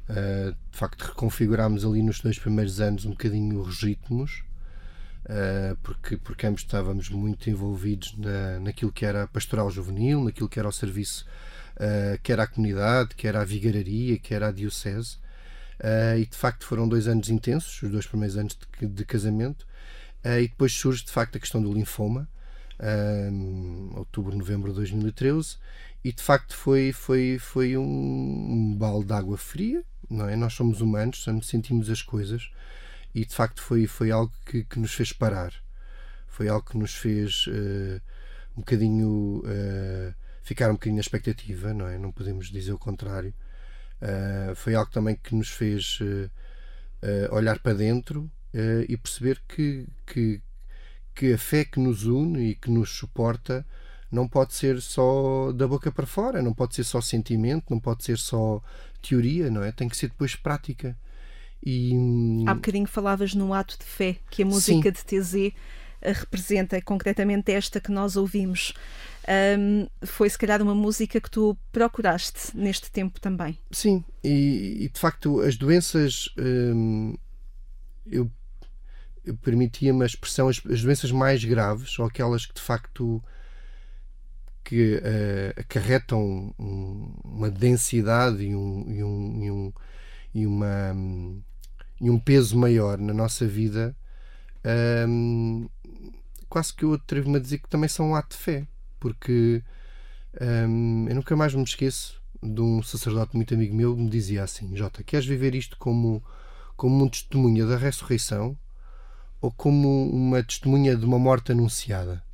Uh, 0.10 0.52
de 0.72 0.78
facto, 0.78 1.02
reconfigurámos 1.02 1.84
ali 1.84 2.04
nos 2.04 2.20
dois 2.22 2.38
primeiros 2.38 2.80
anos 2.80 3.06
um 3.06 3.12
bocadinho 3.12 3.60
os 3.60 3.82
ritmos, 3.82 4.43
uh, 5.26 5.76
porque, 5.82 6.18
porque 6.18 6.46
ambos 6.46 6.62
estávamos 6.62 7.10
muito 7.10 7.50
envolvidos 7.50 8.16
na, 8.18 8.60
naquilo 8.60 8.91
que 8.91 9.04
era 9.04 9.24
a 9.24 9.28
pastoral 9.28 9.70
juvenil, 9.72 10.24
naquilo 10.24 10.48
que 10.48 10.60
era 10.60 10.68
o 10.68 10.72
serviço, 10.72 11.26
uh, 11.78 12.22
que 12.22 12.32
era 12.32 12.43
a 12.43 12.48
comunidade, 12.48 13.16
que 13.16 13.28
era 13.28 13.41
a 13.41 13.46
vigararia, 13.46 14.20
que 14.20 14.34
era 14.34 14.50
a 14.50 14.52
diocese. 14.52 15.18
e 16.20 16.26
de 16.26 16.38
facto 16.38 16.66
foram 16.66 16.88
dois 16.88 17.08
anos 17.08 17.30
intensos, 17.30 17.82
os 17.82 17.91
dois 17.91 18.06
primeiros 18.06 18.38
anos 18.38 18.58
de, 18.80 18.88
de 18.88 19.06
casamento. 19.06 19.66
e 20.24 20.48
depois 20.48 20.72
surge 20.72 21.04
de 21.04 21.12
facto 21.12 21.38
a 21.38 21.39
questão 21.39 21.62
do 21.62 21.74
linfoma, 21.74 22.30
outubro, 23.95 24.36
novembro 24.36 24.69
de 24.69 24.76
2013 24.76 25.57
e 26.03 26.11
de 26.11 26.21
facto 26.21 26.55
foi, 26.55 26.91
foi, 26.91 27.38
foi 27.39 27.78
um, 27.78 27.84
um 27.84 28.76
balde 28.78 29.07
de 29.07 29.13
água 29.13 29.38
fria, 29.38 29.84
não 30.09 30.30
é? 30.30 30.36
Nós 30.36 30.53
somos 30.53 30.80
humanos, 30.80 31.26
sentimos 31.41 31.89
as 31.89 32.01
coisas 32.01 32.51
e 33.15 33.26
de 33.26 33.34
facto 33.34 33.61
foi, 33.61 33.88
foi 33.88 34.11
algo 34.11 34.32
que, 34.45 34.63
que 34.65 34.78
nos 34.78 34.93
fez 34.93 35.13
parar. 35.13 35.53
Foi 36.28 36.49
algo 36.49 36.69
que 36.69 36.78
nos 36.78 36.93
fez 36.93 37.47
uh, 37.47 38.01
um 38.57 38.59
bocadinho 38.59 39.41
uh, 39.45 40.13
ficar 40.43 40.69
um 40.69 40.73
bocadinho 40.73 40.97
na 40.97 41.01
expectativa, 41.01 41.73
não 41.73 41.88
é? 41.88 41.97
Não 41.97 42.11
podemos 42.11 42.51
dizer 42.51 42.73
o 42.73 42.78
contrário. 42.78 43.34
Uh, 44.01 44.53
foi 44.53 44.76
algo 44.76 44.91
também 44.91 45.15
que 45.15 45.34
nos 45.34 45.49
fez 45.49 45.99
olhar 47.32 47.59
para 47.59 47.73
dentro 47.73 48.30
e 48.89 48.97
perceber 48.97 49.39
que, 49.47 49.88
que, 50.07 50.41
que 51.16 51.34
a 51.34 51.38
fé 51.38 51.63
que 51.63 51.80
nos 51.80 52.03
une 52.03 52.51
e 52.51 52.55
que 52.55 52.70
nos 52.70 52.89
suporta 52.89 53.66
não 54.11 54.28
pode 54.28 54.53
ser 54.53 54.82
só 54.82 55.51
da 55.51 55.68
boca 55.68 55.91
para 55.91 56.05
fora, 56.05 56.41
não 56.41 56.53
pode 56.53 56.76
ser 56.76 56.84
só 56.84 57.01
sentimento, 57.01 57.66
não 57.70 57.80
pode 57.80 58.03
ser 58.03 58.18
só 58.18 58.61
teoria, 59.01 59.49
não 59.49 59.63
é? 59.63 59.72
Tem 59.72 59.88
que 59.88 59.97
ser 59.97 60.09
depois 60.09 60.36
prática. 60.36 60.97
E... 61.66 62.43
Há 62.45 62.53
bocadinho 62.53 62.88
falavas 62.88 63.34
no 63.34 63.53
ato 63.53 63.78
de 63.80 63.86
fé 63.86 64.18
que 64.30 64.43
a 64.43 64.45
música 64.45 64.93
Sim. 64.93 65.20
de 65.20 65.22
TZ 65.22 65.36
eh, 66.01 66.11
representa, 66.11 66.80
concretamente 66.82 67.51
esta 67.51 67.80
que 67.80 67.91
nós 67.91 68.16
ouvimos. 68.16 68.74
Um, 69.57 69.88
foi 70.05 70.30
se 70.30 70.38
calhar 70.38 70.61
uma 70.61 70.76
música 70.76 71.20
que 71.20 71.32
tu 71.32 71.57
procuraste 71.72 72.55
neste 72.55 72.91
tempo 72.91 73.20
também. 73.20 73.57
Sim, 73.72 74.03
e, 74.24 74.84
e 74.86 74.89
de 74.89 74.99
facto 74.99 75.41
as 75.41 75.55
doenças 75.55 76.30
hum, 76.38 77.16
eu 78.05 78.30
permitia-me 79.41 80.03
a 80.03 80.05
expressão 80.05 80.47
as, 80.47 80.61
as, 80.69 80.82
doenças 80.82 81.11
mais 81.11 81.43
graves 81.43 81.97
ou 81.99 82.05
aquelas 82.05 82.45
que 82.45 82.53
de 82.53 82.61
facto 82.61 83.23
que 84.63 84.95
uh, 84.95 85.59
acarretam 85.59 86.53
um, 86.57 87.13
uma 87.23 87.51
densidade 87.51 88.43
e 88.43 88.55
um, 88.55 88.86
e 88.89 89.03
um, 89.03 89.43
e 89.43 89.51
um, 89.51 89.73
e 90.34 90.47
uma, 90.47 90.91
um, 90.93 91.41
e 92.01 92.09
um 92.09 92.19
peso 92.19 92.57
maior 92.57 92.97
na 92.97 93.13
nossa 93.13 93.47
vida, 93.47 93.95
um, 95.07 95.69
quase 96.49 96.73
que 96.73 96.84
eu 96.84 96.93
atrevo-me 96.93 97.38
a 97.38 97.39
dizer 97.39 97.59
que 97.59 97.69
também 97.69 97.88
são 97.88 98.09
um 98.09 98.15
ato 98.15 98.36
de 98.36 98.41
fé, 98.41 98.67
porque 98.99 99.63
um, 100.67 101.07
eu 101.07 101.15
nunca 101.15 101.36
mais 101.36 101.53
me 101.53 101.63
esqueço 101.63 102.19
de 102.41 102.59
um 102.59 102.82
sacerdote 102.82 103.36
muito 103.36 103.53
amigo 103.53 103.76
meu 103.76 103.95
que 103.95 104.01
me 104.01 104.09
dizia 104.09 104.43
assim: 104.43 104.76
Jota, 104.76 105.03
queres 105.03 105.26
viver 105.26 105.53
isto 105.53 105.78
como, 105.78 106.23
como 106.76 107.03
um 107.03 107.07
testemunha 107.07 107.65
da 107.65 107.78
ressurreição 107.78 108.57
ou 109.41 109.51
como 109.51 110.09
uma 110.09 110.41
testemunha 110.43 110.95
de 110.95 111.05
uma 111.05 111.19
morte 111.19 111.51
anunciada? 111.51 112.25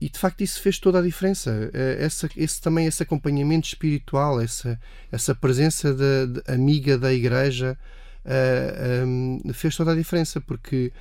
e 0.00 0.08
de 0.08 0.18
facto 0.18 0.42
isso 0.42 0.60
fez 0.60 0.78
toda 0.78 0.98
a 1.00 1.02
diferença. 1.02 1.70
Eh, 1.72 1.96
essa, 2.00 2.28
esse 2.36 2.60
também 2.60 2.86
esse 2.86 3.02
acompanhamento 3.02 3.66
espiritual, 3.66 4.40
essa, 4.40 4.78
essa 5.10 5.34
presença 5.34 5.92
de 5.92 6.42
amiga 6.46 6.96
da 6.96 7.12
igreja 7.12 7.76
uh, 8.24 9.06
um, 9.06 9.40
fez 9.52 9.76
toda 9.76 9.92
a 9.92 9.96
diferença 9.96 10.40
porque 10.40 10.92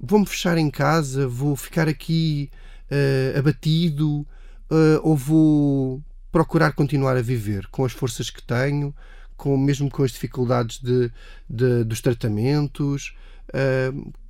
vou-me 0.00 0.26
fechar 0.26 0.58
em 0.58 0.70
casa, 0.70 1.28
vou 1.28 1.54
ficar 1.54 1.88
aqui 1.88 2.50
uh, 2.90 3.38
abatido 3.38 4.26
uh, 4.70 5.00
ou 5.02 5.16
vou 5.16 6.02
procurar 6.32 6.72
continuar 6.72 7.16
a 7.16 7.22
viver 7.22 7.68
com 7.68 7.84
as 7.84 7.92
forças 7.92 8.30
que 8.30 8.42
tenho, 8.42 8.92
com, 9.36 9.56
mesmo 9.56 9.88
com 9.88 10.02
as 10.02 10.10
dificuldades 10.10 10.80
de, 10.80 11.10
de 11.48 11.84
dos 11.84 12.00
tratamentos. 12.00 13.14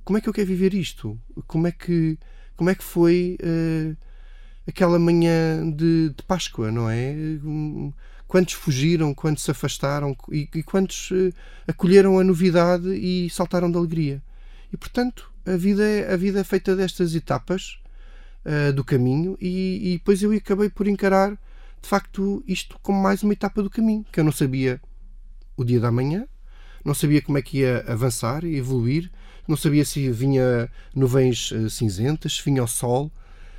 Como 0.05 0.17
é 0.17 0.21
que 0.21 0.29
eu 0.29 0.33
quero 0.33 0.47
viver 0.47 0.73
isto? 0.73 1.19
Como 1.47 1.67
é 1.67 1.71
que 1.71 2.17
como 2.55 2.69
é 2.69 2.75
que 2.75 2.83
foi 2.83 3.37
uh, 3.41 3.97
aquela 4.65 4.97
manhã 4.97 5.69
de, 5.69 6.09
de, 6.09 6.23
Páscoa, 6.23 6.71
não 6.71 6.89
é? 6.89 7.13
Quantos 8.27 8.53
fugiram, 8.53 9.13
quantos 9.13 9.43
se 9.43 9.51
afastaram 9.51 10.15
e, 10.31 10.47
e 10.55 10.63
quantos 10.63 11.11
uh, 11.11 11.33
acolheram 11.67 12.17
a 12.17 12.23
novidade 12.23 12.87
e 12.95 13.29
saltaram 13.29 13.69
de 13.69 13.77
alegria. 13.77 14.23
E 14.71 14.77
portanto, 14.77 15.29
a 15.45 15.57
vida 15.57 15.83
é, 15.83 16.13
a 16.13 16.15
vida 16.15 16.39
é 16.39 16.43
feita 16.43 16.75
destas 16.75 17.13
etapas 17.13 17.79
uh, 18.45 18.71
do 18.71 18.83
caminho 18.83 19.37
e, 19.41 19.93
e 19.93 19.97
depois 19.97 20.23
eu 20.23 20.31
acabei 20.31 20.69
por 20.69 20.87
encarar 20.87 21.31
de 21.31 21.89
facto 21.89 22.43
isto 22.47 22.79
como 22.81 23.01
mais 23.01 23.21
uma 23.21 23.33
etapa 23.33 23.61
do 23.61 23.69
caminho, 23.69 24.05
que 24.11 24.19
eu 24.19 24.23
não 24.23 24.31
sabia 24.31 24.79
o 25.57 25.63
dia 25.63 25.79
da 25.79 25.91
manhã, 25.91 26.27
não 26.83 26.93
sabia 26.93 27.21
como 27.21 27.37
é 27.37 27.41
que 27.41 27.59
ia 27.59 27.83
avançar 27.87 28.43
e 28.43 28.55
evoluir, 28.55 29.11
não 29.47 29.55
sabia 29.55 29.85
se 29.85 30.11
vinha 30.11 30.69
nuvens 30.93 31.51
uh, 31.51 31.69
cinzentas, 31.69 32.37
se 32.37 32.43
vinha 32.43 32.63
o 32.63 32.67
sol, 32.67 33.11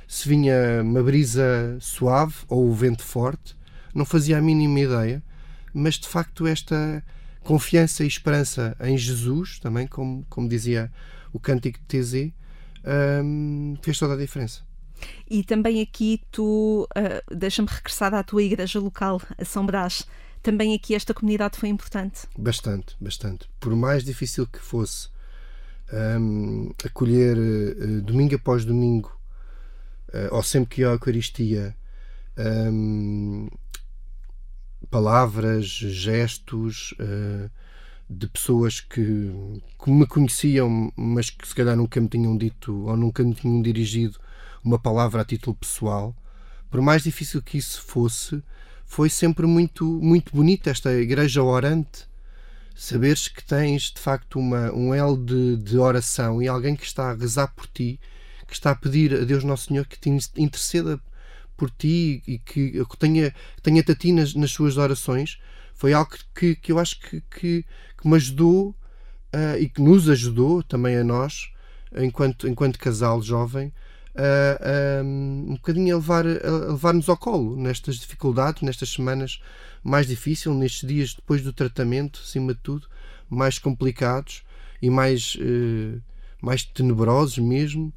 se 0.07 0.27
vinha 0.27 0.81
uma 0.81 1.03
brisa 1.03 1.77
suave 1.79 2.35
ou 2.47 2.69
o 2.69 2.73
vento 2.73 3.03
forte. 3.03 3.55
Não 3.93 4.05
fazia 4.05 4.37
a 4.37 4.41
mínima 4.41 4.79
ideia, 4.79 5.23
mas 5.73 5.95
de 5.95 6.07
facto 6.07 6.45
esta 6.45 7.03
confiança 7.43 8.03
e 8.03 8.07
esperança 8.07 8.75
em 8.81 8.97
Jesus, 8.97 9.59
também 9.59 9.87
como, 9.87 10.25
como 10.29 10.49
dizia 10.49 10.91
o 11.31 11.39
cântico 11.39 11.79
de 11.79 11.85
TZ, 11.85 12.31
um, 13.23 13.77
fez 13.81 13.97
toda 13.97 14.13
a 14.13 14.17
diferença. 14.17 14.65
E 15.29 15.43
também 15.43 15.81
aqui 15.81 16.21
tu, 16.31 16.87
uh, 16.97 17.35
deixa-me 17.35 17.67
regressar 17.69 18.13
à 18.13 18.23
tua 18.23 18.43
igreja 18.43 18.79
local, 18.79 19.21
a 19.37 19.45
São 19.45 19.65
Brás. 19.65 20.05
Também 20.41 20.73
aqui 20.73 20.95
esta 20.95 21.13
comunidade 21.13 21.57
foi 21.57 21.69
importante? 21.69 22.21
Bastante, 22.37 22.95
bastante. 22.99 23.49
Por 23.59 23.75
mais 23.75 24.03
difícil 24.03 24.47
que 24.47 24.59
fosse 24.59 25.09
um, 25.91 26.71
acolher 26.83 27.37
uh, 27.37 28.01
domingo 28.01 28.35
após 28.35 28.65
domingo, 28.65 29.17
uh, 30.13 30.35
ou 30.35 30.43
sempre 30.43 30.75
que 30.75 30.81
ia 30.81 30.89
à 30.89 30.93
Eucaristia, 30.93 31.75
um, 32.37 33.49
palavras, 34.89 35.65
gestos 35.65 36.93
uh, 36.99 37.49
de 38.09 38.27
pessoas 38.27 38.79
que, 38.79 39.31
que, 39.83 39.91
me 39.91 40.05
conheciam, 40.05 40.91
mas 40.95 41.29
que 41.29 41.47
se 41.47 41.55
calhar 41.55 41.75
nunca 41.75 41.99
me 41.99 42.07
tinham 42.07 42.37
dito 42.37 42.85
ou 42.85 42.95
nunca 42.95 43.23
me 43.23 43.33
tinham 43.33 43.61
dirigido 43.61 44.17
uma 44.63 44.79
palavra 44.79 45.21
a 45.21 45.25
título 45.25 45.55
pessoal. 45.55 46.15
Por 46.69 46.81
mais 46.81 47.03
difícil 47.03 47.41
que 47.41 47.57
isso 47.57 47.81
fosse, 47.81 48.41
foi 48.85 49.09
sempre 49.09 49.45
muito, 49.45 49.85
muito 49.85 50.33
bonita 50.33 50.69
esta 50.69 50.93
igreja 50.93 51.43
orante 51.43 52.07
saberes 52.77 53.27
que 53.27 53.43
tens 53.43 53.91
de 53.91 53.99
facto 53.99 54.37
uma, 54.37 54.71
um 54.71 54.93
elo 54.93 55.17
de, 55.17 55.57
de 55.57 55.77
oração 55.77 56.41
e 56.41 56.47
alguém 56.47 56.75
que 56.75 56.85
está 56.85 57.09
a 57.09 57.15
rezar 57.15 57.47
por 57.55 57.65
ti, 57.65 57.99
que 58.47 58.53
está 58.53 58.71
a 58.71 58.75
pedir 58.75 59.13
a 59.13 59.25
Deus 59.25 59.43
Nosso 59.43 59.67
Senhor 59.67 59.85
que 59.87 59.99
te 59.99 60.09
interceda 60.37 60.99
por 61.57 61.71
ti 61.71 62.21
e 62.27 62.37
que 62.37 62.79
tenha, 62.99 63.33
tenha-te 63.63 63.91
a 63.91 63.95
ti 63.95 64.11
nas, 64.11 64.35
nas 64.35 64.51
suas 64.51 64.77
orações, 64.77 65.39
foi 65.73 65.91
algo 65.91 66.11
que, 66.35 66.55
que 66.55 66.71
eu 66.71 66.77
acho 66.77 66.99
que, 67.01 67.21
que, 67.21 67.65
que 67.99 68.07
me 68.07 68.15
ajudou 68.15 68.69
uh, 69.33 69.57
e 69.59 69.67
que 69.67 69.81
nos 69.81 70.07
ajudou 70.07 70.61
também 70.61 70.97
a 70.97 71.03
nós, 71.03 71.49
enquanto, 71.95 72.47
enquanto 72.47 72.77
casal 72.77 73.21
jovem, 73.23 73.73
uh, 74.17 75.03
um, 75.03 75.45
um 75.49 75.53
bocadinho 75.55 75.95
a 75.95 75.97
levar-nos 75.97 77.07
levar 77.07 77.11
ao 77.11 77.17
colo 77.17 77.55
nestas 77.55 77.97
dificuldades, 77.97 78.61
nestas 78.61 78.89
semanas 78.89 79.41
mais 79.83 80.07
difíceis, 80.07 80.55
nestes 80.55 80.87
dias 80.87 81.13
depois 81.13 81.41
do 81.41 81.53
tratamento, 81.53 82.19
acima 82.23 82.53
de 82.53 82.59
tudo, 82.61 82.87
mais 83.29 83.59
complicados 83.59 84.43
e 84.81 84.89
mais, 84.89 85.35
uh, 85.35 86.01
mais 86.41 86.63
tenebrosos 86.63 87.37
mesmo. 87.37 87.93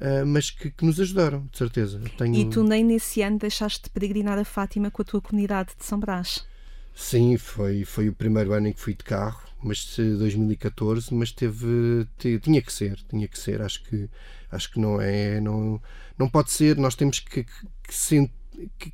Uh, 0.00 0.26
mas 0.26 0.50
que, 0.50 0.68
que, 0.68 0.84
nos 0.84 0.98
ajudaram, 0.98 1.46
de 1.52 1.56
certeza. 1.56 2.00
Tenho... 2.18 2.34
E 2.34 2.50
tu 2.50 2.64
nem 2.64 2.84
nesse 2.84 3.22
ano 3.22 3.38
deixaste 3.38 3.84
de 3.84 3.90
peregrinar 3.90 4.36
a 4.36 4.44
Fátima 4.44 4.90
com 4.90 5.00
a 5.00 5.04
tua 5.04 5.20
comunidade 5.20 5.74
de 5.78 5.84
São 5.84 5.96
Brás? 5.96 6.44
Sim, 6.92 7.36
foi, 7.36 7.84
foi 7.84 8.08
o 8.08 8.12
primeiro 8.12 8.52
ano 8.52 8.66
em 8.66 8.72
que 8.72 8.80
fui 8.80 8.94
de 8.94 9.04
carro, 9.04 9.42
mas 9.62 9.96
2014, 9.96 11.14
mas 11.14 11.32
teve, 11.32 12.06
tinha 12.18 12.60
que 12.60 12.72
ser, 12.72 12.98
tinha 13.08 13.28
que 13.28 13.38
ser, 13.38 13.62
acho 13.62 13.82
que 13.84 14.08
acho 14.50 14.70
que 14.70 14.78
não 14.78 15.00
é, 15.00 15.40
não, 15.40 15.80
não 16.18 16.28
pode 16.28 16.50
ser, 16.50 16.76
nós 16.76 16.94
temos 16.94 17.20
que, 17.20 17.44
que, 17.44 18.30
que 18.78 18.92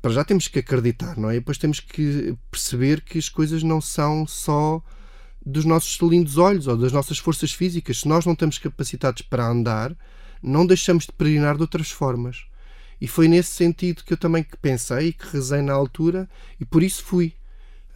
para 0.00 0.12
já 0.12 0.24
temos 0.24 0.46
que 0.48 0.60
acreditar, 0.60 1.16
não 1.16 1.30
é? 1.30 1.36
E 1.36 1.38
depois 1.40 1.58
temos 1.58 1.80
que 1.80 2.36
perceber 2.50 3.00
que 3.00 3.18
as 3.18 3.28
coisas 3.28 3.62
não 3.62 3.80
são 3.80 4.26
só 4.26 4.82
dos 5.44 5.64
nossos 5.64 5.98
lindos 6.00 6.38
olhos 6.38 6.66
ou 6.66 6.76
das 6.76 6.92
nossas 6.92 7.18
forças 7.18 7.52
físicas. 7.52 8.00
Se 8.00 8.08
nós 8.08 8.24
não 8.24 8.34
estamos 8.34 8.58
capacitados 8.58 9.22
para 9.22 9.46
andar, 9.46 9.96
não 10.42 10.66
deixamos 10.66 11.04
de 11.04 11.12
peregrinar 11.12 11.56
de 11.56 11.62
outras 11.62 11.90
formas. 11.90 12.44
E 13.00 13.08
foi 13.08 13.28
nesse 13.28 13.50
sentido 13.50 14.04
que 14.04 14.12
eu 14.12 14.16
também 14.16 14.44
pensei 14.60 15.08
e 15.08 15.12
que 15.12 15.26
rezei 15.26 15.62
na 15.62 15.72
altura 15.72 16.28
e 16.60 16.64
por 16.64 16.82
isso 16.82 17.02
fui. 17.02 17.34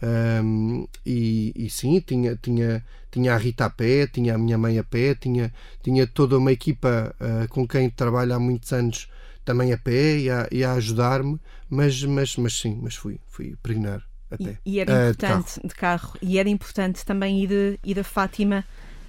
Um, 0.03 0.85
e, 1.05 1.53
e, 1.55 1.69
sim, 1.69 2.01
tinha, 2.01 2.35
tinha, 2.35 2.83
tinha 3.09 3.33
a 3.33 3.37
Rita 3.37 3.65
a 3.65 3.69
pé, 3.69 4.05
tinha 4.05 4.35
a 4.35 4.37
minha 4.37 4.57
mãe 4.57 4.77
a 4.77 4.83
pé, 4.83 5.15
tinha, 5.15 5.53
tinha 5.81 6.05
toda 6.05 6.37
uma 6.37 6.51
equipa 6.51 7.15
uh, 7.21 7.47
com 7.47 7.65
quem 7.65 7.89
trabalho 7.89 8.33
há 8.33 8.39
muitos 8.39 8.73
anos 8.73 9.07
também 9.45 9.71
a 9.71 9.77
pé 9.77 10.17
e 10.17 10.29
a, 10.29 10.47
e 10.51 10.63
a 10.63 10.73
ajudar-me, 10.73 11.39
mas, 11.69 12.03
mas, 12.03 12.35
mas 12.35 12.53
sim, 12.53 12.79
mas 12.81 12.95
fui, 12.95 13.17
fui 13.27 13.55
peregrinar 13.63 14.03
a 14.29 14.37
pé. 14.37 14.57
E, 14.65 14.73
e 14.73 14.79
era 14.81 14.91
uh, 14.91 15.09
importante, 15.09 15.53
de 15.53 15.59
carro. 15.61 15.67
de 15.67 15.75
carro. 15.75 16.17
e 16.21 16.37
era 16.37 16.49
importante 16.49 17.05
também 17.05 17.41
ir, 17.41 17.79
ir 17.81 17.99
a 17.99 18.03
Fátima 18.03 18.65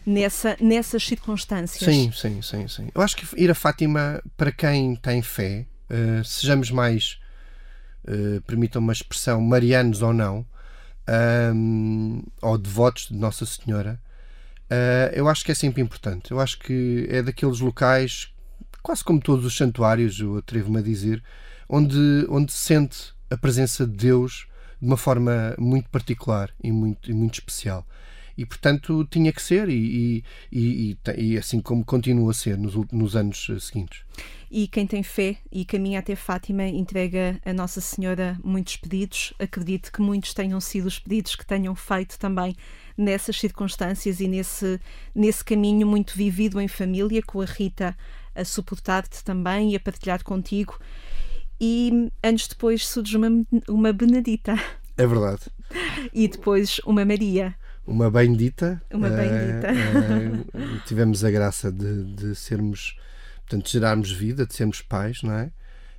nessa, 0.07 0.57
nessas 0.61 1.05
circunstâncias. 1.05 1.93
Sim, 1.93 2.13
sim, 2.13 2.41
sim, 2.41 2.69
sim. 2.69 2.89
Eu 2.95 3.03
acho 3.03 3.17
que 3.17 3.27
ir 3.37 3.51
a 3.51 3.55
Fátima, 3.55 4.23
para 4.37 4.53
quem 4.53 4.95
tem 4.95 5.23
fé, 5.23 5.67
uh, 5.91 6.25
sejamos 6.25 6.71
mais, 6.71 7.19
uh, 8.07 8.41
permitam 8.43 8.81
uma 8.81 8.93
expressão, 8.93 9.41
marianos 9.41 10.03
ou 10.03 10.13
não, 10.13 10.47
um, 11.55 12.23
ou 12.41 12.59
devotos 12.59 13.09
de 13.09 13.17
Nossa 13.17 13.45
Senhora, 13.45 14.01
uh, 14.71 15.15
eu 15.15 15.29
acho 15.29 15.45
que 15.45 15.53
é 15.53 15.55
sempre 15.55 15.83
importante. 15.83 16.31
Eu 16.31 16.41
acho 16.41 16.59
que 16.59 17.07
é 17.11 17.23
daqueles 17.23 17.61
locais, 17.61 18.33
quase 18.83 19.05
como 19.05 19.21
todos 19.21 19.45
os 19.45 19.57
santuários, 19.57 20.19
eu 20.21 20.39
atrevo-me 20.39 20.79
a 20.79 20.83
dizer, 20.83 21.23
onde, 21.69 22.27
onde 22.29 22.53
se 22.53 22.59
sente 22.59 23.15
a 23.31 23.37
presença 23.37 23.87
de 23.87 23.97
Deus 23.97 24.47
de 24.81 24.87
uma 24.87 24.97
forma 24.97 25.55
muito 25.59 25.89
particular 25.89 26.51
e 26.63 26.71
muito, 26.71 27.11
e 27.11 27.15
muito 27.15 27.35
especial. 27.35 27.87
E, 28.37 28.45
portanto, 28.45 29.05
tinha 29.05 29.33
que 29.33 29.43
ser, 29.43 29.69
e, 29.69 30.25
e, 30.51 30.97
e, 30.97 30.99
e 31.17 31.39
assim 31.39 31.61
como 31.61 31.85
continua 31.85 32.31
a 32.31 32.35
ser 32.35 32.59
nos, 32.59 32.75
nos 32.91 33.15
anos 33.17 33.47
seguintes. 33.61 34.03
E 34.51 34.69
quem 34.69 34.87
tem 34.87 35.03
fé 35.03 35.37
e 35.51 35.65
caminha 35.65 35.99
até 35.99 36.15
Fátima 36.15 36.65
entrega 36.65 37.41
a 37.45 37.53
Nossa 37.53 37.81
Senhora 37.81 38.39
muitos 38.43 38.77
pedidos. 38.77 39.35
Acredito 39.39 39.91
que 39.91 40.01
muitos 40.01 40.33
tenham 40.33 40.61
sido 40.61 40.87
os 40.87 40.99
pedidos 40.99 41.35
que 41.35 41.45
tenham 41.45 41.75
feito 41.75 42.19
também 42.19 42.55
nessas 42.97 43.37
circunstâncias 43.39 44.21
e 44.21 44.29
nesse, 44.29 44.81
nesse 45.15 45.45
caminho 45.45 45.87
muito 45.87 46.17
vivido 46.17 46.61
em 46.61 46.69
família, 46.69 47.21
com 47.23 47.41
a 47.41 47.45
Rita 47.45 47.97
a 48.35 48.45
suportar-te 48.45 49.23
também 49.25 49.73
e 49.73 49.77
a 49.77 49.81
partilhar 49.81 50.23
contigo. 50.23 50.79
E 51.61 52.11
anos 52.23 52.47
depois 52.47 52.87
surge 52.87 53.17
uma, 53.17 53.29
uma 53.69 53.93
Benedita. 53.93 54.55
É 54.97 55.07
verdade. 55.07 55.43
E 56.13 56.29
depois 56.29 56.81
uma 56.87 57.05
Maria. 57.05 57.55
Uma 57.87 58.11
bendita. 58.11 58.83
Uma 58.91 59.11
bendita. 59.11 59.69
Uh, 59.73 60.59
uh, 60.59 60.81
tivemos 60.87 61.25
a 61.25 61.31
graça 61.31 61.71
de, 61.71 62.05
de 62.05 62.35
sermos, 62.35 62.99
portanto, 63.43 63.69
gerarmos 63.69 64.11
vida, 64.11 64.47
de 64.47 64.55
sermos 64.55 64.81
pais, 64.81 65.23
não 65.23 65.35
é? 65.35 65.51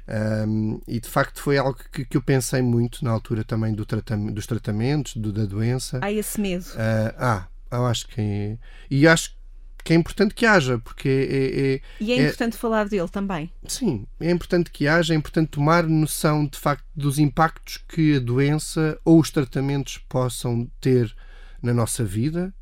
Um, 0.07 0.79
e 0.88 0.99
de 0.99 1.09
facto 1.09 1.41
foi 1.41 1.57
algo 1.57 1.79
que, 1.91 2.05
que, 2.05 2.15
eu 2.15 2.21
pensei 2.21 2.61
muito 2.61 3.03
na 3.03 3.09
altura 3.09 3.43
também 3.43 3.73
do 3.73 3.86
tratam 3.86 4.27
dos 4.27 4.45
tratamentos, 4.45 5.15
do, 5.15 5.33
da 5.33 5.45
doença. 5.45 5.99
Há 6.01 6.11
esse 6.11 6.39
medo. 6.39 6.65
Uh, 6.65 7.15
ah, 7.17 7.47
eu 7.71 7.86
acho 7.86 8.07
que. 8.07 8.57
E 8.89 9.07
acho 9.07 9.36
que 9.83 9.93
é 9.93 9.95
importante 9.95 10.33
que 10.33 10.47
haja, 10.47 10.79
porque 10.79 11.07
é, 11.07 11.73
é, 11.73 11.81
E 11.99 12.11
é, 12.11 12.17
é 12.17 12.23
importante 12.23 12.57
falar 12.57 12.89
dele 12.89 13.07
também. 13.07 13.51
Sim, 13.67 14.07
é 14.19 14.31
importante 14.31 14.71
que 14.71 14.88
haja, 14.88 15.13
é 15.13 15.17
importante 15.17 15.49
tomar 15.49 15.83
noção 15.83 16.47
de 16.47 16.57
facto 16.57 16.86
dos 16.95 17.19
impactos 17.19 17.77
que 17.88 18.15
a 18.15 18.19
doença 18.19 18.99
ou 19.05 19.19
os 19.19 19.29
tratamentos 19.29 19.99
possam 20.09 20.67
ter 20.81 21.15
na 21.62 21.74
nossa 21.74 22.03
vida, 22.03 22.53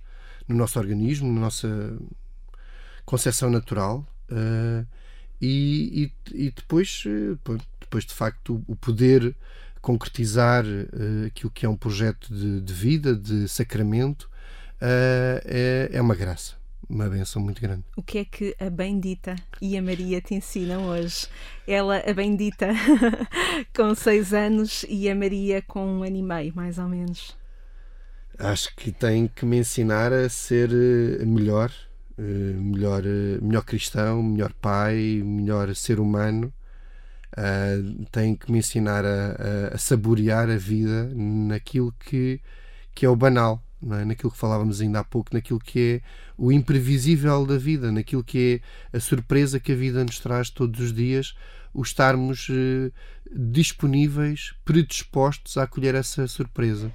no 0.47 0.55
nosso 0.55 0.79
organismo, 0.79 1.31
na 1.31 1.41
nossa 1.41 1.97
concepção 3.05 3.49
natural. 3.49 4.05
Uh, 4.31 4.85
e, 5.41 6.11
e, 6.31 6.45
e, 6.45 6.51
depois, 6.51 7.03
eh, 7.05 7.37
depois 7.81 8.05
de 8.05 8.13
facto, 8.13 8.63
o 8.65 8.77
poder 8.77 9.35
concretizar 9.81 10.63
uh, 10.63 11.25
aquilo 11.27 11.51
que 11.51 11.65
é 11.65 11.69
um 11.69 11.75
projeto 11.75 12.33
de, 12.33 12.61
de 12.61 12.73
vida, 12.73 13.13
de 13.13 13.47
sacramento, 13.49 14.23
uh, 14.81 15.43
é, 15.43 15.89
é 15.91 16.01
uma 16.01 16.15
graça 16.15 16.55
uma 16.89 17.09
benção 17.09 17.41
muito 17.41 17.61
grande. 17.61 17.83
O 17.95 18.03
que 18.03 18.19
é 18.19 18.25
que 18.25 18.55
a 18.59 18.69
Bendita 18.69 19.35
e 19.61 19.77
a 19.77 19.81
Maria 19.81 20.21
te 20.21 20.35
ensinam 20.35 20.87
hoje? 20.87 21.27
Ela, 21.67 22.03
a 22.07 22.13
Bendita, 22.13 22.69
com 23.75 23.95
seis 23.95 24.33
anos 24.33 24.85
e 24.87 25.09
a 25.09 25.15
Maria 25.15 25.61
com 25.61 25.85
um 25.85 26.03
ano 26.03 26.17
e 26.17 26.21
meio, 26.21 26.55
mais 26.55 26.77
ou 26.77 26.87
menos. 26.87 27.35
Acho 28.39 28.75
que 28.75 28.91
tem 28.91 29.27
que 29.27 29.45
me 29.45 29.57
ensinar 29.57 30.11
a 30.11 30.27
ser 30.29 30.69
eh, 30.71 31.23
melhor, 31.25 31.71
eh, 32.17 32.21
melhor, 32.21 33.03
eh, 33.05 33.39
melhor 33.41 33.63
cristão, 33.63 34.23
melhor 34.23 34.53
pai, 34.53 35.21
melhor 35.23 35.73
ser 35.75 35.99
humano. 35.99 36.51
tem 38.11 38.35
que 38.35 38.51
me 38.51 38.59
ensinar 38.59 39.03
a, 39.05 39.71
a, 39.71 39.75
a 39.75 39.77
saborear 39.77 40.49
a 40.49 40.57
vida 40.57 41.09
naquilo 41.15 41.91
que, 41.99 42.39
que 42.93 43.05
é 43.05 43.09
o 43.09 43.15
banal, 43.15 43.63
é? 43.91 44.05
naquilo 44.05 44.31
que 44.31 44.37
falávamos 44.37 44.81
ainda 44.81 44.99
há 44.99 45.03
pouco, 45.03 45.33
naquilo 45.33 45.59
que 45.59 46.01
é 46.01 46.01
o 46.37 46.51
imprevisível 46.51 47.45
da 47.45 47.57
vida, 47.57 47.91
naquilo 47.91 48.23
que 48.23 48.61
é 48.93 48.97
a 48.97 48.99
surpresa 48.99 49.59
que 49.59 49.71
a 49.71 49.75
vida 49.75 50.03
nos 50.03 50.19
traz 50.19 50.49
todos 50.49 50.79
os 50.79 50.93
dias, 50.93 51.35
o 51.73 51.81
estarmos 51.81 52.47
eh, 52.49 52.91
disponíveis, 53.35 54.53
predispostos 54.63 55.57
a 55.57 55.63
acolher 55.63 55.95
essa 55.95 56.27
surpresa. 56.27 56.91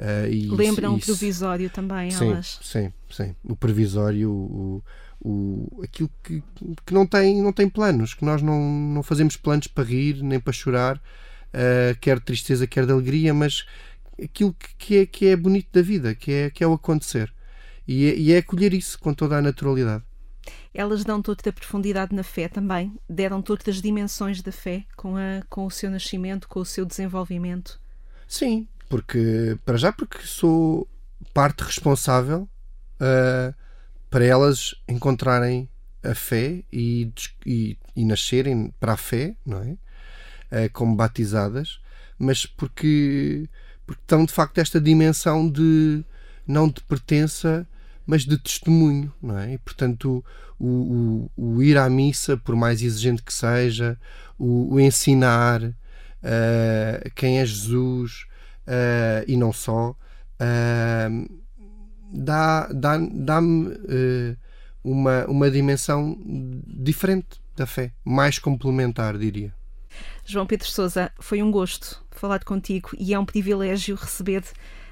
Uh, 0.00 0.54
Lembram 0.54 0.94
o 0.94 0.98
provisório 0.98 1.68
também, 1.68 2.10
sim, 2.10 2.30
elas? 2.30 2.58
Sim, 2.62 2.90
sim. 3.10 3.36
O 3.44 3.54
provisório, 3.54 4.30
o, 4.30 4.82
o, 5.20 5.82
aquilo 5.84 6.10
que, 6.24 6.42
que 6.86 6.94
não, 6.94 7.06
tem, 7.06 7.42
não 7.42 7.52
tem 7.52 7.68
planos, 7.68 8.14
que 8.14 8.24
nós 8.24 8.40
não, 8.40 8.58
não 8.58 9.02
fazemos 9.02 9.36
planos 9.36 9.66
para 9.66 9.84
rir 9.84 10.22
nem 10.22 10.40
para 10.40 10.54
chorar, 10.54 10.96
uh, 10.96 11.98
quer 12.00 12.18
de 12.18 12.24
tristeza, 12.24 12.66
quer 12.66 12.86
de 12.86 12.92
alegria, 12.92 13.34
mas 13.34 13.66
aquilo 14.22 14.56
que 14.78 14.96
é, 14.96 15.06
que 15.06 15.26
é 15.26 15.36
bonito 15.36 15.68
da 15.70 15.82
vida, 15.82 16.14
que 16.14 16.32
é, 16.32 16.50
que 16.50 16.64
é 16.64 16.66
o 16.66 16.72
acontecer. 16.72 17.30
E 17.86 18.06
é, 18.06 18.16
e 18.16 18.32
é 18.32 18.38
acolher 18.38 18.72
isso 18.72 18.98
com 18.98 19.12
toda 19.12 19.36
a 19.36 19.42
naturalidade. 19.42 20.02
Elas 20.72 21.04
dão 21.04 21.20
toda 21.20 21.42
a 21.50 21.52
profundidade 21.52 22.14
na 22.14 22.22
fé 22.22 22.48
também, 22.48 22.94
deram 23.06 23.42
todas 23.42 23.68
as 23.68 23.82
dimensões 23.82 24.40
da 24.40 24.52
fé 24.52 24.86
com, 24.96 25.16
a, 25.16 25.42
com 25.50 25.66
o 25.66 25.70
seu 25.70 25.90
nascimento, 25.90 26.48
com 26.48 26.60
o 26.60 26.64
seu 26.64 26.86
desenvolvimento. 26.86 27.78
Sim, 28.26 28.66
porque, 28.90 29.56
para 29.64 29.78
já, 29.78 29.92
porque 29.92 30.18
sou 30.26 30.86
parte 31.32 31.62
responsável 31.62 32.48
uh, 33.00 33.54
para 34.10 34.24
elas 34.24 34.74
encontrarem 34.88 35.68
a 36.02 36.12
fé 36.12 36.64
e, 36.72 37.12
e, 37.46 37.78
e, 37.94 38.04
nascerem 38.04 38.74
para 38.80 38.94
a 38.94 38.96
fé, 38.96 39.36
não 39.46 39.62
é? 39.62 40.64
Uh, 40.64 40.70
como 40.72 40.96
batizadas, 40.96 41.80
mas 42.18 42.44
porque, 42.44 43.48
porque 43.86 44.02
estão 44.02 44.24
de 44.24 44.32
facto 44.32 44.58
esta 44.58 44.80
dimensão 44.80 45.48
de 45.48 46.04
não 46.44 46.68
de 46.68 46.80
pertença, 46.80 47.64
mas 48.04 48.24
de 48.24 48.36
testemunho, 48.38 49.14
não 49.22 49.38
é? 49.38 49.54
E 49.54 49.58
portanto 49.58 50.24
o, 50.58 51.30
o, 51.36 51.54
o 51.54 51.62
ir 51.62 51.78
à 51.78 51.88
missa, 51.88 52.36
por 52.36 52.56
mais 52.56 52.82
exigente 52.82 53.22
que 53.22 53.32
seja, 53.32 53.96
o, 54.36 54.74
o 54.74 54.80
ensinar 54.80 55.62
uh, 55.62 57.10
quem 57.14 57.38
é 57.38 57.46
Jesus, 57.46 58.28
uh, 58.70 59.24
e 59.26 59.36
não 59.36 59.52
só, 59.52 59.90
uh, 59.90 61.40
dá, 62.12 62.68
dá, 62.68 62.98
dá-me 62.98 63.68
uh, 63.68 64.36
uma, 64.84 65.26
uma 65.26 65.50
dimensão 65.50 66.16
diferente 66.66 67.40
da 67.56 67.66
fé, 67.66 67.92
mais 68.04 68.38
complementar, 68.38 69.18
diria. 69.18 69.52
João 70.24 70.46
Pedro 70.46 70.68
Sousa, 70.70 71.10
foi 71.18 71.42
um 71.42 71.50
gosto 71.50 72.02
falar 72.12 72.44
contigo 72.44 72.90
e 72.98 73.12
é 73.12 73.18
um 73.18 73.24
privilégio 73.24 73.96
receber 73.96 74.44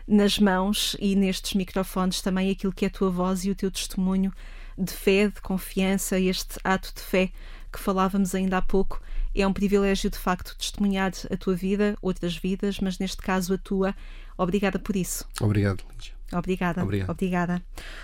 nas 0.06 0.38
mãos 0.38 0.96
e 0.98 1.14
nestes 1.14 1.54
microfones 1.54 2.20
também 2.20 2.50
aquilo 2.50 2.72
que 2.72 2.84
é 2.84 2.88
a 2.88 2.90
tua 2.90 3.10
voz 3.10 3.44
e 3.44 3.50
o 3.50 3.54
teu 3.54 3.70
testemunho 3.70 4.32
de 4.76 4.92
fé, 4.92 5.28
de 5.28 5.40
confiança, 5.40 6.18
este 6.18 6.58
ato 6.64 6.92
de 6.94 7.02
fé 7.02 7.30
que 7.72 7.78
falávamos 7.78 8.34
ainda 8.34 8.58
há 8.58 8.62
pouco 8.62 9.00
é 9.34 9.46
um 9.46 9.52
privilégio, 9.52 10.10
de 10.10 10.18
facto, 10.18 10.56
testemunhar 10.56 11.12
a 11.30 11.36
tua 11.36 11.54
vida, 11.54 11.96
outras 12.02 12.36
vidas, 12.36 12.80
mas 12.80 12.98
neste 12.98 13.18
caso 13.18 13.54
a 13.54 13.58
tua. 13.58 13.94
Obrigada 14.36 14.78
por 14.78 14.96
isso. 14.96 15.24
Obrigado, 15.40 15.84
Lígia. 15.90 16.18
Obrigada. 16.30 16.82
Obrigado. 16.82 17.10
Obrigada. 17.10 17.62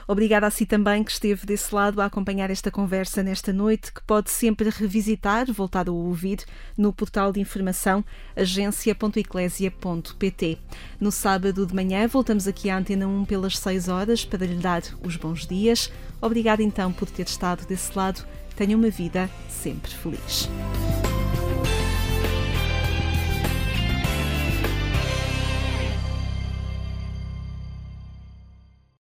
Obrigada 0.08 0.46
a 0.46 0.50
si 0.50 0.64
também 0.64 1.04
que 1.04 1.10
esteve 1.10 1.44
desse 1.44 1.74
lado 1.74 2.00
a 2.00 2.06
acompanhar 2.06 2.50
esta 2.50 2.70
conversa 2.70 3.22
nesta 3.22 3.52
noite, 3.52 3.92
que 3.92 4.00
pode 4.02 4.30
sempre 4.30 4.70
revisitar, 4.70 5.52
voltar 5.52 5.88
a 5.88 5.92
ouvir 5.92 6.38
no 6.76 6.90
portal 6.90 7.30
de 7.32 7.40
informação 7.40 8.02
agência.eclésia.pt. 8.34 10.58
No 10.98 11.12
sábado 11.12 11.66
de 11.66 11.74
manhã 11.74 12.08
voltamos 12.08 12.48
aqui 12.48 12.70
à 12.70 12.78
Antena 12.78 13.06
1 13.06 13.26
pelas 13.26 13.58
6 13.58 13.88
horas 13.88 14.24
para 14.24 14.46
lhe 14.46 14.56
dar 14.56 14.82
os 15.02 15.16
bons 15.16 15.46
dias. 15.46 15.92
Obrigada 16.20 16.62
então 16.62 16.92
por 16.92 17.10
ter 17.10 17.26
estado 17.26 17.66
desse 17.66 17.94
lado. 17.94 18.24
Tenha 18.57 18.76
uma 18.76 18.90
vida 18.90 19.28
sempre 19.48 19.90
feliz. 19.90 20.48